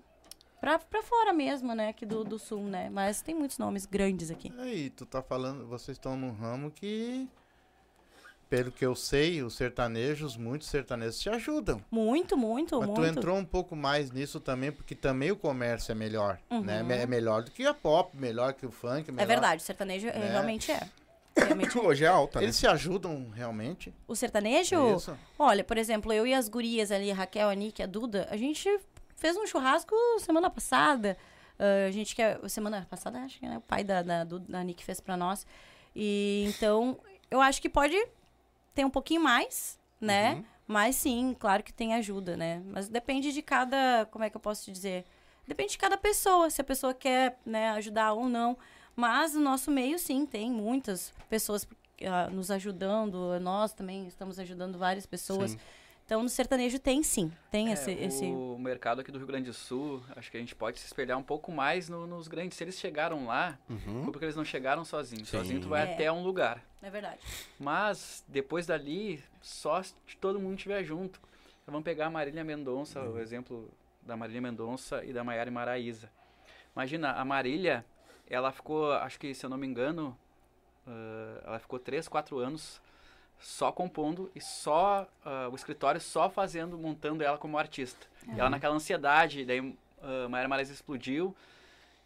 [0.61, 2.91] pra para fora mesmo, né, aqui do, do Sul, né?
[2.91, 4.53] Mas tem muitos nomes grandes aqui.
[4.59, 7.29] Aí, tu tá falando, vocês estão num ramo que
[8.49, 11.83] pelo que eu sei, os sertanejos, muitos sertanejos se ajudam.
[11.91, 13.01] Muito, muito, Mas muito.
[13.01, 16.83] tu entrou um pouco mais nisso também, porque também o comércio é melhor, né?
[16.83, 16.91] Uhum.
[16.91, 19.23] É melhor do que a pop, melhor que o funk, melhor...
[19.23, 20.31] É verdade, o sertanejo é, né?
[20.31, 20.81] realmente é.
[21.37, 21.79] Realmente.
[21.79, 22.47] Hoje é alta, né?
[22.47, 23.95] Eles se ajudam realmente?
[24.09, 25.17] O sertanejo, Isso?
[25.39, 28.37] olha, por exemplo, eu e as gurias ali, a Raquel, a Nick, a Duda, a
[28.37, 28.69] gente
[29.15, 31.17] fez um churrasco semana passada.
[31.59, 32.39] Ah, a gente quer.
[32.49, 35.47] Semana passada, acho que né, o pai da, da, da Nick fez pra nós.
[35.95, 36.99] E então,
[37.31, 37.97] eu acho que pode
[38.79, 40.35] ter um pouquinho mais, né?
[40.35, 40.45] Uhum.
[40.68, 42.62] Mas sim, claro que tem ajuda, né?
[42.66, 44.07] Mas depende de cada.
[44.12, 45.05] Como é que eu posso te dizer?
[45.49, 48.57] Depende de cada pessoa, se a pessoa quer né, ajudar ou não.
[48.95, 51.66] Mas no nosso meio, sim, tem muitas pessoas
[52.05, 53.41] ah, nos ajudando.
[53.41, 55.53] Nós também estamos ajudando várias pessoas.
[55.53, 55.59] Sim.
[56.09, 57.31] Então, no sertanejo tem sim.
[57.51, 58.25] Tem É, esse, esse.
[58.25, 61.19] O mercado aqui do Rio Grande do Sul, acho que a gente pode se espelhar
[61.19, 62.57] um pouco mais no- nos grandes.
[62.57, 64.05] Se eles chegaram lá, Uhum.
[64.05, 65.29] foi porque eles não chegaram sozinhos.
[65.29, 65.37] Sim.
[65.37, 65.93] Sozinho tu vai É.
[65.93, 66.65] até um lugar.
[66.81, 67.21] É verdade.
[67.61, 71.21] Mas, depois dali, só se todo mundo estiver junto.
[71.63, 73.17] Então, vamos pegar a Marília Mendonça, Uhum.
[73.17, 76.11] o exemplo da Marília Mendonça e da Maiara Maraíza.
[76.75, 77.85] Imagina, a Marília,
[78.31, 80.17] ela ficou, acho que, se eu não me engano,
[80.87, 82.81] ah, ela ficou 3, 4 anos
[83.41, 88.07] só compondo e só ah, o escritório só fazendo, montando ela como artista.
[88.34, 91.34] E ela naquela ansiedade, daí uh, Maíra Maraíza explodiu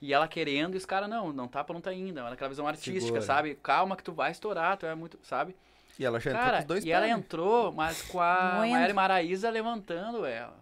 [0.01, 3.01] e ela querendo, e os caras, não, não tá pronta ainda, ela naquela visão artística,
[3.01, 3.23] Segura.
[3.23, 3.55] sabe?
[3.63, 5.55] Calma que tu vai estourar, tu é muito, sabe?
[5.99, 7.17] E ela já entrou com Cara, os dois e ela pés.
[7.19, 8.55] entrou, mas com a.
[8.59, 10.55] Maíra Maraíza levantando ela.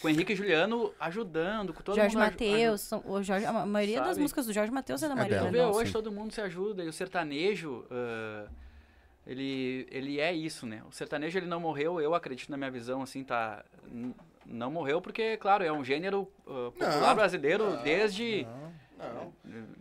[0.00, 3.52] Com o Henrique e Juliano ajudando, com todo Jorge mundo Matheus, são- o Jorge, a
[3.66, 4.20] maioria das Sabe?
[4.22, 5.50] músicas do Jorge Matheus é da É dela.
[5.50, 5.78] Vê, Mendonça.
[5.80, 8.46] hoje todo mundo se ajuda e o sertanejo, ah,
[9.28, 10.82] ele, ele é isso, né?
[10.88, 13.62] O sertanejo ele não morreu, eu acredito na minha visão, assim, tá...
[14.46, 18.46] Não morreu porque, claro, é um gênero ah, popular Não, brasileiro desde,
[18.98, 19.30] Não.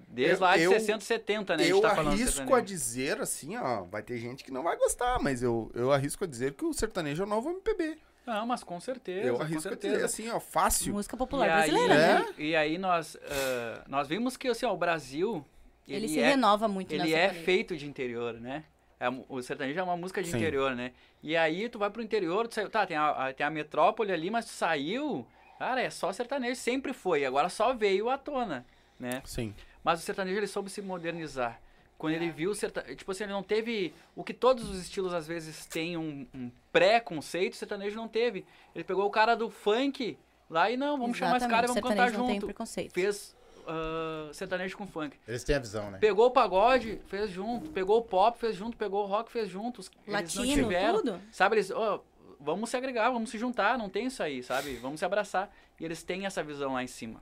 [0.10, 1.64] desde Eu- lá de eu- 60, 70, né?
[1.64, 4.62] a gente Eu tá falando arrisco a dizer assim, ó, vai ter gente que não
[4.64, 7.98] vai gostar, mas eu, eu arrisco a dizer que o sertanejo é o novo MPB.
[8.26, 9.94] Não, mas com certeza, eu com arrisco a certeza.
[9.94, 10.92] dizer assim, ó, fácil.
[10.94, 12.14] Música popular e aí, brasileira, É?
[12.20, 12.34] né?
[12.38, 15.46] E aí nós, ah, nós vimos que assim, ó, o Brasil,
[15.88, 18.66] Ele, ele, se é, renova muito ele é feito de interior, né?
[19.00, 20.38] É, o sertanejo é uma música de Sim.
[20.38, 20.92] interior, né?
[21.22, 24.12] E aí tu vai pro interior, tu saiu, tá, tem a, a- tem a metrópole
[24.12, 25.26] ali, mas tu saiu,
[25.60, 28.66] cara, é só sertanejo, sempre foi, agora só veio à tona,
[29.00, 29.22] né?
[29.24, 29.54] Sim.
[29.84, 31.62] Mas o sertanejo ele soube se modernizar.
[31.98, 35.14] Quando ele viu o sertanejo, tipo assim, ele não teve o que todos os estilos
[35.14, 38.46] às vezes têm um, um pré-conceito, o sertanejo não teve.
[38.76, 40.18] Ele pegou o cara do funk
[40.50, 42.46] lá e não, vamos chamar esse cara e vamos Exatamente, cantar sertanejo não tem junto.
[42.46, 42.94] preconceito.
[42.94, 43.36] Fez
[43.68, 45.18] ah, sertanejo com funk.
[45.28, 45.98] Eles têm a visão, né?
[46.00, 47.70] Pegou o pagode, fez junto.
[47.72, 48.78] Pegou o pop, fez junto.
[48.78, 49.80] Pegou o rock, fez junto.
[49.82, 50.14] Os- Eles não
[50.44, 50.96] Latino, tiveram.
[51.00, 51.22] tudo.
[51.32, 52.02] Sabe, eles, ó,
[52.40, 54.76] vamos se agregar, vamos se juntar, não tem isso aí, sabe?
[54.78, 55.54] Vamos se abraçar.
[55.80, 57.22] E eles têm essa visão lá em cima.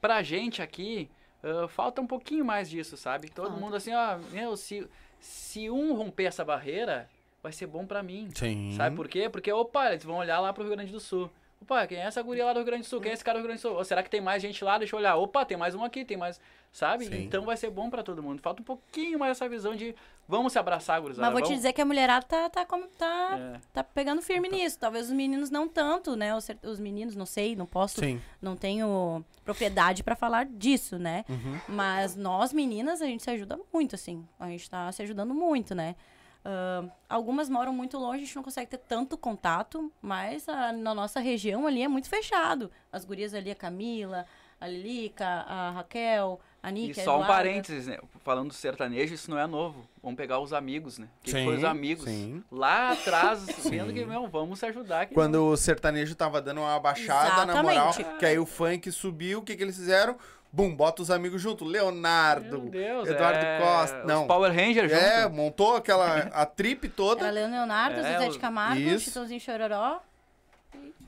[0.00, 1.10] Pra gente aqui,
[1.42, 3.28] ah, falta um pouquinho mais disso, sabe?
[3.30, 3.60] Todo Falta.
[3.60, 4.86] mundo assim, ó, meu, se,
[5.18, 7.08] se um romper essa barreira,
[7.42, 8.28] vai ser bom pra mim.
[8.34, 8.72] Sim.
[8.76, 9.28] Sabe por quê?
[9.28, 11.30] Porque, opa, eles vão olhar lá pro Rio Grande do Sul.
[11.60, 13.00] Opa, quem é essa guria lá do Rio Grande do Sul?
[13.00, 13.76] Quem é esse cara do Rio Grande do Sul?
[13.76, 14.78] Ou será que tem mais gente lá?
[14.78, 15.16] Deixa eu olhar.
[15.16, 16.40] Opa, tem mais um aqui, tem mais.
[16.72, 17.06] Sabe?
[17.06, 17.24] Sim.
[17.24, 18.40] Então vai ser bom pra todo mundo.
[18.40, 19.94] Falta um pouquinho mais essa visão de
[20.28, 21.26] vamos se abraçar, gurizada.
[21.26, 23.60] Mas vou te vamos- dizer que a mulherada tá, tá, como- tá, É.
[23.72, 24.78] tá pegando firme nisso.
[24.78, 26.34] Talvez os meninos não tanto, né?
[26.34, 28.20] Os, os meninos, não sei, não posso, Sim.
[28.40, 31.24] não tenho propriedade pra falar disso, né?
[31.28, 31.58] Uhum.
[31.68, 34.24] Mas nós, meninas, a gente se ajuda muito, assim.
[34.38, 35.96] A gente tá se ajudando muito, né?
[36.44, 40.94] Ah, algumas moram muito longe, a gente não consegue ter tanto contato, mas ah, na
[40.94, 42.70] nossa região ali é muito fechado.
[42.92, 44.24] As gurias ali, a Camila,
[44.60, 47.98] a Lilica, a Raquel, a E Nica, a só um parênteses, né?
[48.24, 49.88] Falando do sertanejo, isso não é novo.
[50.02, 51.06] Vamos pegar os amigos, né?
[51.22, 52.04] Que, Sim, foi os amigos?
[52.04, 52.42] sim.
[52.50, 55.06] Lá atrás, vendo que, meu, vamos se ajudar.
[55.06, 58.18] Que Quando o sertanejo tava dando uma baixada na moral, Exatamente.
[58.18, 60.16] que aí o funk subiu, o que que eles fizeram?
[60.50, 61.64] Bum, bota os amigos junto.
[61.64, 63.58] Leonardo, Meu Deus, Eduardo é...
[63.60, 64.00] Costa.
[64.00, 64.26] os Não.
[64.26, 65.34] Power Rangers É, junto.
[65.34, 67.26] montou aquela a trip toda.
[67.26, 69.04] Era Leonardo, É, o- de Camargo, Isso.
[69.06, 70.00] Chitãozinho Chororó.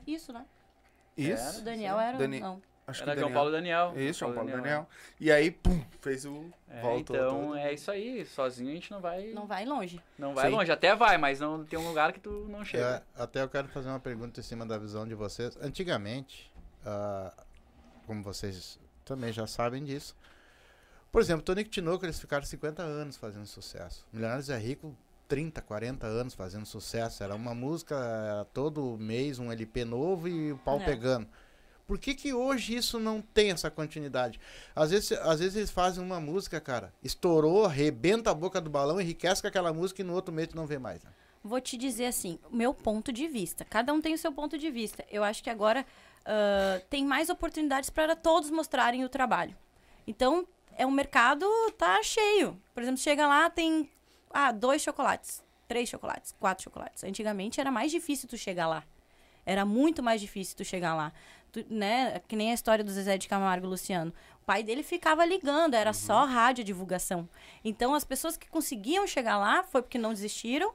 [0.05, 0.45] E isso, né?
[1.17, 1.59] Isso.
[1.59, 2.17] O Daniel era.
[2.17, 2.61] Dani- Não.
[2.87, 3.31] Acho Era que João.
[3.31, 3.93] Paulo Daniel.
[3.95, 4.89] Isso, João Paulo Daniel, Daniel.
[5.19, 6.45] E aí, pum, fez o.
[6.69, 7.15] É, voltou.
[7.15, 7.55] então todo.
[7.55, 8.25] é isso aí.
[8.25, 9.27] Sozinho a gente não vai.
[9.27, 10.01] Não vai longe.
[10.17, 10.55] Não vai Sim.
[10.55, 10.71] longe.
[10.71, 13.03] Até vai, mas não tem um lugar que tu não chega.
[13.17, 15.57] É, até eu quero fazer uma pergunta em cima da visão de vocês.
[15.61, 16.51] Antigamente,
[16.85, 17.31] ah,
[18.07, 18.77] como vocês
[19.15, 20.15] também já sabem disso,
[21.11, 24.05] por exemplo, Tonico e Tinoco, eles ficaram 50 anos fazendo sucesso.
[24.13, 24.95] Milionários é Rico,
[25.27, 27.21] 30, 40 anos fazendo sucesso.
[27.21, 30.85] Era uma música era todo mês, um LP novo e o pau É.
[30.85, 31.27] pegando.
[31.85, 34.39] Por que que hoje isso não tem essa continuidade?
[34.73, 39.01] Às vezes, às vezes eles fazem uma música, cara, estourou, arrebenta a boca do balão,
[39.01, 41.03] enriquece com aquela música e no outro mês tu não vê mais.
[41.03, 41.09] né?
[41.43, 43.65] Vou te dizer assim, o meu ponto de vista.
[43.65, 45.03] Cada um tem o seu ponto de vista.
[45.11, 45.85] Eu acho que agora
[46.25, 49.55] ah, tem mais oportunidades para todos mostrarem o trabalho.
[50.05, 51.45] Então, é um mercado
[51.77, 52.59] tá cheio.
[52.73, 53.89] Por exemplo, chega lá, tem
[54.31, 55.43] ah, dois chocolates.
[55.67, 57.03] três chocolates, quatro chocolates.
[57.03, 58.83] Antigamente era mais difícil tu chegar lá.
[59.45, 61.13] Era muito mais difícil tu chegar lá.
[61.51, 62.19] Tu, né?
[62.27, 64.13] Que nem a história do Zezé de Camargo e Luciano.
[64.41, 67.27] O pai dele ficava ligando, era só rádio divulgação.
[67.63, 70.73] Então as pessoas que conseguiam chegar lá foi porque não desistiram,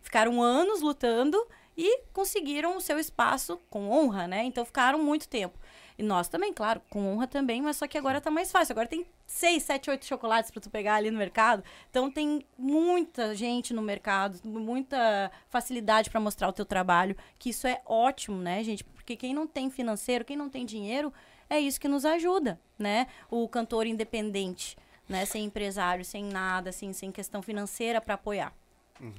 [0.00, 1.46] ficaram anos lutando
[1.78, 4.42] e conseguiram o seu espaço com honra, né?
[4.42, 5.56] Então ficaram muito tempo.
[5.96, 8.72] E nós também, claro, com honra também, mas só que agora tá mais fácil.
[8.72, 11.62] Agora tem seis, sete, oito chocolates para tu pegar ali no mercado.
[11.88, 17.64] Então tem muita gente no mercado, muita facilidade para mostrar o teu trabalho, que isso
[17.66, 18.82] é ótimo, né, gente?
[18.82, 21.12] Porque quem não tem financeiro, quem não tem dinheiro,
[21.48, 23.06] é isso que nos ajuda, né?
[23.30, 24.76] O cantor independente,
[25.08, 28.52] né, sem empresário, sem nada, assim, sem questão financeira para apoiar.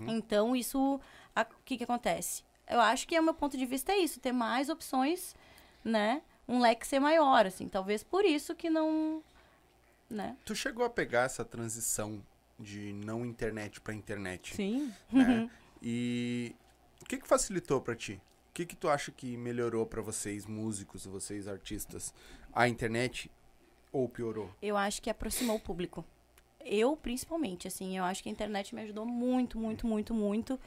[0.08, 1.00] Então isso,
[1.36, 2.44] o que que acontece?
[2.70, 5.36] Eu acho que o meu ponto de vista é isso, ter mais opções,
[5.84, 6.22] né?
[6.48, 7.68] Um leque ser maior, assim.
[7.68, 9.24] Talvez por isso que não,
[10.10, 10.38] né?
[10.46, 12.24] Tu chegou a pegar essa transição
[12.60, 14.94] de não internet pra internet, Sim.
[15.12, 15.50] né?
[15.82, 16.54] E
[17.02, 18.22] o que que facilitou pra ti?
[18.50, 22.14] O que que tu acha que melhorou pra vocês, músicos, vocês artistas,
[22.52, 23.32] a internet
[23.90, 24.50] ou piorou?
[24.62, 26.04] Eu acho que aproximou o público.
[26.60, 30.60] Eu, principalmente, assim, eu acho que a internet me ajudou muito, muito, muito, muito.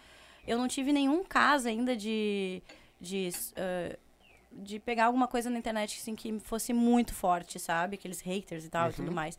[0.46, 2.62] Eu não tive nenhum caso ainda de,
[3.00, 3.98] de, eh,
[4.50, 7.94] de pegar alguma coisa na internet assim, que fosse muito forte, sabe?
[7.94, 9.38] Aqueles haters e tal e tudo mais.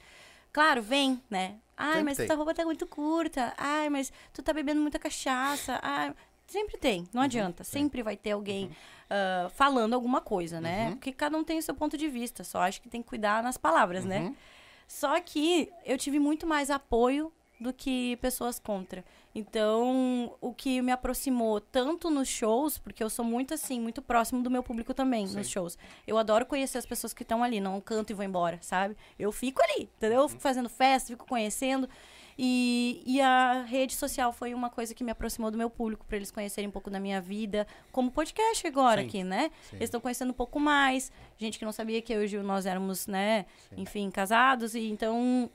[0.52, 1.56] Claro, vem, né?
[1.76, 2.28] Ai, Sempre mas tem.
[2.28, 3.54] tua roupa tá muito curta.
[3.58, 5.80] Ai, mas tu tá bebendo muita cachaça.
[5.82, 6.14] Ai,
[6.48, 7.64] sempre tem, não adianta.
[7.64, 8.70] Sempre vai ter alguém
[9.10, 10.92] ah, falando alguma coisa, né?
[10.92, 12.44] Porque cada um tem o seu ponto de vista.
[12.44, 14.34] Só acho que tem que cuidar nas palavras, né?
[14.88, 19.04] Só que eu tive muito mais apoio do que pessoas contra.
[19.36, 24.44] Então, o que me aproximou tanto nos shows, porque eu sou muito assim, muito próximo
[24.44, 25.78] do meu público também nos shows.
[26.06, 28.96] Eu adoro conhecer as pessoas que estão ali, não canto e vou embora, sabe?
[29.18, 30.22] Eu fico ali, entendeu?
[30.22, 31.90] Eu fico fazendo festa, fico conhecendo.
[32.38, 36.18] E, e a rede social foi uma coisa que me aproximou do meu público, para
[36.18, 39.08] eles conhecerem um pouco da minha vida, como podcast agora Sim.
[39.08, 39.52] aqui, né?
[39.72, 41.12] Eles estão conhecendo um pouco mais.
[41.38, 43.46] Gente que não sabia que eu e o Gil nós éramos, né,
[43.76, 44.76] enfim, casados.
[44.76, 45.50] E então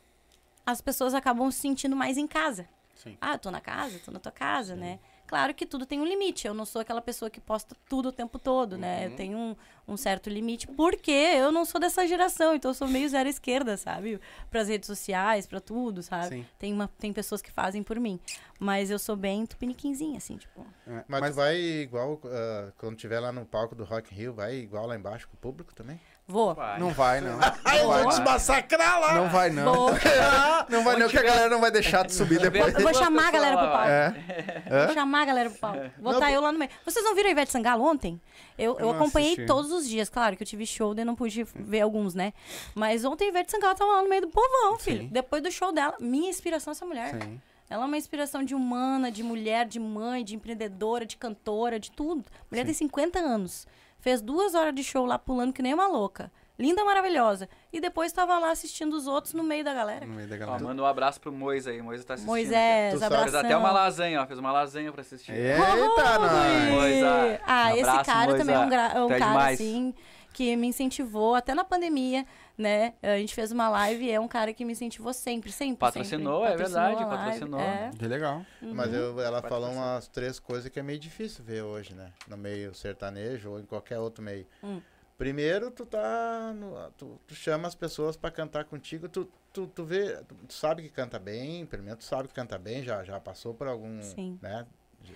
[0.66, 2.68] as pessoas acabam se sentindo mais em casa.
[2.99, 3.16] Sim.
[3.20, 4.99] Ah, eu tô na casa, tô na tua casa, né?
[5.29, 6.47] Claro que tudo tem um limite.
[6.47, 8.99] Eu não sou aquela pessoa que posta tudo o tempo todo, né?
[8.99, 9.05] Uhum.
[9.05, 9.57] Eu tenho um,
[9.87, 13.77] um certo limite, porque eu não sou dessa geração, então eu sou meio zero esquerda,
[13.77, 14.19] sabe?
[14.51, 16.29] Para as redes sociais, para tudo, sabe?
[16.29, 16.47] Sim.
[16.59, 18.19] Tem, uma, tem pessoas que fazem por mim.
[18.59, 20.66] Mas eu sou bem tupiniquinzinha, assim, tipo.
[20.87, 24.33] É, Mas, tu vai igual, ah, quando tiver lá no palco do Rock in Rio,
[24.33, 26.01] vai igual lá embaixo com o público também?
[26.30, 26.55] Vou.
[26.55, 26.78] Vai.
[26.78, 27.38] não vai, não.
[27.78, 29.14] Não vai, vou te massacrar lá!
[29.14, 29.72] Não vai, não.
[29.74, 29.90] Vou,
[30.68, 32.74] Não vai, não, que a galera não vai deixar de subir depois.
[32.74, 33.88] eu vou chamar a galera pro palco.
[33.88, 34.86] É.
[34.86, 35.90] Vou chamar a galera pro palco.
[35.98, 36.70] Vou estar eu lá no meio.
[36.84, 38.20] Vocês não viram a Ivete Sangalo ontem?
[38.59, 39.46] Eu, eu acompanhei assisti.
[39.46, 40.09] todos os dias.
[40.09, 42.32] Claro que eu tive show, daí não pude ver alguns, né?
[42.74, 45.02] Mas ontem a Ivete Sangalo tava lá no meio do povão, filho.
[45.02, 45.09] Sim.
[45.10, 47.22] Depois do show dela, minha inspiração é essa mulher.
[47.22, 47.40] Sim.
[47.70, 51.90] Ela é uma inspiração de humana, de mulher, de mãe, de empreendedora, de cantora, de
[51.90, 52.24] tudo.
[52.50, 53.66] Mulher tem 50 anos.
[53.99, 56.31] Fez duas horas de show lá pulando que nem uma louca.
[56.59, 57.49] Linda, maravilhosa.
[57.73, 60.05] E depois tava lá assistindo os outros no meio da galera.
[60.05, 60.65] No meio da Ó, galera.
[60.65, 61.81] manda um abraço pro Mois aí.
[61.81, 62.31] Mois tá assistindo.
[62.33, 63.23] Moisés, abração.
[63.31, 64.27] Fez até uma lasanha, ó.
[64.27, 65.31] Fez uma lasanha pra assistir.
[65.33, 66.70] Eita, nós.
[66.73, 67.41] Moisa.
[67.47, 68.77] Ah, Um esse abraço, cara também é um, Moisa.
[68.77, 69.61] gra- é um cara, demais.
[69.61, 69.95] assim,
[70.33, 72.27] que me incentivou, até na pandemia,
[72.59, 72.94] né?
[73.02, 75.76] A gente fez uma live e é um cara que me incentivou sempre, sempre.
[75.78, 76.55] Patrocinou, sempre.
[76.55, 77.60] é verdade, live, patrocinou.
[77.60, 77.90] é.
[77.97, 78.44] Que legal.
[78.60, 82.12] Mas eu- ela falou umas três coisas que é meio difícil ver hoje, né?
[82.26, 84.47] No meio sertanejo ou em qualquer outro meio.
[84.62, 84.80] Hum.
[85.16, 86.52] Primeiro, tu tá.
[86.55, 90.82] no- tu, tu chama as pessoas pra cantar contigo, tu, tu, tu vê, tu, sabe
[90.82, 94.01] que canta bem, pelo menos tu sabe que canta bem, já, já passou por algum.
[94.02, 94.39] Sim.
[94.40, 94.64] Né?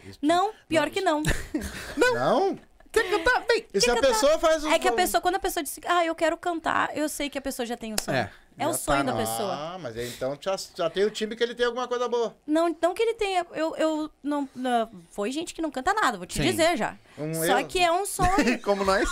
[0.05, 1.23] Isso- Não, pior Não, que não.
[1.97, 2.59] Não?
[2.93, 3.43] Quer cantar?
[3.49, 3.67] Vem.
[3.73, 4.71] E se a pessoa faz um.
[4.71, 7.39] É que a pessoa, quando a pessoa diz, ah, eu quero cantar, eu sei que
[7.39, 8.17] a pessoa já tem o sonho.
[8.17, 9.53] É, É o já sonho tá da pessoa.
[9.53, 12.37] Ah, mas então já, já tem o time que ele tem alguma coisa boa.
[12.47, 13.47] Não, não que ele tenha.
[13.53, 16.43] Eu, eu não, não- Foi gente que não canta nada, vou te Sim.
[16.43, 16.97] dizer já.
[17.19, 18.59] Um Só eu- que é um sonho.
[18.63, 19.09] Como nós.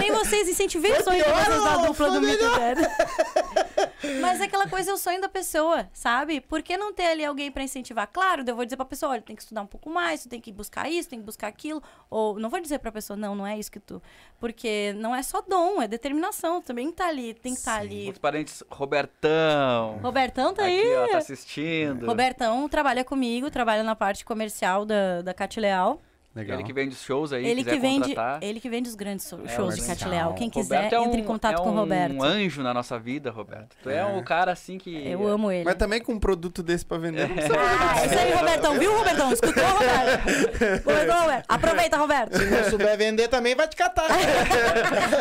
[0.00, 2.20] Nem vocês incentivem o sonho de pior, da dupla do.
[2.20, 2.80] Velho.
[4.20, 6.40] Mas aquela coisa é o sonho da pessoa, sabe?
[6.40, 8.08] Por que não ter ali alguém pra incentivar?
[8.10, 10.40] Claro, eu vou dizer pra pessoa, olha, tem que estudar um pouco mais, tu tem
[10.40, 11.82] que buscar isso, tem que buscar aquilo.
[12.08, 14.02] Ou não vou dizer pra pessoa, não, não é isso que tu.
[14.38, 16.62] Porque não é só dom, é determinação.
[16.62, 18.06] Também tá ali, tem que estar ali.
[18.06, 19.98] Outros parentes, Robertão.
[20.02, 20.96] Robertão tá Aqui, aí.
[20.96, 22.06] ó, tá assistindo.
[22.06, 26.00] Robertão trabalha comigo, trabalha na parte comercial da, da Cate Leal.
[26.32, 26.58] Legal.
[26.58, 28.38] Ele que vende os shows aí, Ele que, vende, contratar.
[28.40, 29.86] ele que vende os grandes É, shows de comercial.
[29.96, 30.34] Cat Leal.
[30.34, 32.14] Quem quiser, é um- entre em contato é com o Roberto.
[32.14, 33.74] um anjo na nossa vida, Roberto.
[33.82, 34.04] Tu é, É.
[34.04, 35.08] um cara assim que...
[35.08, 35.64] Eu amo ele.
[35.64, 37.28] Mas também com um produto desse pra vender.
[37.28, 38.78] precisa- Ah, isso aí, Robertão.
[38.78, 39.32] Viu, Robertão?
[39.32, 40.28] Escutou, Roberto?
[40.30, 41.44] Escutou, Roberto?
[41.48, 42.38] Aproveita, Roberto.
[42.38, 44.06] Se não souber vender também vai te catar.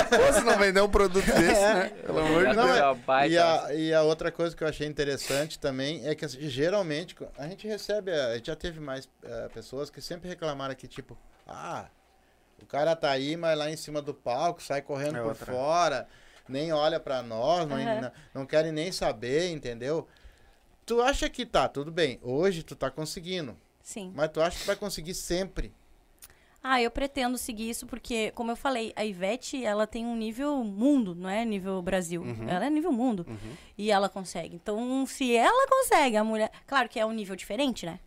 [0.10, 1.92] Pô, se não vender um produto desse, né?
[2.06, 2.78] Pelo amor de Não, Deus.
[3.08, 6.38] é E a, e a outra coisa que eu achei interessante também é que assim,
[6.50, 10.88] geralmente a gente recebe, a gente já teve mais eh, pessoas que sempre reclamaram que
[11.02, 11.18] tipo,
[11.48, 11.86] ah,
[12.62, 15.46] o cara tá aí, mas lá em cima do palco sai correndo É por outra.
[15.54, 16.08] fora,
[16.48, 18.02] nem olha pra nós, não, Aham.
[18.02, 20.08] não, não querem nem saber, entendeu?
[20.86, 24.12] Tu acha que tá, tudo bem, hoje tu tá conseguindo, Sim.
[24.16, 25.72] mas tu acha que vai conseguir sempre.
[26.62, 30.62] Ah, eu pretendo seguir isso porque, como eu falei, a Ivete, ela tem um nível
[30.62, 32.22] mundo, não é nível Brasil.
[32.50, 33.26] Ela é nível mundo.
[33.78, 34.58] E ela consegue.
[34.58, 36.52] Então, se ela consegue, a mulher...
[36.68, 37.98] Claro que é um nível diferente, né?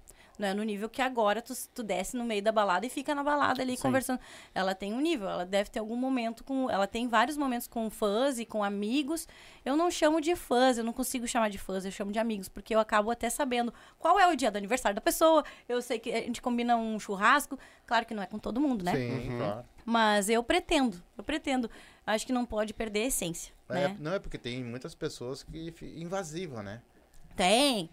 [0.43, 3.15] Não é no nível que agora tu, tu desce no meio da balada e fica
[3.15, 3.83] na balada ali Sim.
[3.83, 4.19] conversando.
[4.53, 6.69] Ela tem um nível, ela deve ter algum momento com...
[6.69, 9.29] Ela tem vários momentos com fãs e com amigos.
[9.65, 12.49] Eu não chamo de fãs, eu não consigo chamar de fãs, eu chamo de amigos,
[12.49, 15.45] porque eu acabo até sabendo qual é o dia do aniversário da pessoa.
[15.69, 17.57] Eu sei que a gente combina um churrasco.
[17.87, 18.97] Claro que não é com todo mundo, né?
[18.97, 19.65] Sim, claro.
[19.85, 21.71] Mas eu pretendo, eu pretendo.
[22.05, 23.97] Acho que não pode perder a essência, É, né?
[24.01, 26.83] não é porque tem muitas pessoas que invasiva, né?
[27.37, 27.89] Tem.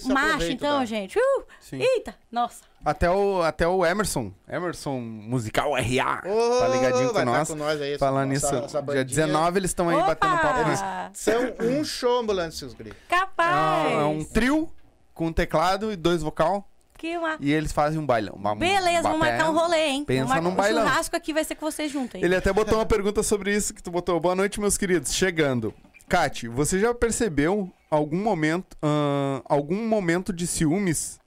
[0.00, 1.18] Se Macho, então, da- gente.
[1.18, 1.78] Uh, Sim.
[1.80, 2.64] eita, nossa.
[2.84, 7.48] Até o, até o Emerson, Emerson Musical RA, Ô, tá ligadinho com tá nós.
[7.48, 9.04] com nós aí, Falando essa dia bandinha.
[9.04, 10.60] 19 eles estão aí batendo papo.
[10.70, 11.10] Opa!
[11.12, 12.96] São um show ambulante, seus gringos.
[13.08, 13.92] Capaz!
[13.92, 14.72] É um trio
[15.12, 17.36] com teclado e dois vocal Que uma...
[17.40, 18.34] e eles fazem um bailão.
[18.36, 20.04] Uma- Beleza, vamos marcar um rolê, hein?
[20.04, 20.84] Pensa Vamos marcar- num bailão.
[20.84, 22.24] O churrasco aqui vai ser com vocês juntos, hein?
[22.24, 24.20] Ele até botou uma pergunta sobre isso que tu botou.
[24.20, 25.12] Boa noite, meus queridos.
[25.12, 25.74] Chegando.
[26.08, 31.20] Kati, você já percebeu algum momento, ahn, algum momento de ciúmes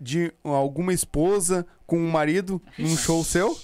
[0.00, 3.56] de alguma esposa com um marido num show seu?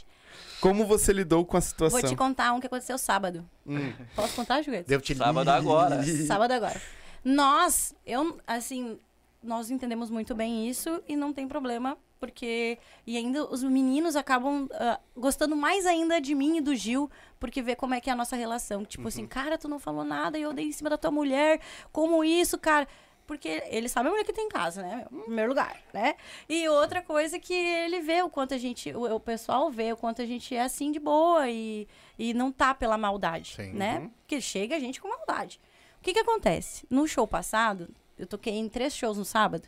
[0.61, 2.01] Como você lidou com a situação?
[2.01, 3.45] Vou te contar um que aconteceu sábado.
[3.67, 3.93] Hum.
[4.15, 4.89] Posso contar, Julieta?
[4.89, 6.03] Devo te Sábado agora.
[6.25, 6.81] Sábado agora.
[7.25, 8.97] Nós, eu, assim,
[9.43, 12.79] nós entendemos muito bem isso e não tem problema, porque.
[13.05, 17.61] E ainda os meninos acabam ah, gostando mais ainda de mim e do Gil, porque
[17.61, 18.85] vê como é que é a nossa relação.
[18.85, 21.61] Tipo assim, cara, tu não falou nada e eu dei em cima da tua mulher.
[21.91, 22.87] Como isso, cara?
[23.27, 25.05] Porque ele sabe a mulher que tem em casa, né?
[25.11, 26.15] Em primeiro lugar, né?
[26.49, 29.97] E outra coisa que ele vê o quanto a gente, o, o pessoal vê o
[29.97, 33.73] quanto a gente é assim de boa e, e não tá pela maldade, Sim.
[33.73, 34.09] né?
[34.21, 35.61] Porque chega a gente com maldade.
[35.99, 36.87] O que que acontece?
[36.89, 39.67] No show passado, eu toquei em três shows no sábado.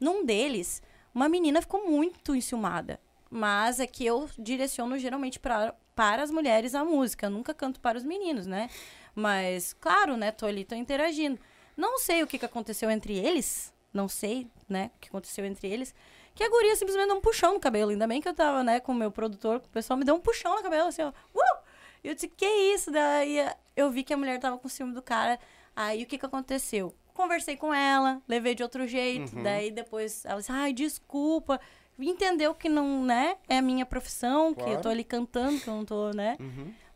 [0.00, 0.82] Num deles,
[1.14, 3.00] uma menina ficou muito enciumada.
[3.30, 7.26] Mas é que eu direciono geralmente pra, para as mulheres a música.
[7.26, 8.68] Eu nunca canto para os meninos, né?
[9.14, 10.32] Mas, claro, né?
[10.32, 11.38] Tô ali, tô interagindo.
[11.76, 13.72] Não sei o que, que aconteceu entre eles.
[13.92, 14.90] Não sei, né?
[14.96, 15.94] O que aconteceu entre eles.
[16.34, 17.90] Que a guria simplesmente deu um puxão no cabelo.
[17.90, 19.56] Ainda bem que eu tava, né, com o meu produtor.
[19.56, 21.10] O pessoal me deu um puxão no cabelo, assim, ó.
[21.34, 21.60] Uh!
[22.02, 22.90] Eu disse, que isso?
[22.90, 23.46] Daí
[23.76, 25.38] eu vi que a mulher tava com ciúme do cara.
[25.76, 26.94] Aí o que que aconteceu?
[27.20, 29.36] Conversei com ela, levei de outro jeito.
[29.42, 31.60] Daí depois ela disse, ai, desculpa.
[31.98, 33.36] Entendeu que não, né?
[33.46, 34.88] É a minha profissão, que eu tô Claro.
[34.90, 36.38] ali cantando, que eu não tô, né?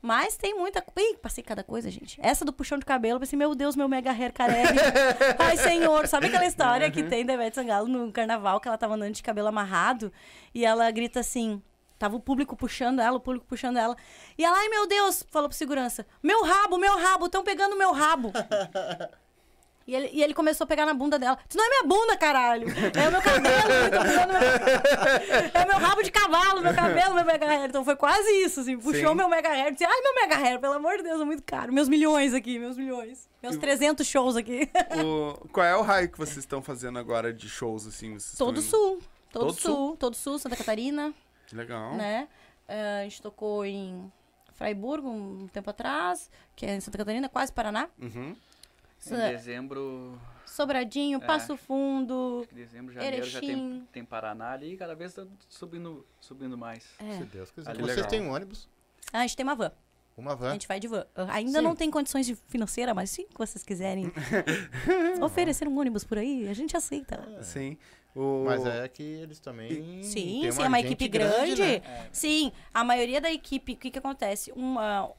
[0.00, 0.82] Mas tem muita.
[0.96, 2.18] Ih, passei cada coisa, gente.
[2.22, 4.72] Essa do puxão de cabelo, eu pensei, meu Deus, meu mega hair careca.
[5.38, 6.06] Ai, senhor.
[6.08, 9.22] Sabe aquela história que tem da Ivete Sangalo no carnaval, que ela tava andando de
[9.22, 10.10] cabelo amarrado
[10.54, 11.62] e ela grita assim.
[11.98, 13.94] Tava o público puxando ela, o público puxando ela.
[14.38, 17.92] E ela, ai meu Deus, falou pro segurança: Meu rabo, meu rabo, estão pegando meu
[17.92, 18.32] rabo.
[19.86, 21.38] E ele, e ele começou a pegar na bunda dela.
[21.48, 22.66] Isso não é minha bunda, caralho.
[22.68, 23.90] É o meu cabelo.
[23.90, 27.68] tão pegando meu- É meu rabo de cavalo, meu cabelo, meu mega hair.
[27.68, 28.78] Então foi quase isso, assim.
[28.78, 29.14] Puxou Sim.
[29.14, 29.72] meu mega hair.
[29.72, 31.72] Disse, ai, meu mega hair, pelo amor de Deus, é muito caro.
[31.72, 33.28] Meus milhões aqui, meus milhões.
[33.42, 34.70] Meus 300 shows aqui.
[35.04, 38.16] O- qual é o raio que vocês estão fazendo agora de shows, assim?
[38.38, 39.02] Todo sul.
[39.30, 39.96] Todo, Todo sul.
[39.98, 41.12] Todo sul, Santa Catarina,
[41.52, 41.94] Legal.
[41.94, 42.26] né?
[42.68, 44.10] Eh, a gente tocou em
[44.54, 47.88] Fraiburgo um tempo atrás, que é em Santa Catarina, quase Paraná.
[48.00, 48.34] Uhum.
[49.12, 51.26] Em dezembro, Sobradinho, É.
[51.26, 52.46] Passo Fundo.
[52.52, 53.88] dezembro, janeiro já tem, Erechim.
[53.92, 56.84] tem Paraná ali e cada vez tá subindo, subindo mais.
[56.98, 57.18] É.
[57.18, 57.70] Se Deus quiser.
[57.70, 58.10] Ali Vocês legal.
[58.10, 58.68] têm um ônibus?
[59.12, 59.72] Ah, a gente tem uma van.
[60.16, 60.52] Uma A van?
[60.52, 61.04] gente vai de van.
[61.28, 61.64] Ainda Sim.
[61.64, 64.12] não tem condições de financeira, mas sim que vocês quiserem
[65.20, 67.26] oferecer um ônibus por aí, a gente aceita.
[67.42, 67.76] Sim.
[68.14, 68.44] O...
[68.44, 70.02] Mas é que eles também.
[70.04, 71.60] Sim, sim, é uma equipe grande.
[71.60, 72.08] né?
[72.12, 74.52] Sim, a maioria da equipe, o que, que acontece?
[74.52, 75.10] Uma,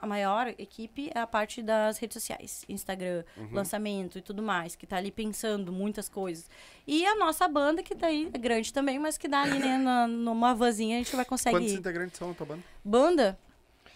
[0.00, 4.76] a- a maior equipe é a parte das redes sociais, Instagram, lançamento e tudo mais,
[4.76, 6.48] que tá ali pensando muitas coisas.
[6.86, 9.76] E a nossa banda, que tá aí, é grande também, mas que dá ali, né,
[9.78, 11.54] na- numa vanzinha, a gente vai conseguir.
[11.56, 12.62] Quantos integrantes são na tua banda?
[12.84, 13.38] Banda?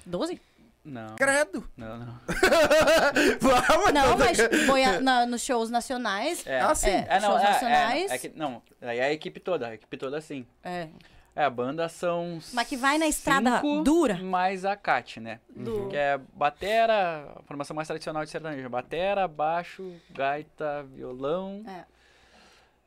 [0.06, 0.40] 12?
[0.82, 1.68] Não, Credo!
[1.76, 2.20] não, não.
[3.40, 6.46] Vamos, Não, mas boia- na- nos shows nacionais.
[6.46, 6.88] É, Ah, sim.
[6.88, 8.10] É, É, não, shows é, é, nacionais.
[8.10, 10.46] é que, não, aí é a equipe toda, a equipe toda sim.
[10.64, 10.88] É.
[11.34, 12.38] É, a banda são.
[12.52, 14.18] Mas que vai na estrada cinco dura.
[14.18, 15.40] Mais a Cat, né?
[15.54, 15.88] Do...
[15.88, 18.68] Que é batera, a formação mais tradicional de sertanejo.
[18.68, 21.62] Batera, baixo, gaita, violão.
[21.66, 21.84] É.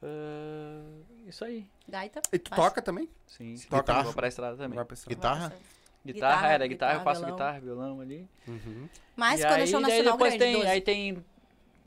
[0.03, 0.81] ah,
[1.27, 1.65] isso aí.
[1.87, 2.21] Gaita.
[2.31, 2.63] E tu baixo.
[2.63, 3.09] toca também?
[3.27, 3.55] Sim.
[3.69, 4.03] Toca?
[4.03, 4.75] Vou pra estrada também.
[4.75, 5.53] Vai pra essa- Guitarra?
[6.05, 7.37] Guitarra, Guitarra, era guitarra, eu guitarra, faço violão.
[7.37, 8.27] guitarra, violão ali.
[8.45, 8.89] Uhum.
[9.15, 10.67] Mas e quando é aí, show daí nacional depois grande, tem, 12.
[10.69, 11.25] aí tem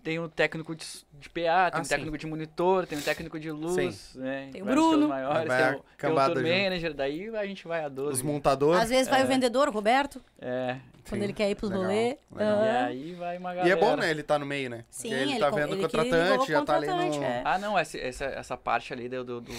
[0.06, 0.86] tem o técnico de,
[1.18, 4.50] de PA, tem Ah, o técnico de monitor, tem o técnico de luz, né?
[4.52, 5.08] Tem o Bruno.
[5.08, 8.12] Maiores, Vai tem, o, tem o tour manager, daí a gente vai a 12.
[8.12, 8.80] Os montadores.
[8.84, 10.76] Às vezes vai o vendedor, o Roberto, É.
[11.08, 11.24] quando Sim.
[11.24, 12.16] ele quer ir pros rolê.
[12.30, 12.64] legal.
[12.64, 13.76] E aí vai uma E galera.
[13.76, 14.08] é bom, né?
[14.08, 14.84] Ele tá no meio, né?
[14.88, 17.24] Sim, Porque ele, ele tá vendo o ele que contratante, o já tá ali no...
[17.24, 17.42] é.
[17.44, 19.52] Ah, não, essa, essa, essa parte ali do, do, do-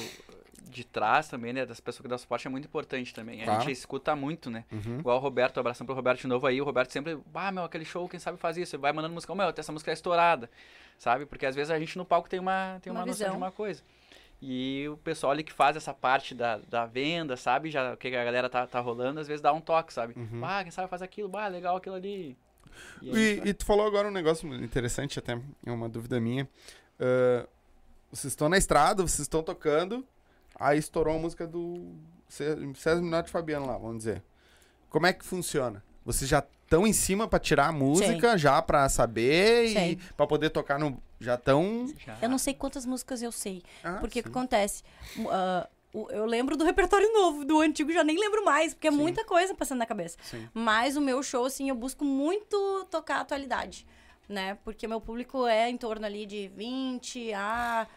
[0.70, 1.66] de trás também, né?
[1.66, 3.42] Das pessoas que dão suporte é muito importante também.
[3.42, 3.62] A Claro.
[3.62, 4.66] gente escuta muito, né?
[4.72, 5.00] Uhum.
[5.00, 6.62] Igual o Roberto, abração pro Roberto de novo aí.
[6.62, 8.78] O Roberto sempre, ah, meu, aquele show, quem sabe faz isso.
[8.78, 10.50] Vai mandando música, meu, essa música é estourada,
[10.98, 11.26] sabe?
[11.26, 13.32] Porque às vezes a gente no palco tem uma, tem uma, Uma noção visão.
[13.32, 13.82] de uma coisa.
[14.42, 17.72] E o pessoal ali que faz essa parte da, da venda, sabe?
[17.72, 20.14] Já o que a galera tá, tá rolando, às vezes dá um toque, sabe?
[20.16, 20.46] Uhum.
[20.46, 22.38] Ah, quem sabe faz aquilo, bah, legal aquilo ali.
[23.02, 26.48] E, aí, E, e tu falou agora um negócio interessante até, é uma dúvida minha.
[27.00, 27.48] Ah,
[28.12, 30.06] vocês estão na estrada, vocês estão tocando,
[30.60, 31.96] aí estourou a música do
[32.28, 34.24] Cé- César Minotti e Fabiano lá, vamos dizer.
[34.90, 35.84] Como é que funciona?
[36.06, 39.90] Vocês já estão em cima pra tirar a música, já pra saber Sim.
[39.92, 41.02] e pra poder tocar no...
[41.20, 41.86] Já estão...
[42.22, 43.64] Eu não sei quantas músicas eu sei.
[43.84, 44.84] Ah, Porque o que acontece?
[45.18, 48.98] O- eu lembro do repertório novo, do antigo já nem lembro mais, porque é Sim.
[48.98, 50.18] muita coisa passando na cabeça.
[50.22, 50.48] Sim.
[50.54, 53.86] Mas o meu show, assim, eu busco muito tocar a atualidade,
[54.30, 54.58] né?
[54.64, 57.88] Porque meu público é em torno ali de 20 a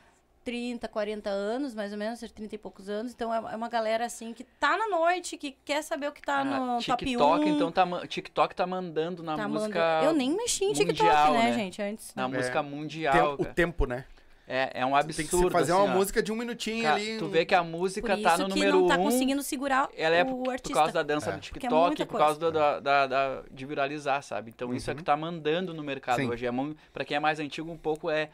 [0.45, 3.13] 30, 40 anos, mais ou menos, 30 e poucos anos.
[3.13, 6.23] Então é é uma galera, assim, que tá na noite, que quer saber o que
[6.23, 7.07] tá Ah, no top 1.
[7.09, 9.79] TikTok, então tá, TikTok tá mandando na tá música.
[9.79, 11.53] mandando- Eu nem mexi em TikTok, mundial, né, né?
[11.53, 12.15] gente, antes.
[12.15, 12.29] Na É.
[12.29, 13.35] música Tem- mundial.
[13.35, 13.55] o cara.
[13.55, 14.05] tempo, né?
[14.53, 15.17] É, é um absurdo.
[15.31, 15.97] Tem que se fazer assim, uma ó.
[15.97, 17.19] música de um minutinho Cara, ali.
[17.19, 19.05] Tu um- vê que a Por música tá no que número não tá um.
[19.05, 20.75] conseguindo segurar Ela é o por, por artista.
[20.77, 21.33] causa da dança É.
[21.35, 24.51] do é TikTok, muita por causa do- da, da- da- de viralizar, sabe?
[24.51, 26.29] Então isso é que tá mandando no mercado Sim.
[26.29, 26.47] hoje.
[26.47, 26.51] É,
[26.93, 28.29] pra quem é mais antigo, um pouco é,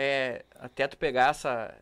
[0.00, 1.74] é até tu pegar essa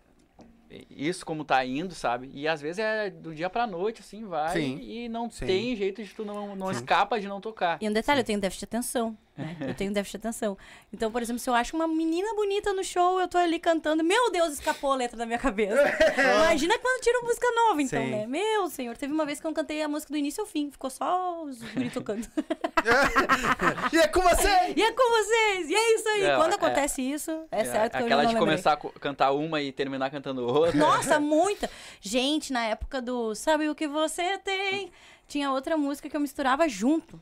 [0.91, 2.31] isso como tá indo, sabe?
[2.33, 4.79] E às vezes é do dia pra noite, assim, vai Sim.
[4.81, 5.47] e não Sim.
[5.47, 6.73] tem jeito de tu não, não Sim.
[6.73, 7.79] escapa de não tocar.
[7.81, 9.57] E um detalhe, eu tenho déficit de atenção, né?
[9.61, 10.57] Eu tenho déficit de atenção.
[10.93, 14.03] Então, por exemplo, se eu acho uma menina bonita no show, eu tô ali cantando,
[14.03, 15.77] meu Deus, escapou a letra da minha cabeça.
[16.19, 18.11] Imagina quando tira uma música nova, então, Sim.
[18.11, 18.27] né?
[18.27, 20.89] Meu senhor, teve uma vez que eu cantei a música do início ao fim, ficou
[20.91, 22.27] só os guri tocando.
[23.93, 24.49] e é com você!
[24.77, 25.71] e é com vocês!
[25.71, 26.25] E é isso aí!
[26.25, 28.57] É, quando é- acontece isso, é, certo que eu Aquela não de lembrei.
[28.57, 30.77] começar a cantar uma e terminar cantando outra.
[30.77, 31.71] Nossa, muita!
[32.01, 34.91] Gente, na época do Sabe o que você tem?
[35.29, 37.21] Tinha outra música que eu misturava junto.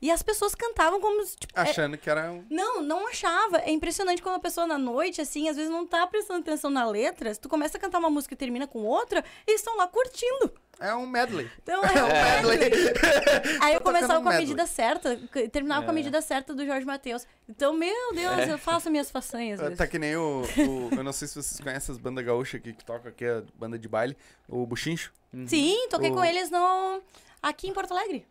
[0.00, 1.24] E as pessoas cantavam como.
[1.24, 2.44] se, Tipo, é- Achando que era um...
[2.48, 3.58] Não, não achava.
[3.58, 6.86] É impressionante como a pessoa na noite, assim, às vezes não tá prestando atenção na
[6.86, 7.32] letra.
[7.34, 10.52] Se tu começa a cantar uma música e termina com outra, eles estão lá curtindo.
[10.80, 11.50] É um medley.
[11.60, 12.06] Então é um
[12.52, 12.70] medley.
[13.60, 14.40] Aí eu começava com a medley.
[14.46, 15.16] medida certa,
[15.50, 15.96] terminava com a É.
[15.96, 17.26] medida certa do Jorge Matheus.
[17.48, 19.58] Então, meu Deus, eu faço minhas façanhas.
[19.60, 19.76] vezes.
[19.76, 22.72] Tá que nem o, o- Eu não sei se vocês conhecem as bandas gaúchas aqui
[22.72, 24.16] que tocam aqui, a banda de baile.
[24.48, 25.12] O Buchincho.
[25.48, 27.02] Sim, toquei O- com eles no...
[27.42, 28.24] aqui em Porto Alegre.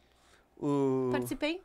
[0.60, 1.10] O.
[1.12, 1.62] Participei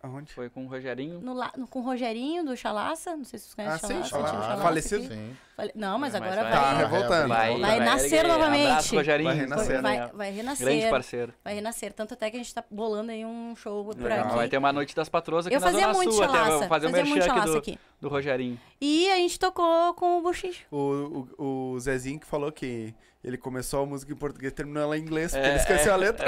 [0.00, 0.32] Aonde?
[0.32, 1.18] Foi com o Rogerinho.
[1.20, 3.16] no, la- no- com o Rogerinho do Chalaça.
[3.16, 4.32] Não sei se vocês Ah, conhecem sim, Chalaça.
[4.32, 4.46] Chalaça.
[4.46, 5.04] tinha o Falecido?
[5.06, 5.14] aqui.
[5.14, 5.36] Sim.
[5.56, 6.60] Fale- Não, mas Mas agora vai- vai...
[6.62, 7.28] Tá revoltando.
[7.28, 8.28] Vai, Vai nascer erguer.
[8.28, 8.66] novamente.
[8.70, 9.28] Abraço, Rogerinho.
[9.28, 9.82] Vai renascer.
[9.82, 10.10] Vai, Né?
[10.14, 10.66] vai renascer.
[10.68, 11.34] Grande parceiro.
[11.42, 11.92] Vai renascer.
[11.92, 14.26] Tanto até que a gente tá bolando aí um show por Legal.
[14.26, 14.36] aqui.
[14.36, 16.22] Vai ter uma noite das patroas aqui Eu na fazia Zona muito Sul.
[16.22, 16.58] Chalaça.
[16.58, 17.78] vou fazer o fazia muito merchan aqui chalaça do, aqui.
[18.00, 18.60] do Rogerinho.
[18.80, 20.64] E a gente tocou com o Buchicho.
[20.70, 22.94] O, o, o Zezinho que falou que
[23.24, 25.92] ele começou a música em português e terminou ela em inglês, porque É, ele esqueceu
[25.92, 26.26] a letra.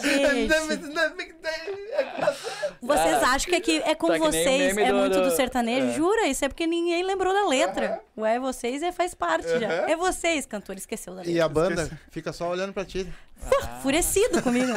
[0.00, 0.48] Gente,
[2.80, 5.86] vocês Ah, acham que aqui é com tá vocês, é do- muito do do- sertanejo?
[5.88, 5.92] é.
[5.92, 6.26] Jura?
[6.26, 8.00] Isso é porque ninguém lembrou da letra.
[8.16, 9.66] Ué, vocês é, faz parte já.
[9.68, 9.90] Aham.
[9.90, 11.32] É vocês, cantor, esqueceu da letra.
[11.32, 13.06] E a banda fica só olhando pra ti.
[13.82, 14.72] Furecido comigo.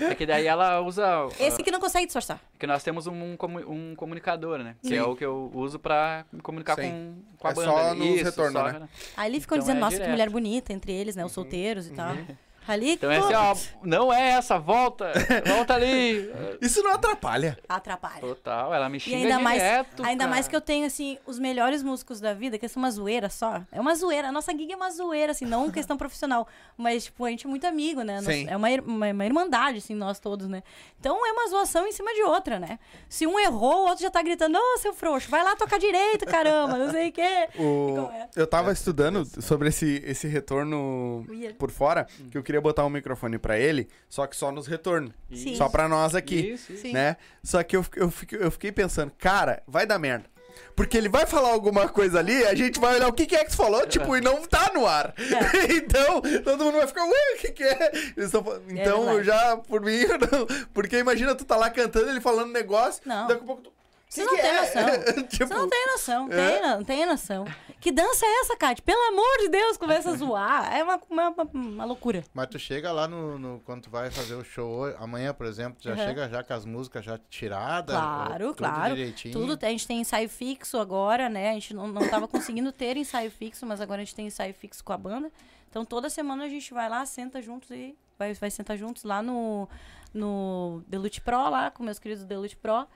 [0.00, 1.06] É que daí ela usa.
[1.40, 2.40] Esse que não consegue disfarçar.
[2.58, 4.76] Que nós temos um, um comunicador, né?
[4.82, 4.96] Que Sim.
[4.96, 6.90] é o que eu uso pra me comunicar Sim.
[6.90, 7.70] com, com a É banda.
[7.72, 8.88] só nos Isso, retornos, só- né?
[9.16, 10.10] Aí ele ficou Então dizendo, é nossa, que direto.
[10.12, 11.24] mulher bonita entre eles, né?
[11.24, 12.14] Os solteiros e tal.
[12.66, 15.12] Ali, Então é assim, ó, não é essa, volta,
[15.46, 16.30] volta ali.
[16.62, 17.58] Isso não atrapalha.
[17.68, 18.20] atrapalha.
[18.20, 21.38] Total, ela me E xinga ainda mais, direto, ainda mais que eu tenho, assim, os
[21.38, 23.62] melhores músicos da vida, que são uma zoeira só.
[23.72, 24.28] É uma zoeira.
[24.28, 26.46] A nossa gig é uma zoeira, assim, não questão profissional.
[26.76, 28.20] Mas, tipo, a gente é muito amigo, né?
[28.22, 28.46] Sim.
[28.48, 30.62] É uma, uma, uma irmandade, assim, nós todos, né?
[31.00, 32.78] Então é uma zoação em cima de outra, né?
[33.08, 36.24] Se um errou, o outro já tá gritando, ô, seu frouxo, vai lá tocar direito,
[36.26, 37.48] caramba, não sei o quê.
[37.58, 38.08] O...
[38.12, 38.28] É?
[38.36, 41.54] Eu tava estudando sobre esse, esse retorno Weird.
[41.54, 45.12] por fora, que eu queria botar um microfone pra ele, só que só nos retornos.
[45.32, 45.56] Sim.
[45.56, 46.52] Só pra nós aqui.
[46.52, 46.82] Isso, isso.
[46.82, 46.92] Sim.
[46.92, 47.16] Né?
[47.42, 50.30] Só que eu, eu, fiquei, eu fiquei pensando, cara, vai dar merda.
[50.76, 53.42] Porque ele vai falar alguma coisa ali, a gente vai olhar o que, que é
[53.44, 55.14] que tu falou, tipo, e não tá no ar.
[55.70, 57.90] então, todo mundo vai ficar, ué, o que, que é?
[58.28, 59.24] Falando- Então, verdade.
[59.26, 60.46] já, por mim, eu não.
[60.74, 63.26] Porque imagina, tu tá lá cantando, ele falando um negócio, Não.
[63.28, 63.72] daqui a pouco tu.
[64.14, 65.22] Vocês "Que não é?" noção.
[65.28, 66.50] tipo, Você não tem noção, É?
[66.58, 67.44] tem, não tem noção.
[67.80, 68.82] Que dança é essa, Kate?
[68.82, 70.72] Pelo amor de Deus, começa a zoar.
[70.76, 72.22] É uma, uma, uma- loucura.
[72.34, 75.78] Mas tu chega lá no, no- quando tu vai fazer o show amanhã, por exemplo,
[75.80, 75.98] tu já Uhum.
[75.98, 77.96] chega já com as músicas já tiradas?
[77.96, 78.94] Claro, tudo claro.
[78.94, 79.32] direitinho.
[79.34, 81.50] Tudo, tem- a gente tem ensaio fixo agora, né?
[81.50, 84.52] A gente não, não tava conseguindo ter ensaio fixo, mas agora a gente tem ensaio
[84.54, 85.32] fixo com a banda.
[85.70, 89.22] Então toda semana a gente vai lá, senta juntos e vai, vai sentar juntos lá
[89.22, 89.66] no,
[90.12, 92.86] no Delute Pro, lá com meus queridos Delute Pro,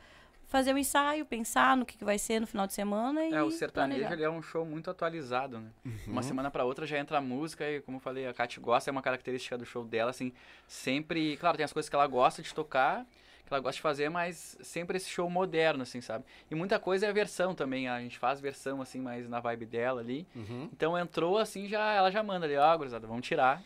[0.46, 3.42] fazer o ensaio, pensar no que, que vai ser no final de semana e É,
[3.42, 5.70] o sertanejo é um show muito atualizado, né?
[6.06, 8.90] Uma semana pra outra já entra a música e, como eu falei, a Kate gosta,
[8.90, 10.32] é uma característica do show dela, assim,
[10.66, 11.36] sempre...
[11.36, 13.04] Claro, tem as coisas que ela gosta de tocar,
[13.44, 16.24] que ela gosta de fazer, mas sempre esse show moderno, assim, sabe?
[16.50, 19.66] E muita coisa é a versão também, a gente faz versão, assim, mais na vibe
[19.66, 20.26] dela ali.
[20.34, 20.68] Uhum.
[20.72, 23.62] Então entrou, assim, já ela já manda ali, ó, gurizada, vamos tirar.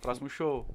[0.00, 0.66] Próximo show.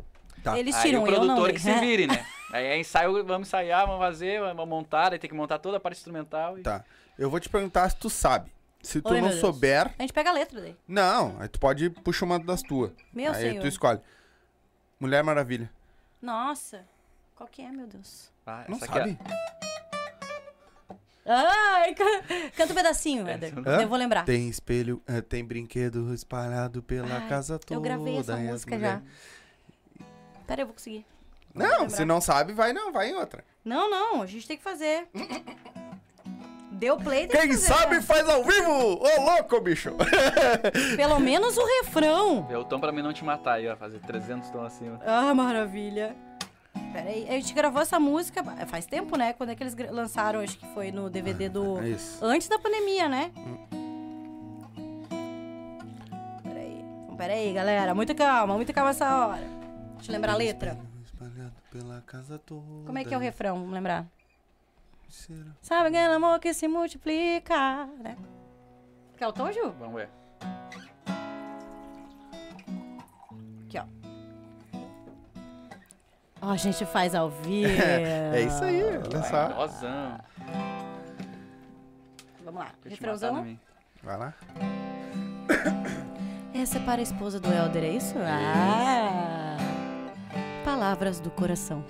[0.44, 0.58] Tá.
[0.58, 1.20] Eles Aí tiram, o eu não.
[1.26, 1.54] produtor né?
[1.54, 2.26] que se vire, né?
[2.54, 5.80] Aí é ensaio, vamos ensaiar, vamos fazer, vamos montar, aí tem que montar toda a
[5.80, 6.58] parte instrumental.
[6.58, 6.62] E...
[6.62, 6.86] Tá.
[7.18, 8.50] Eu vou te perguntar se tu sabe.
[8.82, 9.92] Se tu Oi, não souber.
[9.98, 10.78] A gente pega a letra daí.
[10.88, 12.92] Não, aí tu pode puxar uma das tuas.
[13.12, 13.62] Meu aí senhor.
[13.62, 14.00] tu escolhe.
[15.00, 15.70] Mulher Maravilha.
[16.22, 16.86] Nossa.
[17.36, 18.32] Qual que é, meu Deus?
[18.46, 19.02] Ah, Não essa aqui, ó.
[19.02, 19.18] sabe?
[21.26, 23.54] Ai, ca- canta um pedacinho, É, Éder.
[23.82, 24.24] Eu vou lembrar.
[24.26, 27.74] Tem espelho, eh, tem brinquedo espalhado pela Ai, casa toda.
[27.74, 29.02] eu gravei essa música já.
[30.46, 31.06] Pera, eu vou conseguir.
[31.54, 33.44] Não, se não sabe, vai não, vai em outra.
[33.64, 35.08] Não, não, a gente tem que fazer.
[36.72, 37.74] Deu play, tem Quem que fazer.
[37.74, 38.70] sabe faz ao vivo!
[38.70, 39.94] Ô, louco, bicho!
[40.98, 42.46] Pelo menos o refrão.
[42.46, 43.76] Vê o tom pra mim não te matar aí, ó.
[43.78, 45.00] Fazer 300 tons acima.
[45.06, 46.14] Ah, maravilha.
[46.92, 49.32] Pera aí, a gente gravou essa música faz tempo, né?
[49.32, 51.80] Quando é que eles lançaram, acho que foi no DVD do...
[51.82, 52.24] É isso.
[52.24, 53.32] Antes da pandemia, né?
[56.44, 56.86] Peraí.
[57.06, 57.96] Então, peraí, galera.
[57.96, 59.55] Muita calma, muita calma essa hora.
[60.06, 60.78] Deixa eu lembrar a letra.
[61.04, 62.86] Espalhado pela casa toda.
[62.86, 63.58] Como é que é o refrão?
[63.58, 64.06] Vamos lembrar.
[65.10, 65.50] Será?
[65.64, 68.16] Sabe aquele amor que se multiplica, né?
[69.18, 69.72] Quer o tom, Ju?
[69.80, 70.10] Vamos ver.
[73.66, 73.86] Aqui, ó.
[76.40, 77.74] Ó, a gente faz ao vivo.
[77.82, 79.68] É isso aí, olha só.
[82.44, 82.72] Vamos lá.
[82.86, 83.58] Refrãozão.
[84.04, 84.34] Vai lá.
[86.54, 88.14] Essa é para a esposa do Helder, é isso?
[88.20, 89.55] Ah!
[90.66, 91.86] Palavras do coração.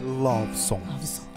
[0.00, 0.82] Love song.
[0.86, 1.28] Love songs.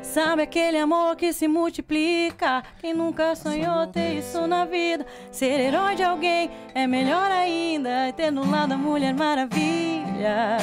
[0.00, 2.62] Sabe aquele amor que se multiplica?
[2.80, 5.04] Quem nunca sonhou ter isso na vida?
[5.32, 8.12] Ser herói de alguém é melhor ainda.
[8.12, 10.58] Ter no lado a Mulher Maravilha.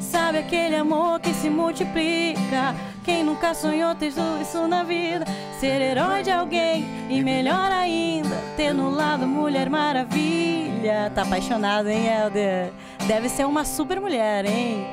[0.00, 2.74] Sabe aquele amor que se multiplica?
[3.04, 5.24] Quem nunca sonhou ter isso, isso na vida?
[5.58, 8.36] Ser herói de alguém e melhor ainda.
[8.56, 11.10] Ter no lado Mulher Maravilha.
[11.14, 12.72] Tá apaixonado, hein, Helder?
[13.06, 14.86] Deve ser uma super mulher, hein?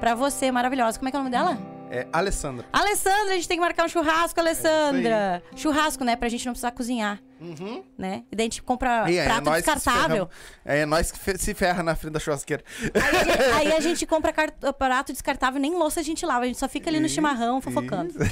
[0.00, 0.98] Pra você, maravilhosa.
[0.98, 1.56] Como é que é o nome dela?
[1.90, 2.66] É Alessandra.
[2.72, 5.42] Alessandra, a gente tem que marcar um churrasco, Alessandra.
[5.54, 6.16] churrasco, né?
[6.16, 7.84] Pra gente não precisar cozinhar, Uhum.
[7.98, 8.22] né?
[8.30, 10.28] E daí a gente compra E aí, prato nós que se descartável.
[10.64, 12.62] É nós que se ferra na frente da churrasqueira.
[12.94, 14.32] Aí a, gente, aí a gente compra
[14.78, 18.12] prato descartável, nem louça a gente lava, a gente só fica ali no chimarrão fofocando.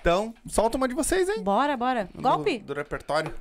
[0.00, 1.42] Então, solta uma de vocês, hein?
[1.42, 2.08] Bora, bora.
[2.14, 2.58] Golpe?
[2.60, 3.34] Do, do repertório.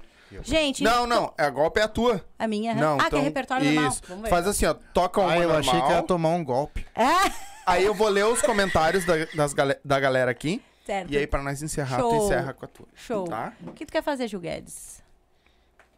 [0.44, 2.24] Gente, Não, não, a golpe é a tua.
[2.38, 2.76] a minha.
[2.76, 3.92] Não, ah, que então, é repertório normal.
[3.92, 4.02] Isso.
[4.08, 4.30] Vamos ver.
[4.30, 5.60] Faz assim, ó, toca uma Ah, eu normal.
[5.60, 6.86] achei que ia tomar um golpe.
[6.94, 7.32] É,
[7.66, 9.54] Aí eu vou ler os comentários da, das
[9.84, 10.62] da galera aqui.
[10.86, 11.12] certo.
[11.12, 12.10] E aí, pra nós encerrar, Show.
[12.10, 12.88] tu encerra com a tua.
[12.96, 13.26] Show.
[13.26, 13.54] Tá?
[13.66, 14.97] O que tu quer fazer, Gil Guedes?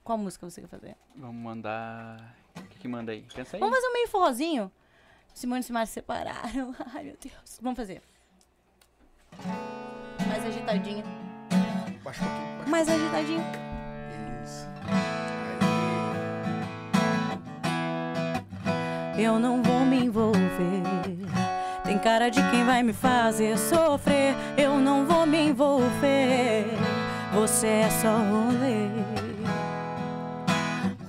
[0.10, 0.95] Qual música você quer fazer?
[1.15, 2.36] Vamos mandar.
[2.57, 3.27] O que, que manda aí?
[3.31, 3.60] Pensa aí.
[3.60, 4.72] Vamos fazer um meio forrozinho?
[5.36, 6.73] Simone e Simar se separaram.
[6.95, 7.60] Ai, meu Deus.
[7.61, 8.02] Vamos fazer.
[10.27, 11.03] Mais agitadinha.
[12.03, 12.57] Baixa um pouquinho.
[12.57, 12.69] baixa.
[12.72, 13.44] Mais agitadinho.
[14.44, 14.68] Isso.
[19.15, 20.40] Eu não vou me envolver.
[21.84, 24.34] Tem cara de quem vai me fazer sofrer.
[24.57, 26.65] Eu não vou me envolver.
[27.31, 29.09] Você é só rolê.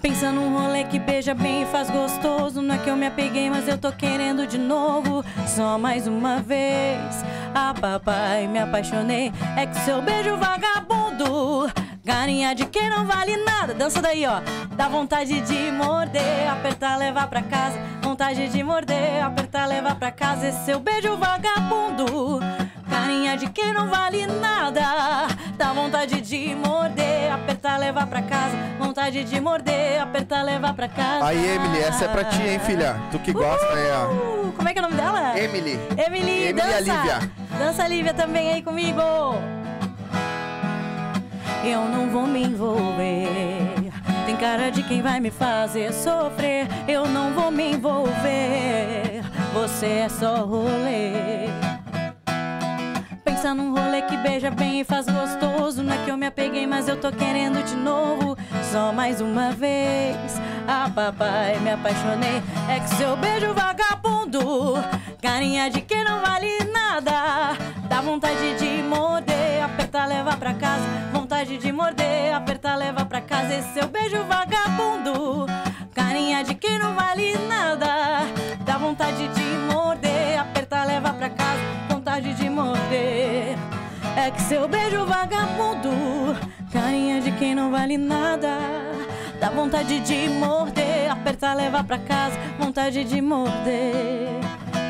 [0.01, 2.63] Pensa num rolê que beija bem e faz gostoso.
[2.63, 5.23] Não é que eu me apeguei, mas eu tô querendo de novo.
[5.47, 7.23] Só mais uma vez.
[7.55, 9.31] Ah, papai, me apaixonei.
[9.57, 11.71] É que seu beijo vagabundo.
[12.05, 13.75] Carinha de quem não vale nada.
[13.75, 14.41] Dança daí, ó.
[14.75, 17.79] Dá vontade de morder, apertar, levar pra casa.
[18.01, 20.49] Vontade de morder, apertar, levar pra casa.
[20.49, 22.41] Esse seu beijo vagabundo.
[22.91, 25.29] Carinha de quem não vale nada.
[25.57, 28.57] Dá vontade de morder, apertar, levar pra casa.
[28.79, 31.25] Vontade de morder, apertar, levar pra casa.
[31.25, 32.97] Aí, Emily, essa é pra ti, hein, filha?
[33.11, 35.39] Tu que gosta, é a como é que é o nome dela?
[35.39, 35.81] Emily.
[35.97, 36.77] Emily, Emily dança.
[36.77, 37.19] Alívia.
[37.59, 39.01] Dança Lívia também aí comigo.
[41.65, 43.91] Eu não vou me envolver.
[44.27, 46.67] Tem cara de quem vai me fazer sofrer.
[46.87, 49.23] Eu não vou me envolver.
[49.55, 51.70] Você é só rolê.
[53.41, 55.83] Pensa num rolê que beija bem e faz gostoso.
[55.83, 58.37] Não é que eu me apeguei, mas eu tô querendo de novo.
[58.71, 60.39] Só mais uma vez.
[60.69, 62.43] Ah, papai, me apaixonei.
[62.69, 64.75] É que seu beijo vagabundo.
[65.23, 67.57] Carinha de que não vale nada.
[67.89, 70.85] Dá vontade de morder, apertar, levar pra casa.
[71.11, 73.55] Vontade de morder, apertar, levar pra casa.
[73.55, 75.47] Esse seu beijo vagabundo.
[75.95, 78.21] Carinha de que não vale nada.
[78.67, 81.80] Dá vontade de morder, apertar, levar pra casa.
[82.65, 83.57] Morder.
[84.17, 85.89] É que seu beijo vagabundo.
[86.71, 88.59] Carinha de quem não vale nada.
[89.41, 92.37] Dá vontade de morder, apertar, levar pra casa.
[92.59, 94.29] Vontade de morder.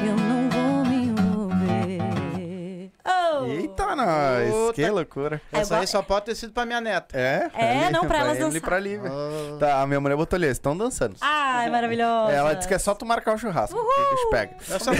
[0.05, 2.90] Eu não vou me envolver.
[3.06, 3.44] Oh!
[3.47, 4.51] Eita, nós!
[4.52, 4.72] Puta.
[4.74, 5.40] Que loucura.
[5.52, 7.16] É Essa aí igual- só pode ter sido pra minha neta.
[7.16, 7.48] É?
[7.55, 8.68] É, não, pra elas Emily e dançar.
[8.68, 9.10] pra Lívia.
[9.12, 9.56] Ah.
[9.60, 11.14] Tá, a minha mulher botou ali, eles estão dançando.
[11.20, 12.32] Ai, maravilhosa.
[12.32, 13.78] Ela disse que é só tu marcar o churrasco.
[13.78, 14.56] que gente pega.
[14.68, 14.90] Essa-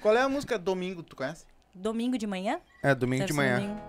[0.00, 1.44] qual é a música Domingo, tu conhece?
[1.74, 2.58] Domingo de manhã?
[2.82, 3.56] É, domingo Deve de manhã.
[3.58, 3.80] domingo.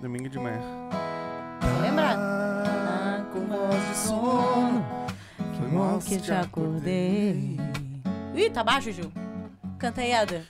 [0.00, 0.60] Domingo de manhã.
[1.82, 2.14] Lembra?
[2.16, 4.84] Ah, com voz de sono.
[5.36, 7.58] Que bom que te acordei.
[8.34, 9.12] Ih, tá baixo, Ju.
[9.78, 10.42] Canta aí, Ada.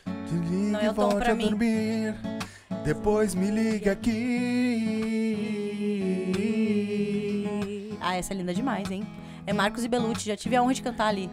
[0.50, 1.48] Não é o tom pra mim.
[1.50, 2.14] dormir.
[2.84, 4.78] Depois me liga aqui.
[8.00, 9.06] Ah, essa é linda demais, hein?
[9.46, 11.28] É Marcos e Belucci, já tive a honra de cantar ali.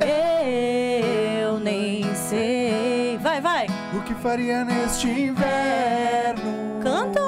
[0.00, 3.18] Eu nem sei.
[3.18, 3.66] Vai, vai.
[3.94, 6.80] O que faria neste inverno?
[6.82, 7.20] Canta.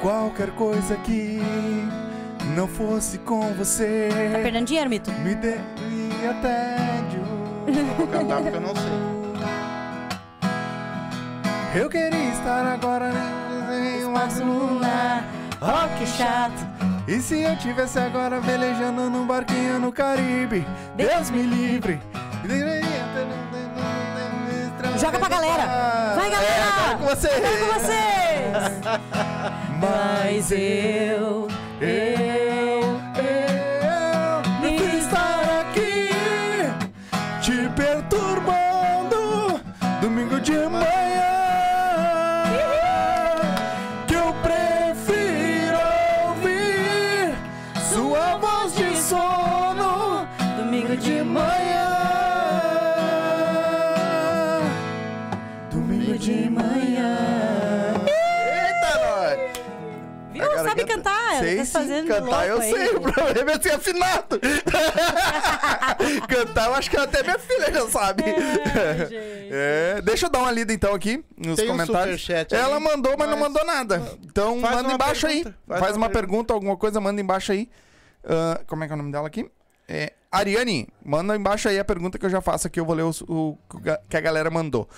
[0.00, 1.40] Qualquer coisa que
[2.54, 4.08] não fosse com você.
[4.32, 5.12] Tá perdendo dinheiro, Mito.
[5.12, 7.22] Me daria tédio.
[7.70, 9.10] Eu vou cantar porque eu não sei.
[11.82, 13.12] Eu queria estar agora
[13.70, 15.24] em uma Espaço lunar.
[15.60, 16.89] Oh, que chato.
[17.10, 20.64] E se eu tivesse agora velejando num barquinho no Caribe?
[20.94, 22.00] Deus me livre.
[24.96, 26.14] Joga pra galera.
[26.14, 26.92] Vai, galera.
[26.92, 27.26] É, com você.
[27.26, 28.00] Agora com vocês.
[29.80, 31.48] Mas eu,
[31.80, 32.79] eu, eu
[60.80, 61.38] Sabe canta- cantar.
[61.40, 62.70] Sei tá sim, cantar eu aí.
[62.72, 64.40] sei, o problema é ser afinado.
[66.28, 68.22] cantar eu acho que até minha filha já sabe.
[69.08, 69.48] Gente.
[69.52, 72.20] É, deixa eu dar uma lida então aqui nos Tem um comentários.
[72.20, 74.02] superchat Ela ali, mandou, mas, não mas- mandou nada.
[74.24, 75.42] Então manda embaixo aí.
[75.44, 77.68] pergunta, Faz, faz uma uma pergunta, alguma coisa, manda embaixo aí.
[78.24, 79.50] Ah, como é que é o nome dela aqui?
[79.88, 83.02] É, Ariane, manda embaixo aí a pergunta que eu já faço aqui, eu vou ler
[83.02, 83.56] os- o,
[84.08, 84.88] que a galera mandou.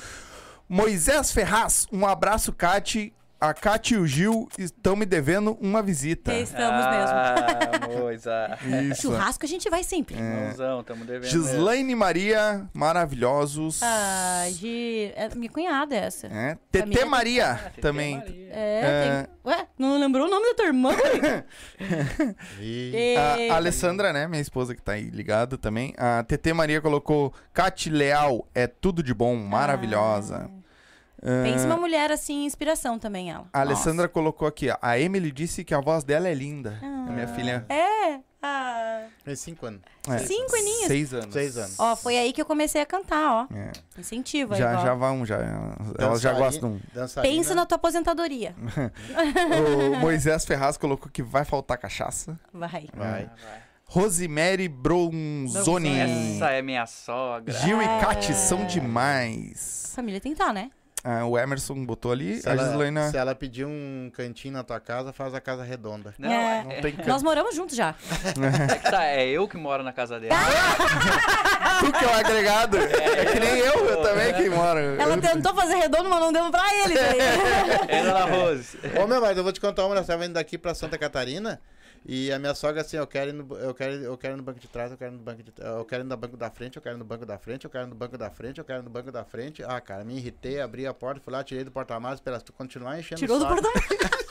[0.68, 3.12] Moisés Ferraz, um abraço, Cati.
[3.44, 6.32] A Cati e o Gil estão me devendo uma visita.
[6.32, 7.08] Estamos mesmo.
[7.08, 8.58] Ah, moisa.
[8.88, 9.02] Isso.
[9.02, 10.14] Churrasco a gente vai sempre.
[10.14, 11.22] Mãozão, tamo devendo.
[11.24, 11.42] mesmo.
[11.48, 13.82] Gislaine Maria, maravilhosos.
[13.82, 15.12] Ah, Gi...
[15.16, 16.28] É minha cunhada essa.
[16.28, 16.54] É.
[16.70, 18.16] TT Família- Maria, Ah, também.
[18.18, 18.48] Maria.
[18.52, 19.22] É, É.
[19.24, 19.34] tem...
[19.52, 20.90] Ué, não lembrou o nome da tua irmã?
[22.60, 23.52] Eita.
[23.52, 25.92] A Alessandra, né, minha esposa que tá aí ligada também.
[25.98, 30.48] A TT Maria colocou Cati Leal, é tudo de bom, maravilhosa.
[30.48, 30.61] Ah,
[31.22, 33.46] Pensa uma mulher assim, inspiração também, ela.
[33.52, 36.78] a Alessandra colocou aqui, ó, a Emily disse que a voz dela é linda.
[36.82, 37.64] A minha filha.
[37.68, 38.18] É.
[38.44, 39.04] Ah.
[39.24, 39.80] Tem cinco anos.
[40.08, 40.86] é, Cinco aninhos.
[40.88, 41.32] Seis anos.
[41.32, 41.78] Seis anos.
[41.78, 43.54] Ó, foi aí que eu comecei a cantar, ó.
[43.54, 43.70] É.
[43.96, 44.84] Incentivo aí, Já, ó.
[44.84, 45.38] já vão, já.
[45.96, 46.80] Elas já gostam.
[46.92, 47.32] dançarina.
[47.36, 48.52] Pensa na tua aposentadoria.
[49.94, 52.36] o Moisés Ferraz colocou que vai faltar cachaça.
[52.52, 52.88] Vai.
[52.96, 53.30] Vai.
[53.86, 56.34] Rosemary Bronzoni.
[56.36, 57.52] Essa é minha sogra.
[57.54, 58.00] Gil e É.
[58.00, 59.92] Cati são demais.
[59.94, 60.70] Família tem que estar, né?
[61.04, 63.10] Ah, o Emerson botou ali, Se a ela, Gislaina...
[63.10, 66.14] se ela pedir um cantinho na tua casa, faz a casa redonda.
[66.16, 66.60] Não, É.
[66.60, 67.08] é, Não tem canto.
[67.08, 67.94] Nós moramos juntos já.
[68.72, 70.34] é que tá, é eu que moro na casa dela.
[71.80, 72.76] Tu que é o agregado.
[72.78, 74.78] É que nem eu, eu também que moro.
[74.78, 76.94] Ela Eu- tentou fazer redondo, mas não deu pra ele.
[76.94, 77.18] daí.
[77.88, 78.78] É Dona Rose.
[79.02, 79.94] Ô, meu, mas eu vou te contar uma.
[79.96, 81.60] Nós estávamos indo daqui pra Santa Catarina.
[82.04, 84.42] E a minha sogra assim, eu quero ir no, eu quero, eu quero ir no
[84.42, 86.50] banco de trás, eu quero ir no banco de, eu quero ir no banco da
[86.50, 88.58] frente, eu quero ir no banco da frente, eu quero ir no banco da frente,
[88.58, 89.62] eu quero ir no banco da frente.
[89.62, 92.98] Ah, cara, me irritei, abri a porta, fui lá, tirei do porta-malas para tu continuar
[92.98, 93.62] enchendo Tirou o do saco.
[93.62, 94.22] porta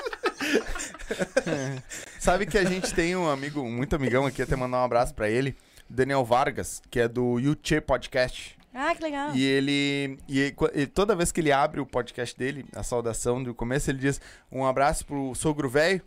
[2.20, 5.30] Sabe que a gente tem um amigo, muito amigão aqui, até mandar um abraço pra
[5.30, 5.56] ele,
[5.90, 8.58] Daniel Vargas, que é do Yuchê Podcast.
[8.74, 9.36] Ah, que legal.
[9.36, 13.44] E ele, e ele- e toda vez que ele abre o podcast dele, a saudação
[13.44, 14.22] do começo, ele diz
[14.52, 16.02] um abraço pro sogro velho,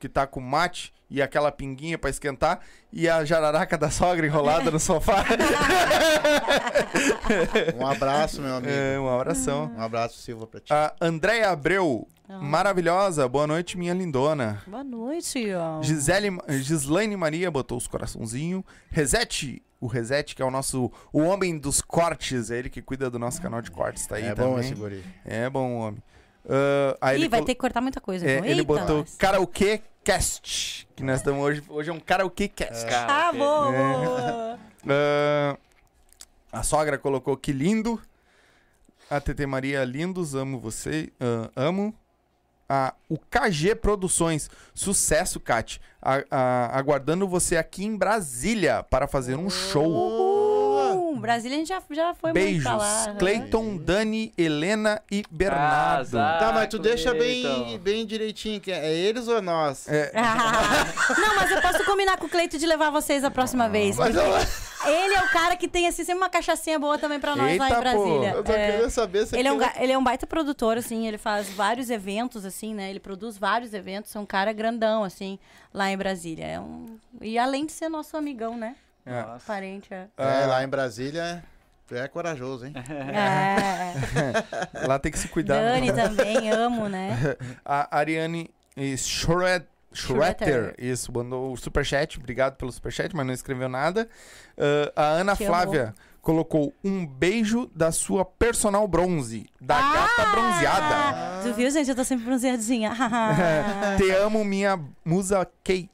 [0.00, 2.60] que tá com mate e aquela pinguinha pra esquentar,
[2.92, 5.24] e a jararaca da sogra enrolada no sofá.
[7.78, 8.72] Um abraço, meu amigo.
[8.72, 9.70] é, um abração.
[9.76, 10.72] Um abraço, Silva, pra ti.
[10.72, 14.62] A Andréia Abreu, maravilhosa, boa noite, minha lindona.
[14.66, 15.52] Boa noite.
[15.52, 15.82] ó.
[15.82, 18.64] Gisele, Gislaine Maria botou os coraçãozinho.
[18.90, 23.10] Reset, o Reset, que é o nosso o homem dos cortes, é ele que cuida
[23.10, 24.52] do nosso canal de cortes, tá aí é também.
[24.52, 25.04] bom esse guri.
[25.24, 26.02] É bom, homem.
[26.48, 28.26] Ah, aí Ih, ele, vai colo- ter que cortar muita coisa.
[28.26, 28.44] é, então.
[28.46, 29.16] ele Eita, botou nós.
[29.16, 32.86] karaokê cast, que nós estamos hoje, hoje é um karaokê cast.
[32.86, 34.04] Cara, Ah, que- boa, É.
[34.04, 34.58] boa.
[34.88, 35.58] Ah,
[36.52, 38.00] a sogra colocou que lindo.
[39.10, 41.94] A TT Maria, lindos, amo você, ah, amo.
[42.72, 45.80] A, o KG Produções, sucesso, Kat.
[46.00, 50.29] A- a- aguardando você aqui em Brasília para fazer um show.
[51.10, 51.20] Uhul.
[51.20, 52.62] Brasília a gente já, já foi muito Beijos.
[52.62, 53.04] pra lá.
[53.04, 53.16] aham.
[53.16, 56.00] Cleiton, Dani, Helena e Bernardo.
[56.00, 56.38] Azar.
[56.38, 57.78] Tá, mas tu Ah, deixa bem, Cleiton.
[57.78, 58.60] bem direitinho.
[58.60, 59.86] que É é eles ou nós?
[59.88, 60.12] É,
[61.18, 63.96] Não, mas eu posso combinar com o Cleito de levar vocês a próxima vez.
[63.96, 64.26] Mas porque
[64.86, 67.58] eu, Ele é o cara que tem assim, sempre uma cachaçinha boa também pra nós
[67.58, 68.30] lá Eita, em Brasília.
[68.36, 68.70] eu só É.
[68.72, 71.50] queria saber se Ele é, um, ga- ele é um baita produtor, assim, ele faz
[71.50, 72.88] vários eventos, assim, né?
[72.90, 75.38] Ele produz vários eventos, é um cara grandão, assim,
[75.74, 76.46] lá em Brasília.
[76.46, 76.96] É um...
[77.20, 78.74] E além de ser nosso amigão, né?
[79.10, 79.22] É.
[79.22, 79.44] Nossa.
[79.46, 80.06] Parente, é.
[80.16, 81.42] É, lá em Brasília,
[81.86, 82.72] tu é corajoso, hein?
[82.74, 83.90] É.
[84.86, 85.60] Lá tem que se cuidar.
[85.60, 87.36] Dani também, amo, né?
[87.64, 88.50] A Ariane
[88.96, 90.74] Schroeder, Schroeter, Schroeter.
[90.78, 92.18] isso, mandou o superchat.
[92.18, 94.08] Obrigado pelo superchat, mas não escreveu nada.
[94.96, 99.92] Ah, a Ana Te Flávia colocou um beijo da sua personal bronze, da Ah!
[99.94, 101.42] gata bronzeada.
[101.42, 101.88] Tu viu, gente?
[101.88, 102.92] Eu tô sempre bronzeadinha.
[103.96, 105.90] Te amo, minha musa Kate.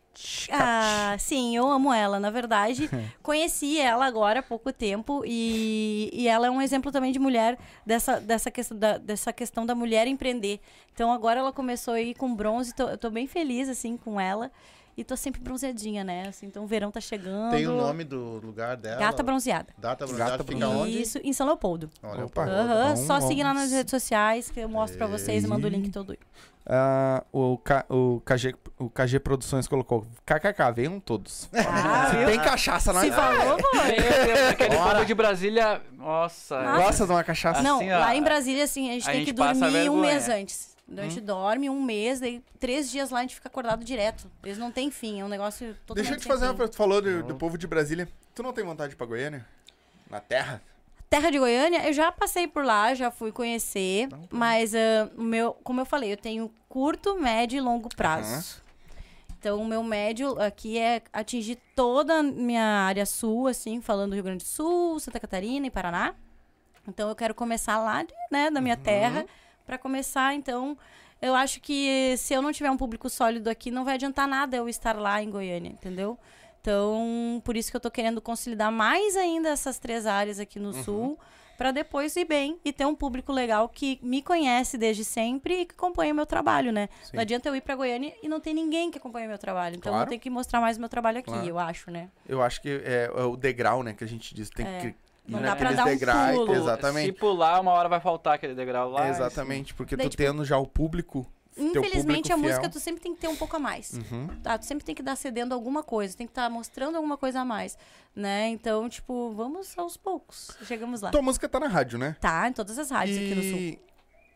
[0.50, 2.18] Ah, sim, eu amo ela.
[2.18, 2.88] Na verdade,
[3.22, 7.58] conheci ela agora há pouco tempo e, e ela é um exemplo também de mulher
[7.84, 10.60] dessa, dessa, questão da, dessa questão da mulher empreender.
[10.92, 14.20] Então agora ela começou a ir com bronze, tô, eu tô bem feliz assim com
[14.20, 14.50] ela
[14.96, 16.28] e tô sempre bronzeadinha, né?
[16.28, 17.50] Assim, então o verão tá chegando.
[17.50, 18.98] Tem o nome do lugar dela?
[18.98, 19.68] Gata bronzeada.
[19.76, 21.02] Data bronzeada Gata fica onde?
[21.02, 21.90] Isso, em São Leopoldo.
[22.02, 22.44] Olha, Opa.
[22.44, 23.28] Aham, bom, só bom.
[23.28, 26.16] seguir lá nas redes sociais que eu mostro pra vocês e mando o link todo.
[26.68, 31.48] Ah, o, K, o, KG, o KG Produções colocou KKK, venham todos.
[31.54, 33.86] Ah, Se tem cachaça na Se falou, foi.
[33.86, 35.82] Meu Deus, aquele povo de Brasília.
[35.92, 36.60] Nossa.
[36.62, 36.82] Nossa.
[36.82, 37.62] Gosta de uma cachaça?
[37.62, 40.00] Não, Assim, ó, lá em Brasília, assim, a gente a tem gente que dormir um
[40.00, 40.75] mês antes.
[40.88, 44.30] A gente dorme um mês, daí três dias lá a gente fica acordado direto.
[44.44, 46.72] Eles não têm fim, é um negócio totalmente Deixa eu te fazer uma pergunta.
[46.72, 48.08] Tu falou do, do povo de Brasília.
[48.34, 49.44] Tu não tem vontade de ir pra Goiânia?
[50.08, 50.62] Na terra?
[51.10, 55.52] Terra de Goiânia, eu já passei por lá, já fui conhecer, mas ah, o meu,
[55.64, 58.60] como eu falei, eu tenho curto, médio e longo prazo.
[59.38, 64.22] Então, o meu médio aqui é atingir toda a minha área sul, assim, falando Rio
[64.24, 66.14] Grande do Sul, Santa Catarina e Paraná.
[66.88, 69.24] Então, eu quero começar lá, de- né, da minha terra,
[69.66, 70.78] para começar, então,
[71.20, 74.56] eu acho que se eu não tiver um público sólido aqui, não vai adiantar nada
[74.56, 76.18] eu estar lá em Goiânia, entendeu?
[76.60, 80.72] Então, por isso que eu tô querendo consolidar mais ainda essas três áreas aqui no
[80.72, 81.18] sul,
[81.56, 85.64] para depois ir bem e ter um público legal que me conhece desde sempre e
[85.64, 86.88] que acompanha o meu trabalho, né?
[87.02, 87.12] Sim.
[87.16, 89.76] Não adianta eu ir para Goiânia e não ter ninguém que acompanha o meu trabalho.
[89.76, 90.10] Então, eu Claro.
[90.10, 91.46] vou ter que mostrar mais o meu trabalho aqui, Claro.
[91.46, 92.10] eu acho, né?
[92.28, 94.50] Eu acho que é, é o degrau, né, que a gente diz.
[94.50, 94.78] Tem É.
[94.80, 94.94] que
[95.26, 96.54] Não dá pra dar um pulo.
[96.54, 97.06] Exatamente.
[97.06, 99.08] Se pular, uma hora vai faltar aquele degrau lá.
[99.08, 101.26] Exatamente, porque Daí, tu tipo, tendo já o público.
[101.54, 102.70] teu Infelizmente, público a música fiel.
[102.70, 103.92] tu sempre tem que ter um pouco a mais.
[103.92, 104.28] Uhum.
[104.42, 104.58] Tá?
[104.58, 107.44] Tu sempre tem que dar cedendo alguma coisa, tem que estar mostrando alguma coisa a
[107.44, 107.76] mais,
[108.14, 108.48] né?
[108.48, 110.56] Então, tipo, vamos aos poucos.
[110.64, 111.10] Chegamos lá.
[111.10, 112.16] Tua música tá na rádio, né?
[112.20, 113.58] Tá, em todas as rádios aqui no sul.
[113.58, 113.78] E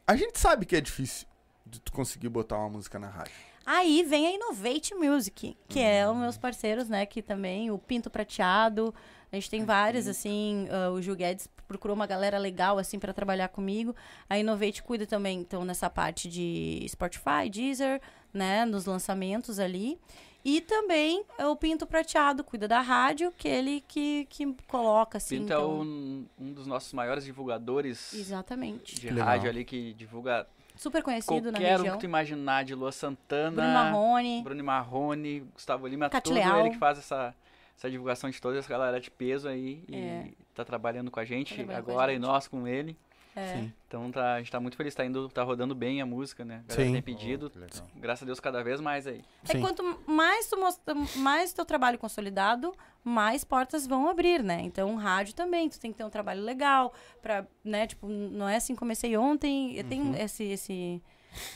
[0.06, 1.26] a gente sabe que é difícil
[1.64, 3.32] de tu conseguir botar uma música na rádio.
[3.64, 7.06] Aí vem a Innovate Music, que é os meus parceiros, né?
[7.06, 8.92] Que também, o Pinto Prateado.
[9.32, 10.66] A gente tem vários, assim.
[10.70, 13.94] ah, o Gil Guedes procurou uma galera legal, assim, para trabalhar comigo.
[14.28, 18.00] A Innovate cuida também, então, nessa parte de Spotify, Deezer,
[18.34, 18.64] né?
[18.64, 19.98] Nos lançamentos ali.
[20.44, 25.40] E também é o Pinto Prateado, cuida da rádio, que ele que, que coloca, assim.
[25.40, 28.94] Pinto é então- um, um dos nossos maiores divulgadores Exatamente.
[28.94, 29.26] de Que legal.
[29.28, 31.94] rádio ali que divulga Super conhecido na qualquer um região.
[31.96, 34.42] que tu imaginar, de Lua Santana, Bruno Marrone.
[34.42, 36.60] Bruno Marrone, Gustavo Lima, Cate tudo Leal.
[36.60, 37.34] ele que faz essa,
[37.80, 40.28] essa divulgação de toda essa galera de peso aí e É.
[40.54, 42.22] tá trabalhando com a gente trabalhando com a agora e gente.
[42.22, 42.94] nós com ele.
[43.34, 43.54] É.
[43.54, 43.72] Sim.
[43.86, 46.62] Então tá, a gente tá muito feliz, tá indo, tá rodando bem a música, né?
[46.64, 46.92] A galera Sim.
[46.92, 49.22] tem pedido, Oh, graças a Deus cada vez mais aí.
[49.48, 49.60] É Sim.
[49.62, 52.74] quanto mais tu mostra, mais teu trabalho consolidado,
[53.04, 54.60] mais portas vão abrir, né?
[54.62, 56.92] Então, rádio também, tu tem que ter um trabalho legal
[57.22, 59.88] para, né, tipo, não é assim comecei ontem, eu Uhum.
[59.88, 61.02] tenho esse esse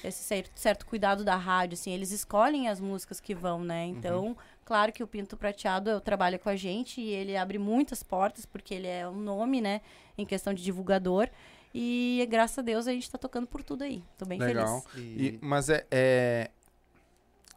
[0.04, 3.86] esse certo, certo cuidado da rádio, assim, eles escolhem as músicas que vão, né?
[3.86, 4.36] Uhum.
[4.64, 8.46] Claro que o Pinto Prateado eu trabalho com a gente e ele abre muitas portas,
[8.46, 9.80] porque ele é um nome, né,
[10.16, 11.28] em questão de divulgador.
[11.74, 14.02] E graças a Deus a gente tá tocando por tudo aí.
[14.16, 14.80] Tô bem Legal.
[14.82, 15.34] feliz.
[15.34, 16.50] E- mas é, é-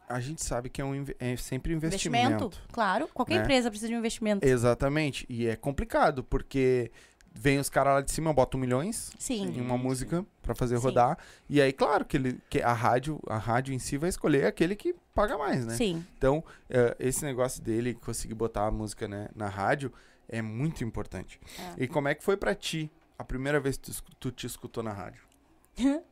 [0.08, 2.50] A gente sabe que é, um, é sempre investimento.
[2.72, 3.08] Claro.
[3.12, 3.40] Qualquer né?
[3.42, 4.46] empresa precisa de um investimento.
[4.46, 5.26] Exatamente.
[5.28, 6.90] E é complicado, porque
[7.38, 9.56] vem os caras lá de cima, botam milhões Sim.
[9.56, 10.82] em uma música pra fazer Sim.
[10.82, 11.16] rodar.
[11.48, 14.74] E aí, claro, que, ele, que a, rádio, a rádio em si vai escolher aquele
[14.74, 15.76] que paga mais, né?
[15.76, 16.04] Sim.
[16.16, 19.92] Então, é, esse negócio dele conseguir botar a música né, na rádio
[20.28, 21.40] é muito importante.
[21.78, 21.84] É.
[21.84, 24.82] E como é que foi pra ti a primeira vez que tu, tu te escutou
[24.82, 25.22] na rádio?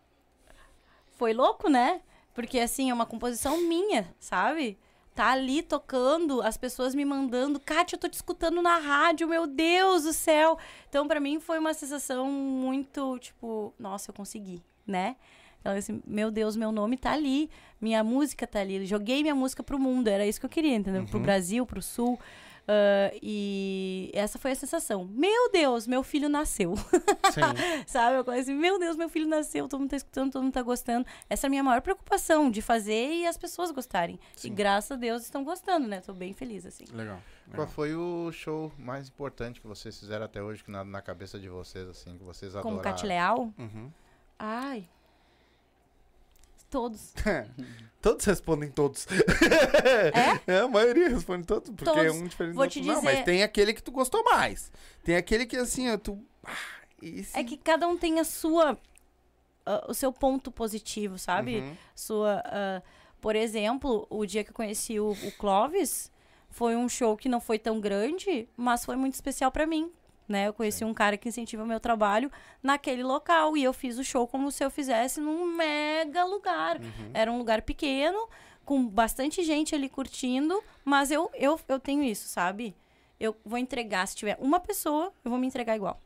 [1.17, 2.03] Foi louco, né?
[2.35, 4.79] Porque, assim, é uma composição minha, sabe?
[5.17, 9.47] Tá ali tocando, as pessoas me mandando, Kátia, eu tô te escutando na rádio, meu
[9.47, 10.59] Deus do céu.
[10.91, 15.17] Então, pra mim, foi uma sensação muito, tipo, nossa, eu consegui, né?
[15.59, 17.49] Então, assim, meu Deus, meu nome tá ali,
[17.81, 18.85] minha música tá ali.
[18.85, 21.07] Joguei minha música pro mundo, era isso que eu queria, entendeu?
[21.07, 22.21] Pro Brasil, pro Sul.
[22.69, 25.05] Ah, e essa foi a sensação.
[25.05, 26.75] Meu Deus, meu filho nasceu.
[26.77, 27.41] Sim.
[27.87, 28.17] Sabe?
[28.17, 30.63] Eu falei assim, meu Deus, meu filho nasceu, todo mundo tá escutando, todo mundo tá
[30.63, 31.07] gostando.
[31.31, 34.19] Essa é a minha maior preocupação, de fazer e as pessoas gostarem.
[34.35, 34.49] Sim.
[34.49, 36.01] E graças a Deus estão gostando, né?
[36.01, 36.85] Tô bem feliz, assim.
[36.93, 37.21] Legal.
[37.51, 37.67] Qual legal.
[37.69, 41.49] foi o show mais importante que vocês fizeram até hoje, que na, na cabeça de
[41.49, 42.83] vocês, assim, que vocês Como adoraram?
[42.83, 43.91] Cat Leal, Uhum.
[44.39, 44.89] ai.
[46.71, 47.13] Todos.
[48.03, 49.07] Todos respondem todos.
[50.47, 50.59] É?
[50.61, 52.17] a maioria responde todos, porque é Todos.
[52.21, 52.85] um diferente Vou do outro.
[52.85, 54.71] Não, mas dizer- tem aquele que tu gostou mais.
[55.03, 56.23] Tem aquele que assim, ó, tu...
[56.45, 56.53] Ah,
[57.03, 57.37] esse...
[57.37, 58.79] É que cada um tem a sua.
[59.65, 61.59] ah, o seu ponto positivo, sabe?
[61.59, 61.77] Uhum.
[61.97, 62.43] Sua.
[62.45, 62.83] ah,
[63.21, 66.13] por exemplo, o dia que eu conheci o, o Clóvis
[66.49, 69.91] foi um show que não foi tão grande, mas foi muito especial pra mim.
[70.29, 70.49] Né?
[70.49, 72.31] Eu conheci um cara que incentiva o meu trabalho
[72.63, 76.81] naquele local e eu fiz o show como se eu fizesse num mega lugar.
[76.81, 77.11] Uhum.
[77.15, 78.29] Era um lugar pequeno,
[78.65, 82.75] com bastante gente ali curtindo, mas eu, eu, eu tenho isso, sabe?
[83.19, 86.01] Eu vou entregar, se tiver uma pessoa, eu vou me entregar igual.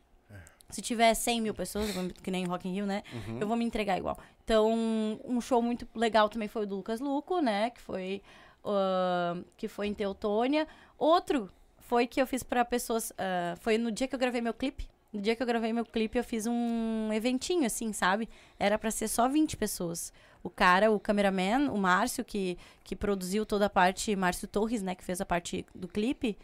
[0.69, 1.91] Se tiver 100 mil pessoas,
[2.23, 3.03] que nem Rock in Rio, né?
[3.11, 3.39] Uhum.
[3.41, 4.17] Eu vou me entregar igual.
[4.43, 7.71] Então, um show muito legal também foi o do Lucas Luco, né?
[7.71, 8.21] Que foi,
[8.63, 10.65] ah, que foi em Teutônia.
[10.97, 11.49] Outro
[11.91, 13.11] foi que eu fiz pra pessoas...
[13.17, 14.87] ah, foi no dia que eu gravei meu clipe.
[15.11, 18.29] No dia que eu gravei meu clipe, eu fiz um eventinho, assim, sabe?
[18.57, 20.13] Era pra ser só 20 pessoas.
[20.41, 24.15] O cara, o cameraman, o Márcio, que, que produziu toda a parte...
[24.15, 24.95] Márcio Torres, né?
[24.95, 26.37] Que fez a parte do clipe.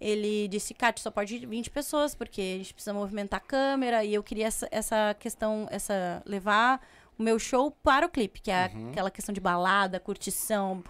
[0.00, 4.02] Ele disse, Kátia, só pode ir 20 pessoas, porque a gente precisa movimentar a câmera.
[4.02, 6.80] E eu queria essa, essa questão, essa levar
[7.18, 10.82] o meu show para o clipe, que é aquela questão de balada, curtição,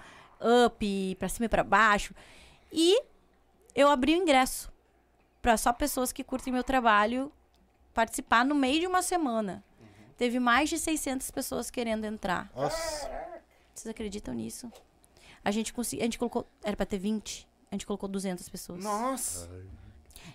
[0.64, 2.14] up, pra cima e pra baixo.
[2.70, 3.02] E
[3.76, 4.72] eu abri o ingresso
[5.42, 7.30] para só pessoas que curtem meu trabalho
[7.94, 9.62] participar no meio de uma semana.
[10.16, 12.50] Teve mais de 600 pessoas querendo entrar.
[12.56, 13.08] Nossa,
[13.74, 14.72] Vocês acreditam nisso?
[15.44, 18.82] A gente consegui, a gente colocou, era para ter 20, a gente colocou 200 pessoas.
[18.82, 19.48] Nossa!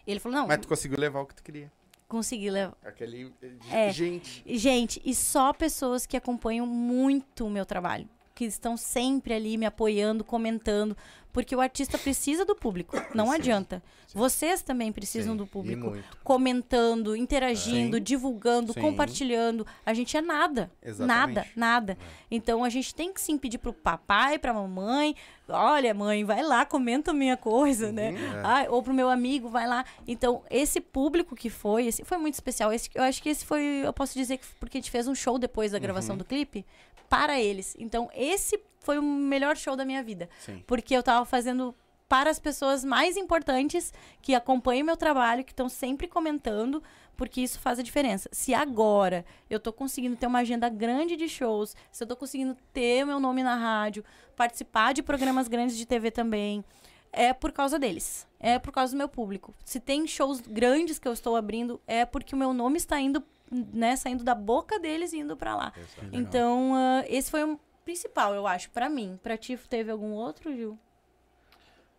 [0.06, 1.72] E ele falou: "Não, Mas tu conseguiu levar o que tu queria.
[2.08, 2.78] consegui levar.
[2.86, 3.34] Aquele...
[3.70, 3.92] É.
[3.92, 4.44] Gente.
[4.58, 8.08] Gente, e só pessoas que acompanham muito o meu trabalho.
[8.42, 10.98] Que estão sempre ali me apoiando, comentando.
[11.32, 12.98] Porque o artista precisa do público.
[13.14, 13.84] Não adianta.
[14.16, 15.96] Vocês também precisam sim, do público.
[16.24, 18.04] Comentando, interagindo, Sim.
[18.04, 18.82] divulgando, Sim.
[18.82, 19.66] compartilhando.
[19.86, 20.72] A gente é nada.
[20.82, 21.36] Exatamente.
[21.36, 21.98] Nada, nada.
[22.32, 25.16] Então a gente tem que sim pedir pro papai, pra mamãe.
[25.48, 28.14] Olha, mãe, vai lá, comenta a minha coisa, né?
[28.14, 28.42] é.
[28.44, 29.86] Ai, ou pro meu amigo, vai lá.
[30.08, 32.74] Então, esse público que foi, esse foi muito especial.
[32.74, 35.16] Esse, eu acho que esse foi, eu posso dizer que porque a gente fez um
[35.16, 36.66] show depois da gravação do clipe
[37.12, 37.76] para eles.
[37.78, 40.30] Então, esse foi o melhor show da minha vida.
[40.40, 40.64] Sim.
[40.66, 41.76] Porque eu tava fazendo
[42.08, 46.82] para as pessoas mais importantes que acompanham meu trabalho, que estão sempre comentando,
[47.18, 48.30] porque isso faz a diferença.
[48.32, 52.56] Se agora eu tô conseguindo ter uma agenda grande de shows, se eu tô conseguindo
[52.72, 56.64] ter meu nome na rádio, participar de programas grandes de TV também,
[57.12, 58.26] é por causa deles.
[58.40, 59.54] É por causa do meu público.
[59.66, 63.22] Se tem shows grandes que eu estou abrindo, é porque o meu nome está indo,
[63.52, 65.74] né, saindo da boca deles e indo para lá.
[66.12, 69.20] Então, ah, esse foi o principal, eu acho, pra mim.
[69.22, 70.80] Pra ti, teve algum outro, Gil?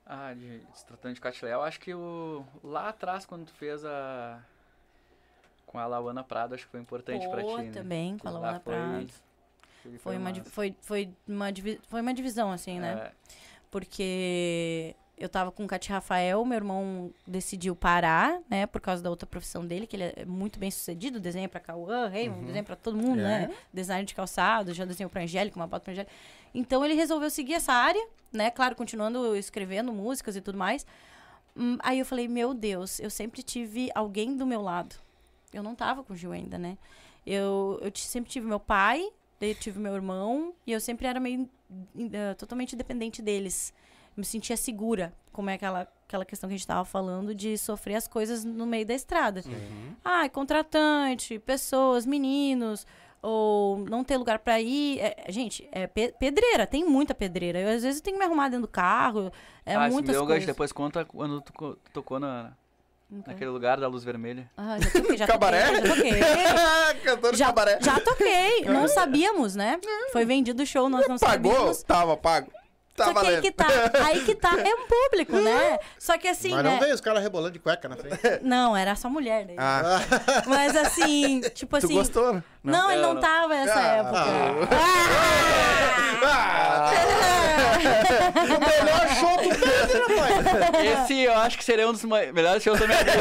[0.06, 4.42] Ah, de, se tratando de Catiléu, acho que o, lá atrás, quando tu fez a.
[5.66, 7.62] Com a Lauana Prado, acho que foi importante pra Pô, ti.
[7.62, 7.70] né?
[7.70, 9.08] também, com a Lauana foi- Prado.
[9.82, 10.32] foi- Foi uma, massa.
[10.34, 11.46] divi- foi, foi, uma
[11.88, 12.92] foi uma divisão, assim, né?
[13.08, 13.12] É,
[13.70, 18.66] Porque eu tava com o Cati Rafael, meu irmão decidiu parar, né?
[18.66, 22.08] Por causa da outra profissão dele, que ele é muito bem sucedido, desenha pra Cauã,
[22.08, 23.54] Raymond, desenha pra todo mundo, né?
[23.72, 26.12] Design de calçado, já desenhou pra Angélica, uma bota pra Angélica.
[26.54, 28.50] Então ele resolveu seguir essa área, né?
[28.50, 30.84] Claro, continuando escrevendo músicas e tudo mais.
[31.56, 34.96] Hum, aí eu falei, meu Deus, eu sempre tive alguém do meu lado.
[35.52, 36.78] Eu não tava com o Gil ainda, né?
[37.26, 39.06] Eu, eu sempre tive meu pai,
[39.38, 41.48] daí eu tive meu irmão, e eu sempre era meio
[42.12, 43.72] eh, totalmente dependente deles.
[44.16, 45.12] Me sentia segura.
[45.32, 48.66] Como é aquela, aquela questão que a gente tava falando de sofrer as coisas no
[48.66, 49.42] meio da estrada.
[50.04, 52.86] Ai, contratante, pessoas, meninos,
[53.22, 54.98] ou não ter lugar pra ir.
[55.00, 57.58] É, gente, é pe- pedreira, tem muita pedreira.
[57.60, 59.32] Eu, às vezes eu tenho que me arrumar dentro do carro.
[59.64, 60.46] É ah, esse muitas meu gancho coisas.
[60.46, 62.52] depois conta quando tu co- tocou na,
[63.10, 63.22] Ok.
[63.28, 64.50] naquele lugar da luz vermelha.
[64.54, 65.80] Ah, já toquei, já Cabaré?
[65.80, 66.12] toquei, já toquei.
[67.34, 67.78] Já, cabaré.
[67.80, 69.80] já toquei, não sabíamos, né?
[70.12, 71.52] Foi vendido o show, nós não Pagou?
[71.52, 71.82] sabíamos.
[71.82, 72.50] Tava pago.
[72.94, 73.66] Tá Só que aí que tá,
[74.04, 75.78] aí que tá, é um público, né?
[75.98, 76.70] Só que assim, Mas né?
[76.72, 78.18] não veio os caras rebolando de cueca na frente.
[78.42, 79.56] Não, era só mulher daí.
[79.58, 80.00] Ah,
[80.46, 81.94] Mas assim, tipo tu assim.
[81.94, 82.34] gostou?
[82.34, 82.44] né?
[82.62, 83.20] Não, ele não Não, não.
[83.20, 84.24] tava nessa Ah, época.
[86.24, 86.92] Ah!
[88.42, 91.02] o melhor show do mundo, rapaz.
[91.04, 93.12] Esse eu acho que seria um dos melhores shows da minha vida.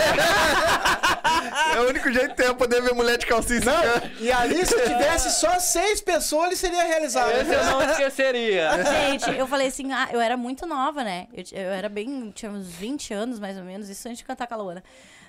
[1.75, 3.61] É o único jeito que tem pra poder ver mulher de calcinha.
[3.61, 3.73] Não.
[4.19, 7.31] E ali, se tivesse só seis pessoas, ele seria realizado.
[7.31, 8.69] Esse eu não esqueceria.
[8.83, 11.27] Gente, eu falei assim, ah, eu era muito nova, né?
[11.33, 14.47] Eu, eu era bem, tinha uns 20 anos mais ou menos, isso antes de cantar
[14.47, 14.83] Caloana.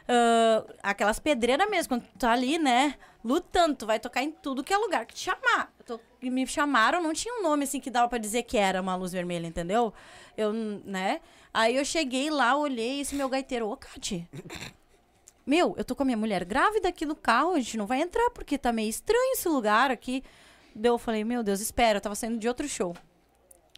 [0.09, 4.65] Ah, aquelas pedreiras mesmo, quando tu tá ali, né, lutando, tu vai tocar em tudo
[4.65, 5.73] que é lugar que te chamar.
[5.87, 8.95] Tô- me chamaram, não tinha um nome assim que dava pra dizer que era uma
[8.95, 9.93] luz vermelha, entendeu?
[10.37, 11.21] Eu, né?
[11.53, 14.29] Aí eu cheguei lá, olhei esse meu gaiteiro, ô, Cati.
[15.45, 18.01] Meu, eu tô com a minha mulher grávida aqui no carro, a gente não vai
[18.01, 20.23] entrar porque tá meio estranho esse lugar aqui.
[20.75, 22.95] Daí eu falei, meu Deus, espera, eu tava saindo de outro show.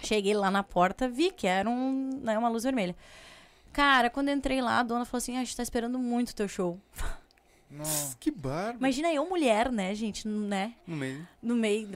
[0.03, 2.95] Cheguei lá na porta, vi que era um, né, uma luz vermelha.
[3.75, 6.31] Cara, quando eu entrei lá, a dona falou assim: ah, a gente tá esperando muito
[6.31, 6.81] o teu show.
[8.21, 8.79] Que barba.
[8.79, 10.75] Imagina eu, mulher, né, gente, né?
[10.87, 11.29] No meio.
[11.43, 11.89] No meio,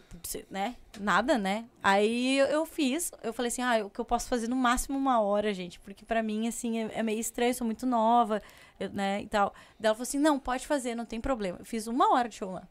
[0.51, 0.75] né?
[0.99, 1.67] Nada, né?
[1.81, 5.21] Aí eu, fiz, eu falei assim: ah, o que eu posso fazer no máximo uma
[5.21, 8.43] hora, gente, porque pra mim, assim, é, é meio estranho, sou muito nova,
[8.81, 9.55] eu, né, e tal.
[9.79, 11.59] Daí ela falou assim: não, pode fazer, não tem problema.
[11.61, 12.67] Eu fiz uma hora de show lá.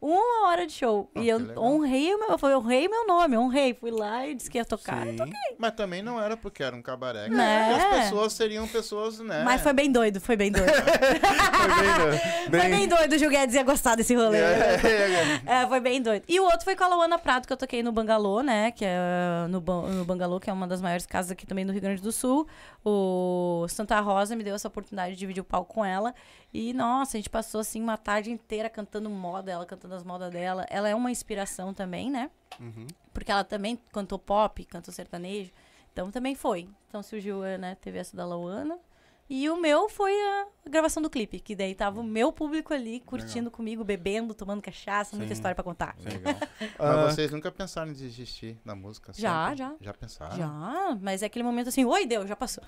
[0.00, 1.10] Uma hora de show.
[1.14, 1.64] Ah, e eu legal.
[1.64, 3.74] honrei o meu, eu honrei meu nome, honrei.
[3.74, 5.06] Fui lá e disse que ia tocar.
[5.06, 5.16] Sim.
[5.58, 7.28] Mas também não era porque era um cabaré.
[7.28, 7.74] Né?
[7.74, 9.42] As pessoas seriam pessoas, né?
[9.42, 10.66] Mas foi bem doido, foi bem doido.
[11.66, 14.38] Foi bem, Foi bem doido, o Gil Guedes ia gostar desse rolê.
[14.38, 16.24] É, É, foi bem doido.
[16.28, 18.70] E o outro foi com a Luana Prado, que eu toquei no Bangalô, né?
[18.70, 21.80] Que é no, no Bangalô, que é uma das maiores casas aqui também do Rio
[21.80, 22.46] Grande do Sul.
[22.84, 26.14] O Santa Rosa me deu essa oportunidade de dividir o palco com ela.
[26.52, 30.30] E, nossa, a gente passou, assim, uma tarde inteira cantando moda, ela cantando as modas
[30.30, 30.64] dela.
[30.70, 32.30] Ela é uma inspiração também, né?
[32.58, 32.86] Uhum.
[33.12, 35.52] Porque ela também cantou pop, cantou sertanejo.
[35.92, 36.68] Então também foi.
[36.88, 37.76] Então surgiu, né?
[37.80, 38.78] Teve essa da Lauana.
[39.28, 43.00] E o meu foi a gravação do clipe, que daí tava o meu público ali
[43.00, 45.38] curtindo comigo, bebendo, tomando cachaça, muita Sim.
[45.38, 45.96] história pra contar.
[45.98, 46.34] Legal.
[46.78, 47.04] Ah.
[47.06, 49.12] Mas vocês nunca pensaram em desistir da música?
[49.16, 49.56] Já, sempre?
[49.58, 49.74] já.
[49.80, 50.36] Já pensaram?
[50.36, 52.62] Já, mas é aquele momento assim, oi, deu, já passou.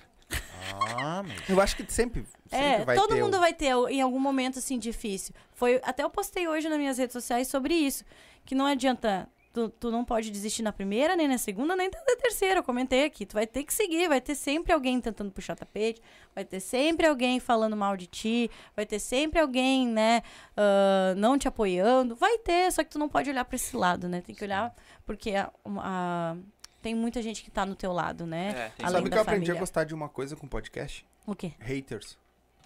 [0.97, 1.49] Ah, mas...
[1.49, 4.19] Eu acho que sempre, sempre É, vai todo ter mundo o- vai ter em algum
[4.19, 5.33] momento assim difícil.
[5.53, 8.03] Foi até eu postei hoje nas minhas redes sociais sobre isso,
[8.45, 9.27] que não adianta
[9.67, 12.59] tu, tu não pode desistir na primeira, nem na segunda, nem na terceira.
[12.59, 16.01] Eu comentei aqui, tu vai ter que seguir, vai ter sempre alguém tentando puxar tapete,
[16.33, 20.21] vai ter sempre alguém falando mal de ti, vai ter sempre alguém, né,
[20.55, 24.07] ah, não te apoiando, vai ter, só que tu não pode olhar pra esse lado,
[24.07, 24.21] né?
[24.21, 24.73] Tem que olhar
[25.05, 26.35] porque a- a-
[26.81, 28.71] tem muita gente que tá no teu lado, né?
[28.79, 29.59] É, Além Sabe que da eu aprendi a família.
[29.59, 31.05] gostar de uma coisa com podcast?
[31.27, 31.51] O quê?
[31.59, 32.17] Haters.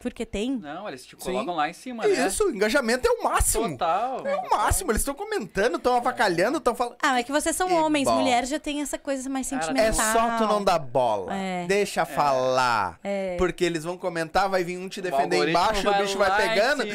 [0.04, 0.58] Porque tem?
[0.58, 1.32] Não, eles te Sim.
[1.32, 2.28] colocam lá em cima, né?
[2.28, 3.70] Isso, engajamento é o máximo.
[3.70, 4.28] Total.
[4.28, 4.92] É o máximo.
[4.92, 6.98] Eles estão comentando, estão avacalhando, estão falando.
[7.02, 8.18] Ah, é que vocês são Que homens, bom.
[8.20, 10.06] mulheres já tem essa coisa mais Cara, sentimental.
[10.06, 11.34] É só tu não dar bola.
[11.34, 11.66] É.
[11.68, 13.00] Deixa falar.
[13.02, 13.38] É.
[13.38, 16.84] Porque eles vão comentar, vai vir um te defender algoritmo embaixo, o bicho vai pegando
[16.86, 16.92] e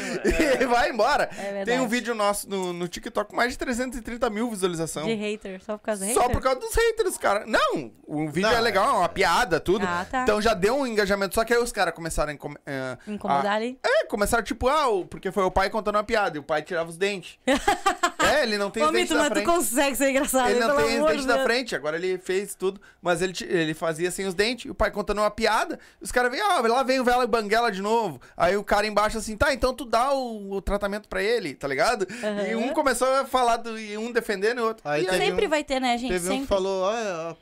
[0.61, 0.67] é.
[0.67, 1.27] vai embora.
[1.31, 1.65] verdade.
[1.65, 5.07] Tem um vídeo nosso no, no TikTok com mais de 330 mil visualizações.
[5.07, 6.35] De hater, só por causa do Só hater?
[6.35, 7.43] por causa dos haters, cara.
[7.47, 9.85] Não, o vídeo Não, é legal, é uma piada, tudo.
[9.85, 10.21] Ah, tá.
[10.21, 11.33] Então já deu um engajamento.
[11.33, 12.31] Só que aí os caras começaram
[12.65, 12.97] a.
[13.07, 13.79] incom- Incomodar a- ali?
[13.83, 16.61] É, começaram tipo, ah, o- porque foi o pai contando uma piada e o pai
[16.61, 17.37] tirava os dentes.
[18.19, 19.45] é, ele não tem Ô, os dentes Mito, na mas tu frente.
[19.47, 21.43] consegue ser engraçado, Ele não tem os dentes Deus.
[21.43, 24.91] frente, agora ele fez tudo, mas ele, ele fazia sem os dentes, e o pai
[24.91, 28.21] contando uma piada, os caras vêm, ah, lá vem o Vela e Banguela de novo.
[28.35, 31.67] Aí o cara embaixo assim, tá, então tu dá o, o tratamento pra ele, tá
[31.67, 32.07] ligado?
[32.49, 34.87] E um começou a falar do, e um defendendo e o outro.
[34.87, 36.11] Aí e Sempre um- vai ter, né, gente?
[36.11, 36.41] Teve um Sempre.
[36.43, 37.35] que falou, ah,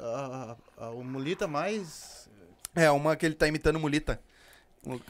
[0.00, 2.28] a, a, a, a- o Mulita mais...
[2.74, 4.20] É, uma que ele tá imitando Mulita.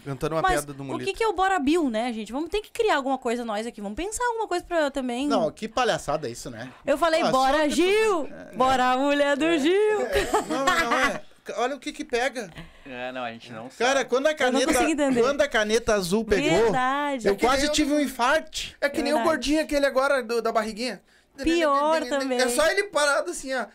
[0.05, 1.11] Cantando uma Mas piada do o Mulita.
[1.11, 2.33] que, que é o Bora Bill, né, gente?
[2.33, 3.81] Vamos ter que criar alguma coisa nós aqui.
[3.81, 5.29] Vamos pensar alguma coisa pra também.
[5.29, 6.71] Não, que palhaçada é isso, né?
[6.87, 8.29] Eu falei, Ah, bora que tu- Gil!
[8.55, 9.99] Bora mulher do Gil!
[10.49, 11.23] Não, não, é.
[11.59, 12.51] Olha o que que pega.
[12.85, 13.77] É, não, a gente não sabe.
[13.79, 14.73] Cara, quando a caneta,
[15.21, 17.29] quando a caneta azul pegou, Verdade.
[17.29, 18.77] eu que quase nem tive um infarte.
[18.81, 19.29] É que nem o Verdade.
[19.37, 21.01] gordinho aquele agora do- da barriguinha.
[21.41, 22.41] Pior também.
[22.41, 23.67] É só ele parado assim, ó.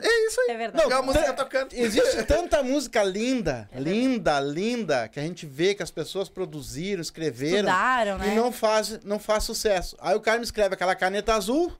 [0.00, 0.50] É isso aí.
[0.50, 0.88] É verdade.
[0.88, 1.72] Não, a música tá- tocando.
[1.72, 7.68] Existe tanta música linda, linda, linda, que a gente vê que as pessoas produziram, escreveram
[7.68, 8.32] Estudaram, né?
[8.32, 9.96] e não faz, não faz sucesso.
[10.00, 11.72] Aí o cara me escreve aquela caneta azul,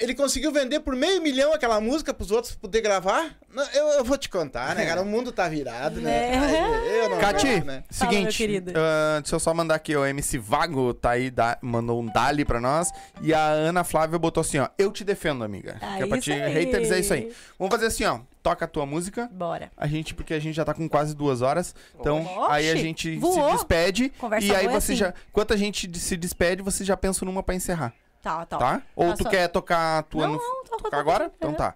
[0.00, 3.34] Ele conseguiu vender por meio milhão aquela música pros outros poder gravar?
[3.52, 5.00] Não, Eu, eu vou te contar, né, cara?
[5.02, 6.32] O mundo tá virado, né?
[6.36, 7.84] Ai, eu não Cati, aguento, né?
[7.90, 8.72] Fala, seguinte, querido.
[8.76, 12.44] ah, deixa eu só mandar aqui, o MC Vago tá aí, dá- mandou um dali
[12.44, 12.90] pra nós.
[13.22, 15.76] E a Ana Flávia botou assim, ó, eu te defendo, amiga.
[15.80, 16.52] Ah, que é pra isso te aí.
[16.52, 17.32] haters, é isso aí.
[17.58, 19.28] Vamos fazer assim, ó, toca a tua música.
[19.32, 19.70] Bora.
[19.76, 21.74] A gente, porque a gente já tá com quase duas horas.
[21.98, 23.32] Então, Oxe, aí a gente voou.
[23.50, 24.10] se despede.
[24.18, 24.96] Conversa e aí é você assim.
[24.96, 25.14] já.
[25.30, 28.58] Enquanto a gente se despede, você já pensa numa pra encerrar, Tá, tá.
[28.58, 28.82] tá?
[28.94, 31.32] Ou Tá tu quer tocar a tua Não, no- não, toca, tocar toca, agora?
[31.36, 31.74] Então tá.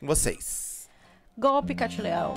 [0.00, 0.88] Com vocês.
[1.36, 2.34] Golpe Cate Leal.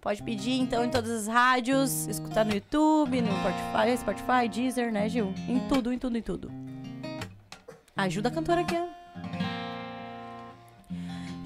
[0.00, 5.08] Pode pedir, então, em todas as rádios, escutar no YouTube, no Spotify, Spotify, Deezer, né,
[5.08, 5.32] Gil?
[5.48, 6.52] Em tudo, em tudo, em tudo.
[7.96, 8.86] Ajuda a cantora aqui, ó.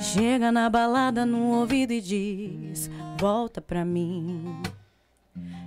[0.01, 4.61] Chega na balada no ouvido e diz: Volta pra mim.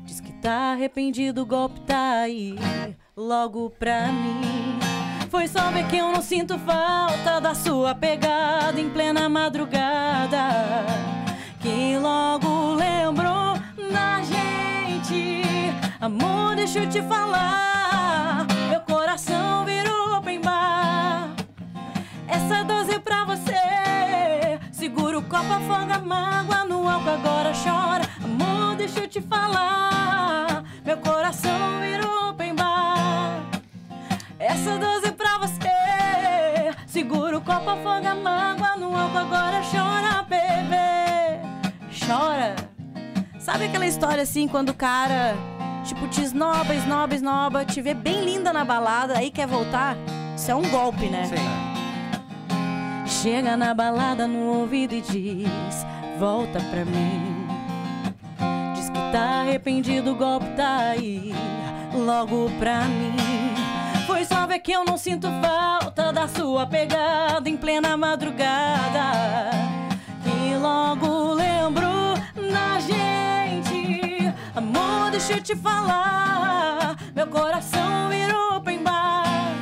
[0.03, 2.55] Diz que tá arrependido, o golpe tá aí,
[3.15, 4.41] logo pra mim.
[5.31, 10.85] Foi só ver que eu não sinto falta da sua pegada em plena madrugada.
[11.61, 13.57] Que logo lembrou
[13.93, 15.45] da gente.
[16.01, 18.45] Amor, deixa eu te falar.
[18.69, 21.29] Meu coração virou open bar.
[22.27, 24.59] Essa dose é pra você.
[24.73, 28.03] Segura o copo, afoga a mágoa no álcool, agora chora.
[28.21, 30.65] Amor, deixa eu te falar.
[30.83, 33.45] Meu coração virou open bar.
[34.37, 35.10] Essa dose
[37.71, 41.39] afoga a mágoa no álcool, agora chora, bebê.
[42.05, 42.55] Chora.
[43.39, 45.35] Sabe aquela história assim, quando o cara,
[45.83, 49.95] tipo, te esnoba, esnoba, esnoba, te vê bem linda na balada, aí quer voltar?
[50.35, 51.29] Isso é um golpe, né?
[53.05, 55.85] Chega na balada no ouvido e diz:
[56.19, 57.47] Volta pra mim.
[58.75, 61.33] Diz que tá arrependido, o golpe tá aí,
[61.93, 63.60] logo pra mim.
[64.11, 69.51] Foi só ver que eu não sinto falta da sua pegada em plena madrugada.
[70.21, 74.33] Que logo lembrou da gente.
[74.53, 76.97] Amor, deixa eu te falar.
[77.15, 79.55] Meu coração virou open bar.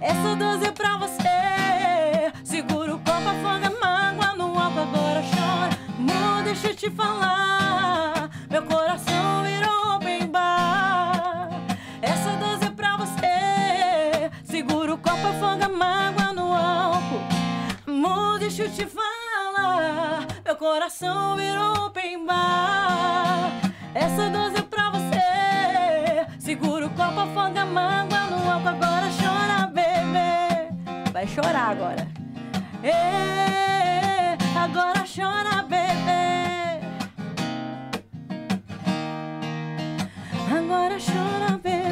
[0.00, 2.32] Essa dose é pra você.
[2.42, 5.78] Segura o copo, afoga a mágoa no álcool, agora chora.
[5.98, 7.53] Amor, deixa eu te falar.
[21.04, 23.52] Coração virou open bar.
[23.94, 26.26] Essa dose é pra você.
[26.38, 28.68] Segura o copo, afoga a mágoa no álcool.
[28.68, 31.10] Agora chora, bebê.
[31.12, 32.08] Vai chorar agora.
[32.82, 36.80] Ê, agora chora, bebê.
[40.50, 41.84] Agora chora, bebê.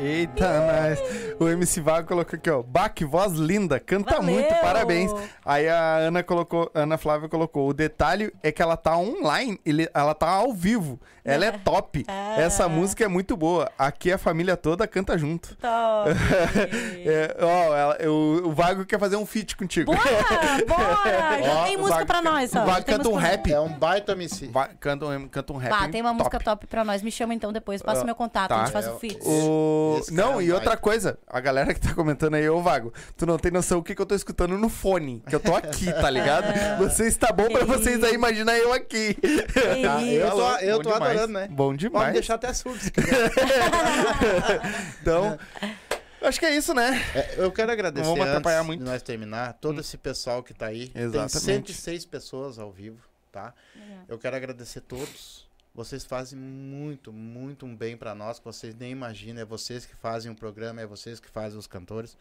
[0.00, 1.03] Eita, nós.
[1.38, 2.62] O MC Vago colocou aqui, ó.
[2.62, 3.78] Bah, que voz linda.
[3.80, 4.34] Canta Valeu!
[4.34, 5.12] muito, parabéns.
[5.44, 7.68] Aí a Ana colocou, Ana Flávia colocou.
[7.68, 11.00] O detalhe é que ela tá online, ele- ela tá ao vivo.
[11.24, 12.04] Ela é top.
[12.06, 12.34] Ah.
[12.38, 13.70] Essa música é muito boa.
[13.78, 15.56] Aqui a família toda canta junto.
[15.56, 16.10] Top.
[17.06, 19.92] É, ó, ela- o, o Vago quer fazer um feat contigo.
[19.94, 20.04] Bora,
[20.66, 21.42] bora.
[21.42, 22.64] Já Ó, tem o música Vago pra nós, o ó.
[22.64, 23.52] Vago Já tem canta um rap.
[23.52, 24.46] É um baita MC.
[24.48, 25.70] Va- canta, um, canta um rap.
[25.70, 26.18] Bah, tem uma top.
[26.22, 27.02] música top pra nós.
[27.02, 27.82] Me chama então depois.
[27.82, 28.56] Passa Ah, meu contato, tá.
[28.56, 29.18] a gente faz É, o feat.
[29.22, 30.00] O...
[30.12, 30.82] Não, é um e outra baita.
[30.82, 33.94] coisa, a galera que tá comentando aí, ô Vago, tu não tem noção o que,
[33.94, 36.46] que eu tô escutando no fone, que eu tô aqui, tá ligado?
[36.78, 39.14] Vocês tá bom pra vocês aí, imagina eu aqui.
[39.82, 41.10] Tá, eu tô, eu bom tô demais.
[41.12, 41.48] adorando, né?
[41.50, 42.12] Bom Pode demais.
[42.12, 43.30] deixar até surdo se quiser.
[45.00, 45.38] Então,
[46.22, 47.02] acho que é isso, né?
[47.14, 48.80] É, eu quero agradecer Não vamos atrapalhar antes muito.
[48.80, 48.84] Hum.
[48.84, 50.88] de nós terminar, todo esse pessoal que tá aí.
[50.88, 51.72] Tem Exatamente.
[51.72, 52.98] 106 pessoas ao vivo,
[53.30, 53.52] tá?
[54.08, 55.43] Eu quero agradecer todos.
[55.74, 59.42] Vocês fazem muito, muito um bem pra nós, que vocês nem imaginam.
[59.42, 62.16] É vocês que fazem o programa, é vocês que fazem os cantores.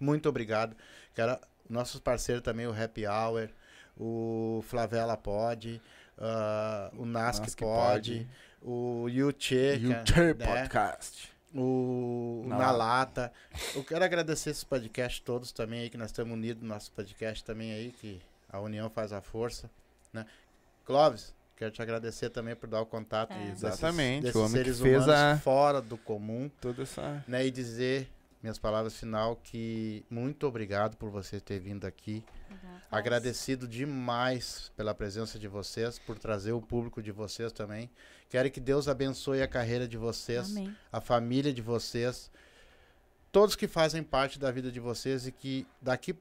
[0.00, 0.74] Muito obrigado.
[1.14, 1.38] Quero
[1.68, 3.50] nossos parceiros também, o Happy Hour,
[3.96, 5.80] o Flavela Pod,
[6.18, 8.28] ah, o Nasc Nasc Pod,
[8.62, 10.46] o Yuchê, YouTube né?
[10.46, 11.32] Podcast.
[11.54, 13.32] o Na Na, Lata.
[13.74, 17.44] Eu quero agradecer esses podcasts todos também aí, que nós estamos unidos no nosso podcast
[17.44, 19.70] também aí, que a união faz a força,
[20.12, 20.26] né?
[20.84, 23.38] Clóvis, quero te agradecer também por dar o contato É.
[23.46, 27.24] desses, Exatamente, desses o homem que seres fez humanos a- fora do comum, Toda essa...
[27.28, 27.46] né?
[27.46, 28.10] E dizer
[28.42, 32.24] minhas palavras final que muito obrigado por você ter vindo aqui.
[32.90, 37.88] Agradecido demais pela presença de vocês, por trazer o público de vocês também.
[38.28, 40.76] Quero que Deus abençoe a carreira de vocês Amém.
[40.90, 42.30] a família de vocês,
[43.30, 46.14] todos que fazem parte da vida de vocês e que daqui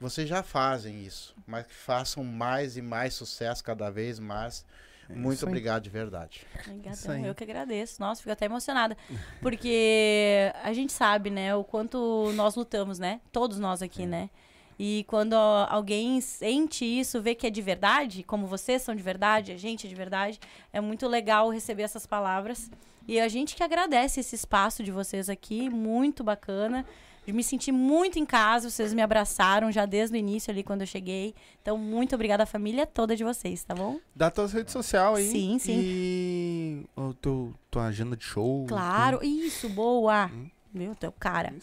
[0.00, 4.64] vocês já fazem isso, mas que façam mais e mais sucesso cada vez mais.
[5.08, 5.50] Muito isso aí.
[5.50, 6.46] obrigado de verdade.
[6.66, 7.26] Obrigadão, aí.
[7.26, 8.00] eu que agradeço.
[8.00, 8.96] Nossa, fico até emocionada.
[9.40, 13.20] Porque a gente sabe, né, o quanto nós lutamos, né?
[13.30, 14.30] Todos nós aqui, né?
[14.78, 19.52] E quando alguém sente isso, vê que é de verdade, como vocês são de verdade,
[19.52, 20.40] a gente é de verdade,
[20.72, 22.70] é muito legal receber essas palavras.
[23.06, 26.84] E a gente que agradece esse espaço de vocês aqui, muito bacana.
[27.26, 30.82] De me sentir muito em casa, vocês me abraçaram já desde o início ali quando
[30.82, 31.34] eu cheguei.
[31.62, 33.98] Então, muito obrigada à família toda de vocês, tá bom?
[34.14, 35.30] Dá tuas redes sociais aí.
[35.30, 35.72] Sim, sim.
[35.78, 38.66] E o teu, tua agenda de show.
[38.68, 40.26] Claro, isso, boa.
[40.26, 40.48] Hum.
[40.72, 41.54] Meu, teu cara.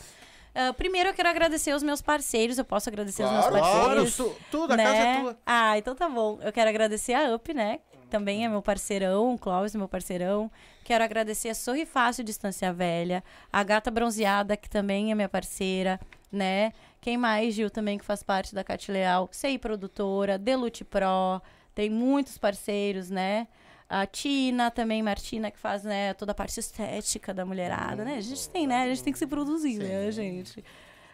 [0.56, 2.58] Ah, primeiro eu quero agradecer os meus parceiros.
[2.58, 4.16] Eu posso agradecer os Claro, meus Claro, parceiros.
[4.18, 4.84] tu- tudo, a né?
[4.84, 5.38] casa é tua.
[5.46, 6.40] Ah, então tá bom.
[6.42, 7.80] Eu quero agradecer a Up, né?
[8.10, 10.52] Também é meu parceirão, o Clóvis, meu parceirão.
[10.92, 15.98] Quero agradecer a Sorri Fácil Distância Velha, a Gata Bronzeada, que também é minha parceira,
[16.30, 16.74] né?
[17.00, 21.42] Quem mais, Gil, também que faz parte da Cat Leal, CI Produtora, Delute Pro,
[21.74, 23.48] tem muitos parceiros, né?
[23.88, 28.18] A Tina também, Martina, que faz, né, toda a parte estética da mulherada, né?
[28.18, 28.84] A gente tem, né?
[28.84, 30.62] A gente tem que se produzir, né, gente?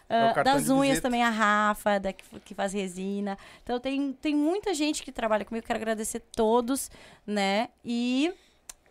[0.09, 3.37] É o Ah, cartão das unhas também a Rafa, da, que, que faz resina.
[3.61, 6.89] Então tem, tem muita gente que trabalha comigo, quero agradecer todos,
[7.27, 7.69] né?
[7.85, 8.33] E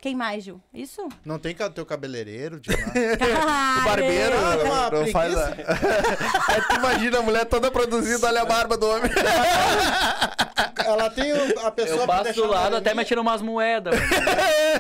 [0.01, 0.61] quem mais, Gil?
[0.73, 1.09] Isso?
[1.25, 2.77] Não tem ca- teu cabeleireiro de lá.
[3.81, 5.37] o barbeiro Ah, não, uma não faz.
[5.37, 5.47] A...
[5.49, 9.11] Aí tu imagina a mulher toda produzida, olha a barba do homem.
[10.85, 13.95] Ela tem o- a pessoa Eu pra passo deixar do lado até me umas moedas.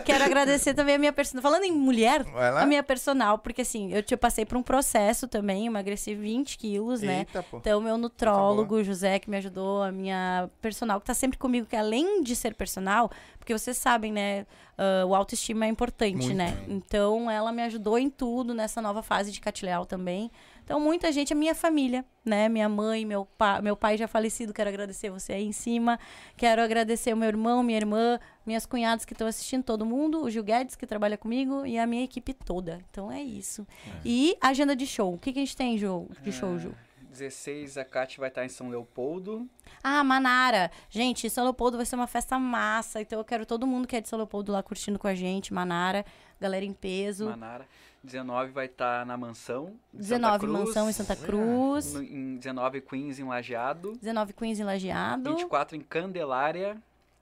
[0.04, 1.42] Quero agradecer também a minha personal.
[1.42, 2.62] Falando em mulher, Vai lá.
[2.62, 7.00] a minha personal, porque assim, eu te passei por um processo também, emagreci 20 quilos,
[7.02, 7.20] né?
[7.20, 7.56] Eita, pô.
[7.56, 11.76] Então, meu nutrólogo, José, que me ajudou, a minha personal, que tá sempre comigo, que
[11.76, 13.10] além de ser personal,
[13.46, 14.44] porque vocês sabem, né?
[14.76, 16.34] ah, o autoestima é importante, Muito.
[16.34, 16.58] né?
[16.66, 20.32] Então, ela me ajudou em tudo nessa nova fase de Catileal também.
[20.64, 22.48] Então, muita gente, a minha família, né?
[22.48, 25.96] Minha mãe, meu, pa meu pai já falecido, quero agradecer você aí em cima.
[26.36, 30.28] Quero agradecer o meu irmão, minha irmã, minhas cunhadas que estão assistindo, todo mundo, o
[30.28, 32.80] Gil Guedes, que trabalha comigo, e a minha equipe toda.
[32.90, 33.64] Então, é isso.
[34.04, 35.14] E agenda de show.
[35.14, 36.74] O que, que a gente tem, Ju, de show, Ju?
[37.18, 39.48] 16, a Kátia vai estar em São Leopoldo.
[39.82, 40.70] Ah, Manara.
[40.90, 43.00] Gente, São Leopoldo vai ser uma festa massa.
[43.00, 45.52] Então eu quero todo mundo que é de São Leopoldo lá curtindo com a gente.
[45.54, 46.04] Manara,
[46.40, 47.26] galera em peso.
[47.30, 47.66] Manara.
[48.04, 49.74] 19 vai estar na Mansão.
[49.92, 50.58] em Santa 19 Cruz.
[50.68, 51.94] Mansão em Santa Cruz.
[51.94, 53.92] No- em 19 Queens em Lajeado.
[54.00, 55.30] 19 Queens em Lajeado.
[55.30, 56.76] 24 em Candelária.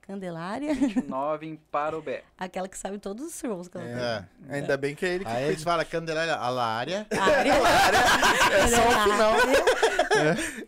[0.07, 0.73] Candelária.
[0.73, 2.23] 29 em Parobé.
[2.37, 3.67] Aquela que sabe todos os shows.
[3.67, 3.95] que ela tem.
[4.53, 4.55] É.
[4.57, 6.65] Ainda bem que é ele que Aí eles falam Candelária, a.
[6.65, 7.07] Área.
[8.55, 9.33] É só o final.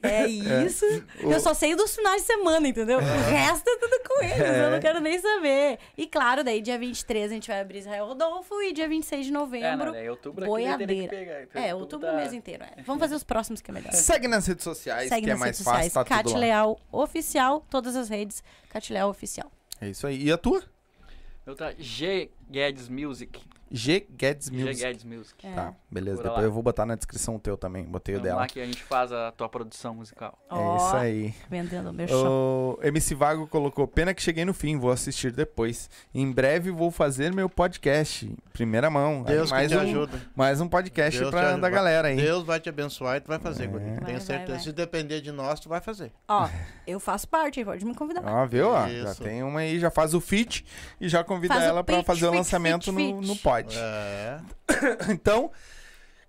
[0.03, 0.85] É isso.
[1.19, 2.97] Eu só sei dos finais de semana, entendeu?
[2.99, 4.37] O resto é tudo com eles.
[4.57, 5.79] Eu não quero nem saber.
[5.97, 9.31] E claro, daí dia 23 a gente vai abrir Israel Rodolfo e dia 26 de
[9.31, 9.91] É, novembro.
[9.91, 11.09] não, é outubro teria que boiadeira.
[11.09, 11.43] pegar.
[11.43, 12.63] Então, É, outubro o mês inteiro.
[12.63, 12.81] é.
[12.83, 13.91] Vamos fazer os próximos que é melhor.
[13.93, 15.93] Segue nas redes sociais, Segue que é nas mais redes fácil, sociais.
[16.09, 16.33] tá Cat.
[16.37, 18.43] Leal Oficial, todas as redes.
[18.69, 19.51] Cat Leal Oficial.
[19.79, 20.23] É isso aí.
[20.23, 20.63] E a tua?
[21.45, 23.39] Eu tá G Guedes Music.
[23.71, 24.81] G Guedes G Music.
[24.81, 25.47] Guedes Music.
[25.47, 25.53] É.
[25.53, 26.17] Tá, beleza.
[26.17, 26.47] Procura Depois lá.
[26.47, 27.83] eu vou botar na descrição o teu também.
[27.83, 28.41] Botei o Vamos dela.
[28.41, 30.37] lá que a gente faz a tua produção musical.
[30.49, 31.33] É Ó, isso aí.
[31.49, 32.79] Vendendo meu show.
[32.81, 35.89] O MC Vago colocou: Pena que cheguei no fim, vou assistir depois.
[36.13, 38.33] Em breve vou fazer meu podcast.
[38.53, 39.23] Primeira mão.
[39.27, 40.21] Aí Deus mais que te um, ajuda.
[40.35, 42.15] Mais um podcast Deus pra, da galera aí.
[42.15, 43.83] Deus vai te abençoar e tu vai fazer, guri.
[43.83, 44.51] Vai, Tenho vai, certeza.
[44.53, 44.59] vai.
[44.59, 46.11] Se depender de nós, tu vai fazer.
[46.27, 46.49] Ó,
[46.85, 48.23] eu faço parte, pode me convidar.
[48.25, 48.69] Ó, viu?
[48.69, 50.65] Ó, já tem uma aí, já faz o fit
[50.99, 53.35] e já convida Faz o ela pra pitch, fazer o fit, lançamento fit, no, no
[53.63, 53.77] pod.
[53.77, 54.39] É.
[55.11, 55.51] Então,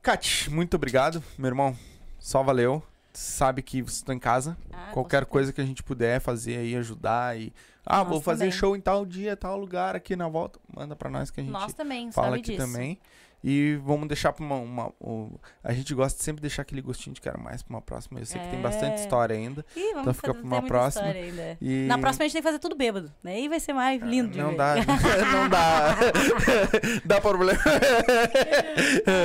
[0.03, 1.77] Kat, muito obrigado, meu irmão.
[2.19, 2.83] Só valeu.
[3.13, 4.57] Sabe que você tá em casa.
[4.73, 7.53] Ah, Qualquer coisa que a gente puder fazer aí, ajudar e.
[7.85, 8.53] Ah, Nós vou fazer também.
[8.59, 10.61] show em tal dia, tal lugar aqui na volta.
[10.75, 12.65] Manda pra nós que a gente Nós também, fala sabe aqui disso.
[12.67, 13.01] também.
[13.43, 14.57] E vamos deixar pra uma.
[14.57, 14.93] uma-
[15.63, 18.19] a gente gosta de sempre deixar aquele gostinho de quero mais pra uma próxima.
[18.19, 19.03] Eu sei que tem bastante É.
[19.05, 19.65] história ainda.
[19.77, 21.07] Ih, vamos Então fica pra uma próxima.
[21.61, 21.87] E...
[21.87, 23.13] Na próxima a gente tem que fazer tudo bêbado.
[23.23, 23.35] né?
[23.35, 24.75] Aí vai ser mais lindo de Não dá,
[25.33, 25.97] não dá.
[27.07, 27.61] dá problema.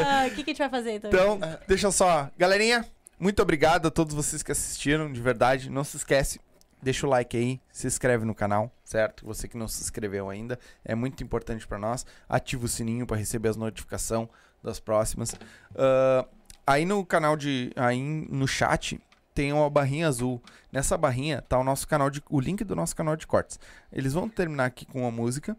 [0.05, 1.09] Ah, O que, que a gente vai fazer então?
[1.09, 2.29] Então, deixa só.
[2.37, 2.85] Galerinha,
[3.19, 5.69] muito obrigado a todos vocês que assistiram, de verdade.
[5.69, 6.39] Não se esquece,
[6.83, 9.25] deixa o like aí, se inscreve no canal, certo?
[9.25, 12.05] Você que não se inscreveu ainda, é muito importante pra nós.
[12.27, 14.27] Ativa o sininho pra receber as notificações
[14.61, 15.33] das próximas.
[15.75, 16.27] Ah,
[16.67, 17.71] aí no canal de.
[17.75, 18.99] Aí no chat
[19.33, 20.41] tem uma barrinha azul.
[20.71, 22.21] Nessa barrinha tá o nosso canal de.
[22.29, 23.59] O link do nosso canal de cortes.
[23.91, 25.57] Eles vão terminar aqui com uma música.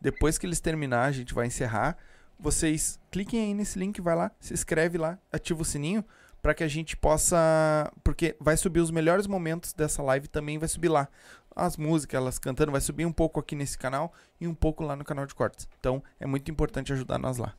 [0.00, 1.96] Depois que eles terminar, a gente vai encerrar.
[2.38, 6.04] Vocês cliquem aí nesse link, vai lá, se inscreve lá, ativa o sininho
[6.46, 10.68] para que a gente possa, porque vai subir os melhores momentos dessa live também vai
[10.68, 11.08] subir lá.
[11.56, 14.94] As músicas, elas cantando, vai subir um pouco aqui nesse canal e um pouco lá
[14.94, 15.68] no canal de cortes.
[15.80, 17.52] Então, é muito importante ajudar nós lá.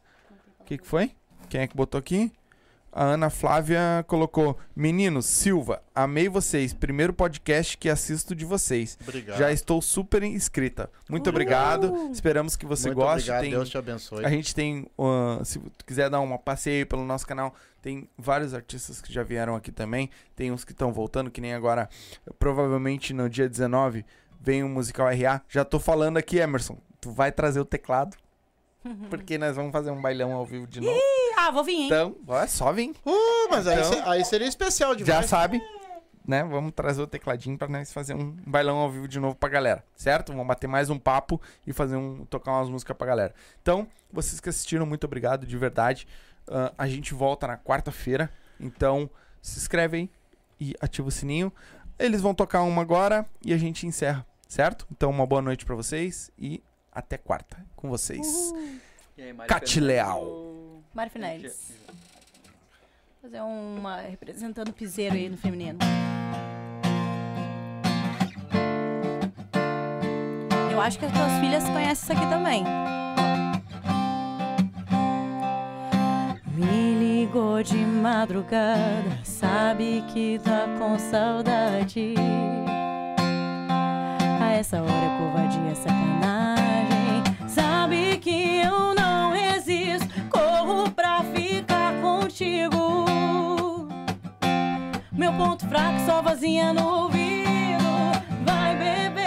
[0.62, 1.14] O que, que foi?
[1.50, 2.32] Quem é que botou aqui?
[3.00, 6.74] A Ana Flávia colocou: Meninos, Silva, amei vocês.
[6.74, 8.98] Primeiro podcast que assisto de vocês.
[9.04, 9.38] Obrigado.
[9.38, 10.90] Já estou super inscrita.
[11.08, 12.10] Muito obrigado.
[12.12, 13.30] Esperamos que você Muito goste.
[13.30, 14.26] obrigado, Tem- Deus te abençoe.
[14.26, 17.54] a gente tem, uh, se tu quiser dar uma passeio pelo nosso canal,
[17.84, 20.10] tem vários artistas que já vieram aqui também.
[20.36, 21.88] Tem uns que estão voltando, que nem agora,
[22.40, 24.04] provavelmente no dia 19,
[24.42, 25.44] vem o musical RA.
[25.48, 28.18] Já tô falando aqui, Emerson, tu vai trazer o teclado,
[29.10, 31.00] porque nós vamos fazer um bailão ao vivo de novo.
[31.38, 31.86] Ah, vou vir, hein?
[31.86, 32.92] Então, ó, só vem.
[33.06, 35.26] Uh, mas aí, Então- se- aí seria especial Já demais.
[35.28, 35.62] sabe,
[36.28, 36.44] né?
[36.44, 39.84] Vamos trazer o tecladinho pra nós fazer um bailão ao vivo de novo pra galera,
[39.96, 40.32] certo?
[40.32, 43.34] Vamos bater mais um papo e fazer um tocar umas músicas pra galera.
[43.62, 46.08] Então, vocês que assistiram, muito obrigado de verdade.
[46.50, 49.10] Ah, a gente volta na quarta-feira, então
[49.42, 50.10] se inscreve aí
[50.60, 51.54] e ativa o sininho.
[52.00, 54.86] Eles vão tocar uma agora e a gente encerra, certo?
[54.92, 56.62] Então, uma boa noite pra vocês e
[56.98, 58.52] até quarta com vocês.
[59.16, 59.80] E Cate?
[59.80, 60.82] Leal.
[60.96, 61.12] Mário.
[63.22, 65.78] Fazer uma representando o piseiro aí no feminino.
[70.72, 72.64] Eu acho que as tuas filhas conhecem isso aqui também.
[76.56, 76.96] Me
[77.26, 82.16] ligou de madrugada, sabe que tá com saudade.
[84.48, 87.24] A essa hora covardia é sacanagem.
[87.50, 93.06] Sabe que eu não resisto, corro pra ficar contigo.
[95.12, 97.84] Meu ponto fraco, só vozinha no ouvido.
[98.46, 99.27] Vai beber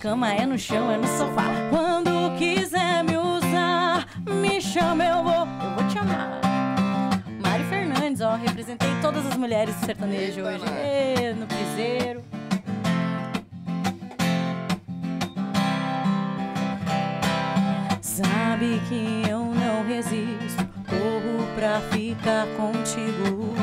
[0.00, 1.44] cama, é no chão, é no sofá.
[1.68, 6.40] Quando quiser me usar, me chama, eu vou, eu vou te amar.
[7.42, 10.64] Mari Fernandes, ó, representei todas as mulheres do sertanejo hoje.
[10.82, 12.24] Ê, no piseiro.
[18.00, 23.54] Sabe que eu não resisto, corro pra ficar contigo.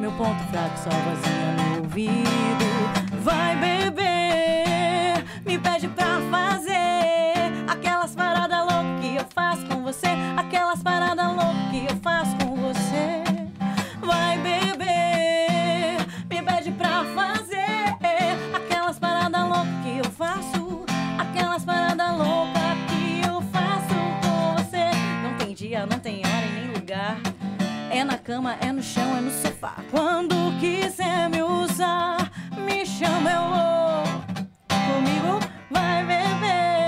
[0.00, 2.32] Meu ponto fraco, só vozinha no ouvido.
[3.22, 4.11] Vai beber,
[10.72, 13.22] Aquelas paradas loucas que eu faço com você.
[14.00, 15.98] Vai beber,
[16.30, 17.94] me pede pra fazer
[18.54, 20.86] aquelas paradas loucas que eu faço.
[21.18, 24.90] Aquelas paradas loucas que eu faço com você.
[25.22, 27.18] Não tem dia, não tem hora e nem lugar.
[27.90, 29.74] É na cama, é no chão, é no sofá.
[29.90, 34.04] Quando quiser me usar, me chama, eu vou.
[34.86, 35.38] Comigo
[35.70, 36.81] vai beber.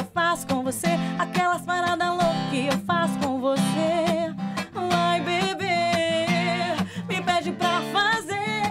[0.00, 0.88] Eu faço com você.
[1.18, 4.34] Aquelas paradas loucas que eu faço com você.
[4.72, 6.76] Vai beber.
[7.08, 8.62] Me pede pra fazer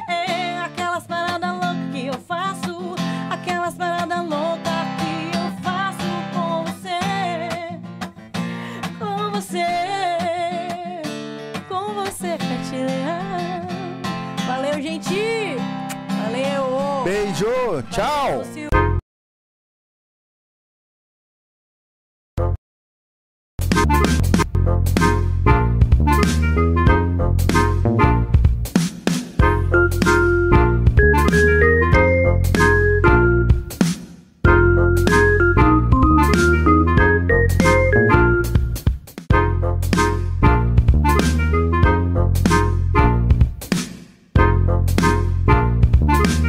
[0.64, 2.96] aquelas paradas loucas que eu faço.
[3.30, 7.00] Aquelas paradas loucas que eu faço com você.
[8.98, 9.68] Com você.
[11.68, 13.22] Com você, Catilha.
[14.48, 15.58] Valeu, gente.
[16.24, 17.04] Valeu.
[17.04, 18.30] Beijo, tchau!
[18.30, 18.46] Valeu,